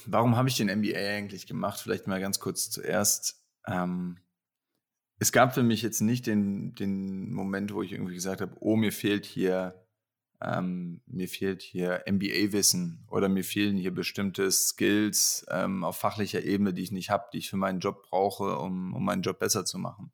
warum 0.07 0.37
habe 0.37 0.49
ich 0.49 0.57
den 0.57 0.67
MBA 0.67 0.99
eigentlich 0.99 1.47
gemacht? 1.47 1.81
Vielleicht 1.81 2.07
mal 2.07 2.21
ganz 2.21 2.41
kurz 2.41 2.71
zuerst. 2.71 3.45
Ähm, 3.67 4.19
es 5.19 5.33
gab 5.33 5.55
für 5.55 5.63
mich 5.63 5.83
jetzt 5.83 6.01
nicht 6.01 6.27
den, 6.27 6.75
den 6.75 7.31
Moment, 7.33 7.75
wo 7.75 7.83
ich 7.83 7.93
irgendwie 7.93 8.15
gesagt 8.15 8.41
habe, 8.41 8.57
oh, 8.61 8.77
mir 8.77 8.93
fehlt 8.93 9.27
hier 9.27 9.87
ähm, 10.43 11.03
mir 11.07 11.29
fehlt 11.29 11.63
hier 11.63 12.05
MBA-Wissen 12.07 13.07
oder 13.11 13.29
mir 13.29 13.45
fehlen 13.45 13.77
hier 13.77 13.93
bestimmte 13.93 14.51
Skills 14.51 15.45
ähm, 15.51 15.85
auf 15.85 15.99
fachlicher 15.99 16.43
Ebene, 16.43 16.73
die 16.73 16.83
ich 16.83 16.93
nicht 16.93 17.11
habe, 17.11 17.27
die 17.33 17.39
ich 17.39 17.51
für 17.51 17.57
meinen 17.57 17.81
Job 17.81 18.03
brauche, 18.09 18.59
um, 18.59 18.95
um 18.95 19.05
meinen 19.05 19.23
Job 19.23 19.39
besser 19.39 19.65
zu 19.65 19.79
machen. 19.79 20.13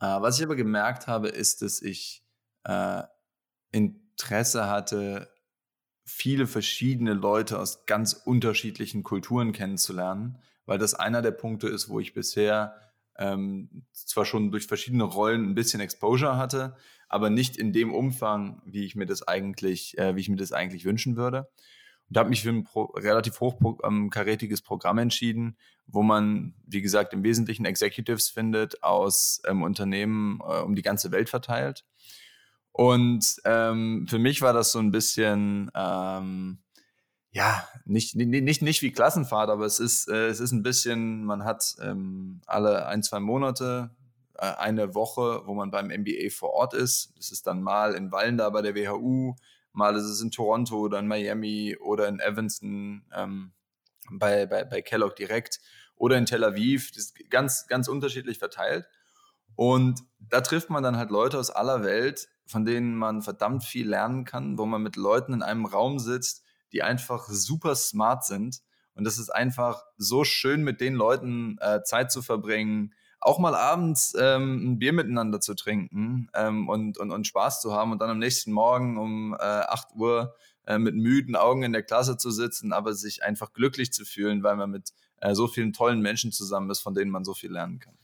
Äh, 0.00 0.06
was 0.06 0.38
ich 0.38 0.44
aber 0.44 0.56
gemerkt 0.56 1.06
habe, 1.06 1.28
ist, 1.28 1.62
dass 1.62 1.80
ich 1.80 2.24
äh, 2.64 3.02
Interesse 3.70 4.68
hatte, 4.68 5.32
viele 6.04 6.46
verschiedene 6.46 7.12
Leute 7.12 7.58
aus 7.58 7.86
ganz 7.86 8.14
unterschiedlichen 8.14 9.02
Kulturen 9.02 9.52
kennenzulernen, 9.52 10.38
weil 10.66 10.78
das 10.78 10.94
einer 10.94 11.22
der 11.22 11.32
Punkte 11.32 11.68
ist, 11.68 11.88
wo 11.88 12.00
ich 12.00 12.14
bisher 12.14 12.74
ähm, 13.16 13.84
zwar 13.92 14.24
schon 14.24 14.50
durch 14.50 14.66
verschiedene 14.66 15.04
Rollen 15.04 15.44
ein 15.44 15.54
bisschen 15.54 15.80
Exposure 15.80 16.36
hatte, 16.36 16.76
aber 17.08 17.30
nicht 17.30 17.56
in 17.56 17.72
dem 17.72 17.92
Umfang, 17.92 18.62
wie 18.64 18.84
ich 18.84 18.94
mir 18.94 19.06
das 19.06 19.26
eigentlich, 19.26 19.96
äh, 19.98 20.14
wie 20.16 20.20
ich 20.20 20.28
mir 20.28 20.36
das 20.36 20.52
eigentlich 20.52 20.84
wünschen 20.84 21.16
würde. 21.16 21.48
Und 22.08 22.16
habe 22.16 22.30
mich 22.30 22.42
für 22.42 22.50
ein 22.50 22.64
pro, 22.64 22.84
relativ 22.84 23.40
hochkarätiges 23.40 24.60
ähm, 24.60 24.66
Programm 24.66 24.98
entschieden, 24.98 25.58
wo 25.86 26.02
man, 26.02 26.54
wie 26.66 26.80
gesagt, 26.80 27.12
im 27.12 27.22
Wesentlichen 27.22 27.66
Executives 27.66 28.28
findet 28.28 28.82
aus 28.82 29.42
ähm, 29.46 29.62
Unternehmen 29.62 30.40
äh, 30.40 30.60
um 30.60 30.74
die 30.74 30.82
ganze 30.82 31.10
Welt 31.10 31.28
verteilt. 31.28 31.84
Und 32.72 33.36
ähm, 33.44 34.06
für 34.08 34.18
mich 34.18 34.40
war 34.40 34.52
das 34.52 34.72
so 34.72 34.78
ein 34.78 34.90
bisschen, 34.90 35.70
ähm, 35.74 36.58
ja, 37.30 37.68
nicht, 37.84 38.16
nicht, 38.16 38.62
nicht 38.62 38.82
wie 38.82 38.92
Klassenfahrt, 38.92 39.50
aber 39.50 39.66
es 39.66 39.80
ist, 39.80 40.08
äh, 40.08 40.28
es 40.28 40.40
ist 40.40 40.52
ein 40.52 40.62
bisschen, 40.62 41.24
man 41.24 41.44
hat 41.44 41.74
ähm, 41.82 42.40
alle 42.46 42.86
ein, 42.86 43.02
zwei 43.02 43.20
Monate 43.20 43.90
eine 44.42 44.94
Woche, 44.94 45.42
wo 45.46 45.54
man 45.54 45.70
beim 45.70 45.88
MBA 45.88 46.30
vor 46.30 46.50
Ort 46.50 46.74
ist. 46.74 47.12
Das 47.16 47.30
ist 47.30 47.46
dann 47.46 47.62
mal 47.62 47.94
in 47.94 48.12
Wallenda 48.12 48.48
bei 48.50 48.62
der 48.62 48.74
WHU, 48.74 49.34
mal 49.72 49.96
ist 49.96 50.04
es 50.04 50.20
in 50.20 50.30
Toronto 50.30 50.78
oder 50.78 50.98
in 50.98 51.08
Miami 51.08 51.76
oder 51.80 52.08
in 52.08 52.20
Evanston 52.20 53.04
ähm, 53.14 53.52
bei, 54.10 54.46
bei, 54.46 54.64
bei 54.64 54.82
Kellogg 54.82 55.16
direkt 55.16 55.60
oder 55.96 56.16
in 56.16 56.26
Tel 56.26 56.44
Aviv. 56.44 56.90
Das 56.92 57.04
ist 57.04 57.30
ganz, 57.30 57.66
ganz 57.66 57.88
unterschiedlich 57.88 58.38
verteilt. 58.38 58.88
Und 59.56 60.04
da 60.20 60.40
trifft 60.40 60.70
man 60.70 60.82
dann 60.82 60.96
halt 60.96 61.10
Leute 61.10 61.38
aus 61.38 61.50
aller 61.50 61.82
Welt, 61.82 62.28
von 62.46 62.64
denen 62.64 62.96
man 62.96 63.22
verdammt 63.22 63.64
viel 63.64 63.88
lernen 63.88 64.24
kann, 64.24 64.56
wo 64.56 64.66
man 64.66 64.82
mit 64.82 64.96
Leuten 64.96 65.32
in 65.32 65.42
einem 65.42 65.66
Raum 65.66 65.98
sitzt, 65.98 66.44
die 66.72 66.82
einfach 66.82 67.28
super 67.28 67.74
smart 67.74 68.24
sind. 68.24 68.60
Und 68.94 69.04
das 69.04 69.18
ist 69.18 69.30
einfach 69.30 69.82
so 69.96 70.24
schön, 70.24 70.62
mit 70.62 70.80
den 70.80 70.94
Leuten 70.94 71.58
äh, 71.60 71.82
Zeit 71.82 72.12
zu 72.12 72.22
verbringen, 72.22 72.94
auch 73.20 73.38
mal 73.38 73.54
abends 73.54 74.14
ähm, 74.18 74.72
ein 74.72 74.78
Bier 74.78 74.92
miteinander 74.92 75.40
zu 75.40 75.54
trinken 75.54 76.28
ähm, 76.34 76.68
und, 76.68 76.98
und, 76.98 77.10
und 77.10 77.26
Spaß 77.26 77.60
zu 77.60 77.72
haben 77.72 77.92
und 77.92 78.00
dann 78.00 78.10
am 78.10 78.18
nächsten 78.18 78.52
Morgen 78.52 78.98
um 78.98 79.34
äh, 79.34 79.42
8 79.42 79.94
Uhr 79.96 80.34
äh, 80.66 80.78
mit 80.78 80.94
müden 80.94 81.34
Augen 81.34 81.62
in 81.62 81.72
der 81.72 81.82
Klasse 81.82 82.16
zu 82.16 82.30
sitzen, 82.30 82.72
aber 82.72 82.94
sich 82.94 83.24
einfach 83.24 83.52
glücklich 83.52 83.92
zu 83.92 84.04
fühlen, 84.04 84.42
weil 84.42 84.56
man 84.56 84.70
mit 84.70 84.92
äh, 85.20 85.34
so 85.34 85.48
vielen 85.48 85.72
tollen 85.72 86.00
Menschen 86.00 86.30
zusammen 86.30 86.70
ist, 86.70 86.80
von 86.80 86.94
denen 86.94 87.10
man 87.10 87.24
so 87.24 87.34
viel 87.34 87.52
lernen 87.52 87.80
kann. 87.80 87.94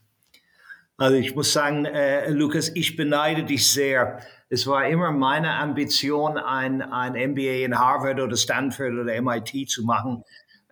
Also 0.96 1.16
ich 1.16 1.34
muss 1.34 1.52
sagen, 1.52 1.84
äh, 1.86 2.30
Lukas, 2.30 2.70
ich 2.74 2.96
beneide 2.96 3.44
dich 3.44 3.70
sehr. 3.70 4.20
Es 4.48 4.66
war 4.66 4.86
immer 4.86 5.10
meine 5.10 5.54
Ambition, 5.54 6.38
ein, 6.38 6.82
ein 6.82 7.12
MBA 7.32 7.64
in 7.64 7.78
Harvard 7.78 8.20
oder 8.20 8.36
Stanford 8.36 8.92
oder 8.92 9.20
MIT 9.20 9.68
zu 9.68 9.84
machen 9.84 10.22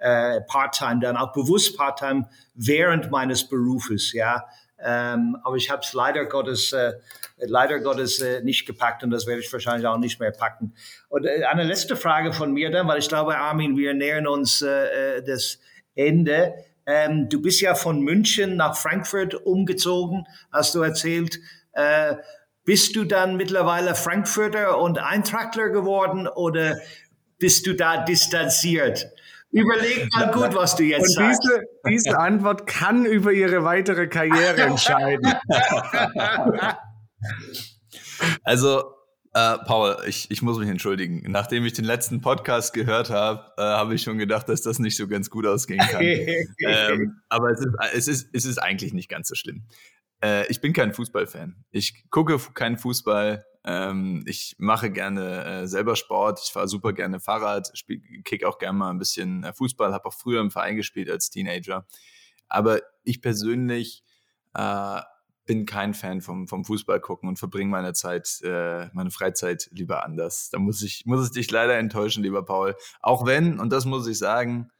äh, 0.03 0.40
Part-Time, 0.42 1.00
dann 1.00 1.16
auch 1.16 1.32
bewusst 1.32 1.76
Part-Time 1.76 2.28
während 2.55 3.11
meines 3.11 3.48
Berufes, 3.48 4.12
ja. 4.12 4.46
Ähm, 4.84 5.36
aber 5.44 5.57
ich 5.57 5.70
habe 5.70 5.82
es 5.84 5.92
leider 5.92 6.24
Gottes, 6.24 6.72
äh, 6.72 6.94
leider 7.38 7.78
Gottes 7.78 8.20
äh, 8.20 8.42
nicht 8.42 8.66
gepackt 8.66 9.05
und 9.05 9.11
das 9.11 9.28
werde 9.28 9.40
ich 9.40 9.53
wahrscheinlich 9.53 9.86
auch 9.86 9.98
nicht 9.98 10.18
mehr 10.18 10.32
packen. 10.32 10.74
Und 11.09 11.24
äh, 11.24 11.44
eine 11.44 11.62
letzte 11.62 11.94
Frage 11.94 12.32
von 12.32 12.53
mir 12.53 12.70
dann, 12.70 12.88
weil 12.88 12.98
ich 12.98 13.09
glaube, 13.09 13.38
Armin, 13.38 13.76
wir 13.76 13.94
nähern 13.94 14.26
uns 14.26 14.61
äh, 14.61 15.18
äh 15.18 15.22
das 15.22 15.61
Ende. 15.94 16.55
Ähm, 16.84 17.28
du 17.28 17.40
bist 17.40 17.61
ja 17.61 17.76
von 17.76 18.00
München 18.00 18.57
nach 18.57 18.76
Frankfurt 18.76 19.34
umgezogen, 19.34 20.26
hast 20.50 20.74
du 20.74 20.82
erzählt. 20.82 21.38
Äh, 21.74 22.16
bist 22.64 22.96
du 22.96 23.05
dann 23.05 23.36
mittlerweile 23.36 23.94
Frankfurter 23.94 24.80
und 24.80 24.98
Eintrachtler 24.98 25.68
geworden 25.68 26.26
oder 26.26 26.76
bist 27.38 27.66
du 27.66 27.74
da 27.74 28.05
distanziert? 28.05 29.12
Überleg 29.53 30.09
mal 30.12 30.30
gut, 30.32 30.55
was 30.55 30.76
du 30.76 30.84
jetzt 30.84 31.16
Und 31.18 31.26
sagst. 31.26 31.42
Diese, 31.42 31.62
diese 31.86 32.18
Antwort 32.18 32.66
kann 32.66 33.05
über 33.05 33.32
ihre 33.32 33.64
weitere 33.64 34.07
Karriere 34.09 34.62
entscheiden. 34.62 35.30
also, 38.44 38.82
äh, 39.34 39.59
Paul, 39.66 39.96
ich, 40.07 40.30
ich 40.30 40.40
muss 40.40 40.59
mich 40.59 40.70
entschuldigen. 40.70 41.22
Nachdem 41.30 41.66
ich 41.66 41.74
den 41.74 41.84
letzten 41.84 42.22
Podcast 42.22 42.72
gehört 42.72 43.11
habe, 43.11 43.53
äh, 43.59 43.62
habe 43.62 43.94
ich 43.94 44.03
schon 44.03 44.16
gedacht, 44.16 44.48
dass 44.48 44.62
das 44.62 44.78
nicht 44.78 44.96
so 44.96 45.07
ganz 45.07 45.28
gut 45.28 45.46
ausgehen 45.46 45.80
kann. 45.80 46.03
ähm, 46.66 47.20
aber 47.28 47.50
es 47.50 47.61
ist, 47.61 47.74
es, 47.92 48.09
ist, 48.09 48.28
es 48.32 48.44
ist 48.46 48.59
eigentlich 48.59 48.94
nicht 48.94 49.11
ganz 49.11 49.28
so 49.28 49.34
schlimm. 49.34 49.64
Äh, 50.24 50.46
ich 50.48 50.62
bin 50.62 50.72
kein 50.72 50.94
Fußballfan. 50.94 51.64
Ich 51.70 52.09
gucke 52.11 52.38
keinen 52.55 52.78
Fußball. 52.78 53.44
Ähm, 53.64 54.24
ich 54.26 54.56
mache 54.58 54.90
gerne 54.90 55.44
äh, 55.44 55.66
selber 55.66 55.96
Sport. 55.96 56.40
Ich 56.44 56.52
fahre 56.52 56.68
super 56.68 56.92
gerne 56.92 57.20
Fahrrad, 57.20 57.70
spiel, 57.76 58.00
kick 58.24 58.44
auch 58.44 58.58
gerne 58.58 58.78
mal 58.78 58.90
ein 58.90 58.98
bisschen 58.98 59.44
äh, 59.44 59.52
Fußball, 59.52 59.92
habe 59.92 60.06
auch 60.06 60.14
früher 60.14 60.40
im 60.40 60.50
Verein 60.50 60.76
gespielt 60.76 61.10
als 61.10 61.30
Teenager. 61.30 61.86
Aber 62.48 62.80
ich 63.04 63.22
persönlich 63.22 64.02
äh, 64.54 65.00
bin 65.46 65.66
kein 65.66 65.94
Fan 65.94 66.20
vom, 66.20 66.48
vom 66.48 66.64
Fußball 66.64 67.00
gucken 67.00 67.28
und 67.28 67.38
verbringe 67.38 67.70
meine 67.70 67.92
Zeit, 67.94 68.40
äh, 68.42 68.88
meine 68.92 69.10
Freizeit 69.10 69.68
lieber 69.72 70.04
anders. 70.04 70.50
Da 70.50 70.58
muss 70.58 70.82
ich, 70.82 71.04
muss 71.06 71.26
ich 71.26 71.32
dich 71.32 71.50
leider 71.50 71.76
enttäuschen, 71.78 72.22
lieber 72.22 72.44
Paul. 72.44 72.76
Auch 73.00 73.26
wenn, 73.26 73.58
und 73.58 73.72
das 73.72 73.84
muss 73.84 74.06
ich 74.06 74.18
sagen, 74.18 74.70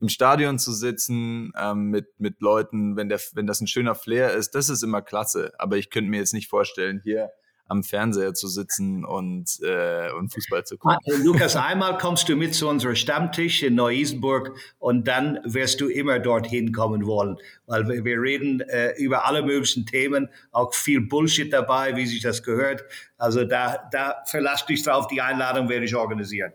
im 0.00 0.08
Stadion 0.08 0.58
zu 0.58 0.72
sitzen 0.72 1.52
ähm, 1.56 1.90
mit, 1.90 2.08
mit 2.18 2.40
Leuten, 2.40 2.96
wenn, 2.96 3.08
der, 3.08 3.20
wenn 3.34 3.46
das 3.46 3.60
ein 3.60 3.68
schöner 3.68 3.94
Flair 3.94 4.32
ist, 4.32 4.50
das 4.56 4.68
ist 4.68 4.82
immer 4.82 5.00
klasse. 5.00 5.52
Aber 5.58 5.76
ich 5.76 5.90
könnte 5.90 6.10
mir 6.10 6.18
jetzt 6.18 6.34
nicht 6.34 6.48
vorstellen, 6.48 7.00
hier 7.04 7.30
am 7.66 7.82
Fernseher 7.82 8.34
zu 8.34 8.48
sitzen 8.48 9.04
und, 9.04 9.58
äh, 9.62 10.10
und 10.12 10.32
Fußball 10.32 10.64
zu 10.64 10.76
gucken. 10.76 10.98
Ah, 11.04 11.16
Lukas, 11.22 11.56
einmal 11.56 11.96
kommst 11.98 12.28
du 12.28 12.36
mit 12.36 12.54
zu 12.54 12.68
unserem 12.68 12.94
Stammtisch 12.94 13.62
in 13.62 13.74
Neu-Isenburg 13.74 14.56
und 14.78 15.08
dann 15.08 15.38
wirst 15.44 15.80
du 15.80 15.88
immer 15.88 16.18
dorthin 16.18 16.72
kommen 16.72 17.06
wollen, 17.06 17.36
weil 17.66 17.88
wir, 17.88 18.04
wir 18.04 18.20
reden 18.20 18.60
äh, 18.60 18.92
über 18.98 19.26
alle 19.26 19.42
möglichen 19.42 19.86
Themen, 19.86 20.28
auch 20.50 20.74
viel 20.74 21.00
Bullshit 21.00 21.52
dabei, 21.52 21.96
wie 21.96 22.06
sich 22.06 22.20
das 22.20 22.42
gehört. 22.42 22.84
Also 23.16 23.44
da, 23.44 23.88
da 23.90 24.22
verlass 24.26 24.66
dich 24.66 24.82
drauf, 24.82 25.06
die 25.06 25.20
Einladung 25.20 25.68
werde 25.68 25.84
ich 25.84 25.94
organisieren. 25.94 26.52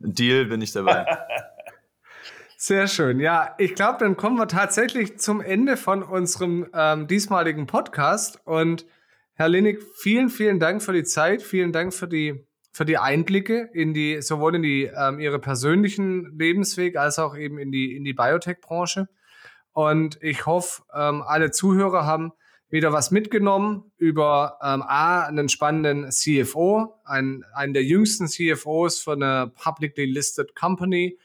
Deal 0.00 0.46
bin 0.46 0.62
ich 0.62 0.72
dabei. 0.72 1.06
Sehr 2.60 2.88
schön. 2.88 3.20
Ja, 3.20 3.54
ich 3.58 3.76
glaube, 3.76 3.98
dann 4.00 4.16
kommen 4.16 4.36
wir 4.36 4.48
tatsächlich 4.48 5.18
zum 5.20 5.40
Ende 5.40 5.76
von 5.76 6.02
unserem 6.02 6.66
ähm, 6.74 7.06
diesmaligen 7.06 7.68
Podcast. 7.68 8.40
Und 8.44 8.84
Herr 9.40 9.48
Linig, 9.48 9.80
vielen, 9.94 10.30
vielen 10.30 10.58
Dank 10.58 10.82
für 10.82 10.92
die 10.92 11.04
Zeit, 11.04 11.42
vielen 11.42 11.72
Dank 11.72 11.94
für 11.94 12.08
die 12.08 12.44
für 12.72 12.84
die 12.84 12.98
Einblicke 12.98 13.70
in 13.72 13.94
die 13.94 14.20
sowohl 14.20 14.56
in 14.56 14.62
die 14.62 14.90
ähm, 14.92 15.20
ihre 15.20 15.38
persönlichen 15.38 16.36
Lebensweg 16.36 16.96
als 16.96 17.20
auch 17.20 17.36
eben 17.36 17.56
in 17.56 17.70
die 17.70 17.94
in 17.94 18.02
die 18.02 18.14
Biotech-Branche. 18.14 19.06
Und 19.70 20.18
ich 20.22 20.44
hoffe, 20.44 20.82
ähm, 20.92 21.22
alle 21.22 21.52
Zuhörer 21.52 22.04
haben 22.04 22.32
wieder 22.68 22.92
was 22.92 23.12
mitgenommen 23.12 23.92
über 23.96 24.58
ähm, 24.60 24.82
A, 24.82 25.22
einen 25.22 25.48
spannenden 25.48 26.10
CFO, 26.10 26.96
einen, 27.04 27.44
einen 27.54 27.74
der 27.74 27.84
jüngsten 27.84 28.26
CFOs 28.26 28.98
für 28.98 29.12
eine 29.12 29.52
publicly 29.54 30.06
listed 30.06 30.56
Company 30.56 31.16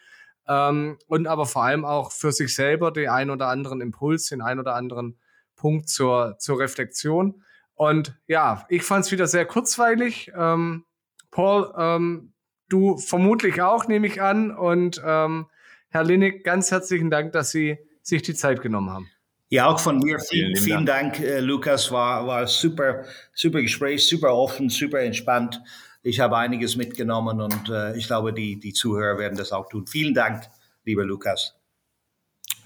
ähm, 0.47 0.99
und 1.07 1.25
aber 1.25 1.47
vor 1.47 1.63
allem 1.63 1.83
auch 1.83 2.11
für 2.11 2.31
sich 2.31 2.53
selber 2.53 2.91
den 2.91 3.09
ein 3.09 3.31
oder 3.31 3.47
anderen 3.47 3.81
Impuls, 3.81 4.29
den 4.29 4.43
ein 4.43 4.59
oder 4.59 4.75
anderen 4.75 5.17
Punkt 5.55 5.89
zur, 5.89 6.35
zur 6.37 6.59
Reflexion. 6.59 7.43
Und 7.75 8.15
ja, 8.27 8.65
ich 8.69 8.83
fand 8.83 9.05
es 9.05 9.11
wieder 9.11 9.27
sehr 9.27 9.45
kurzweilig. 9.45 10.31
Ähm, 10.35 10.85
Paul, 11.31 11.73
ähm, 11.77 12.33
du 12.69 12.97
vermutlich 12.97 13.61
auch, 13.61 13.87
nehme 13.87 14.07
ich 14.07 14.21
an. 14.21 14.51
Und 14.51 15.01
ähm, 15.05 15.47
Herr 15.89 16.03
Linnig, 16.03 16.43
ganz 16.43 16.71
herzlichen 16.71 17.09
Dank, 17.09 17.33
dass 17.33 17.51
Sie 17.51 17.77
sich 18.01 18.21
die 18.21 18.33
Zeit 18.33 18.61
genommen 18.61 18.89
haben. 18.89 19.09
Ja, 19.49 19.67
auch 19.67 19.79
von 19.79 19.99
mir 19.99 20.19
vielen, 20.19 20.55
vielen 20.55 20.85
Dank, 20.85 21.19
äh, 21.19 21.39
Lukas. 21.39 21.91
War, 21.91 22.25
war 22.25 22.47
super, 22.47 23.05
super 23.33 23.61
Gespräch, 23.61 24.07
super 24.07 24.33
offen, 24.33 24.69
super 24.69 25.01
entspannt. 25.01 25.61
Ich 26.01 26.19
habe 26.19 26.37
einiges 26.37 26.75
mitgenommen 26.75 27.39
und 27.39 27.69
äh, 27.69 27.95
ich 27.95 28.07
glaube, 28.07 28.33
die, 28.33 28.59
die 28.59 28.73
Zuhörer 28.73 29.19
werden 29.19 29.37
das 29.37 29.51
auch 29.51 29.69
tun. 29.69 29.85
Vielen 29.85 30.15
Dank, 30.15 30.43
lieber 30.83 31.05
Lukas. 31.05 31.55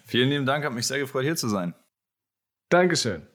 Vielen 0.05 0.29
lieben 0.29 0.45
Dank, 0.45 0.63
hat 0.63 0.71
mich 0.71 0.87
sehr 0.87 0.99
gefreut, 0.99 1.23
hier 1.23 1.35
zu 1.35 1.49
sein. 1.49 1.75
Dankeschön. 2.69 3.27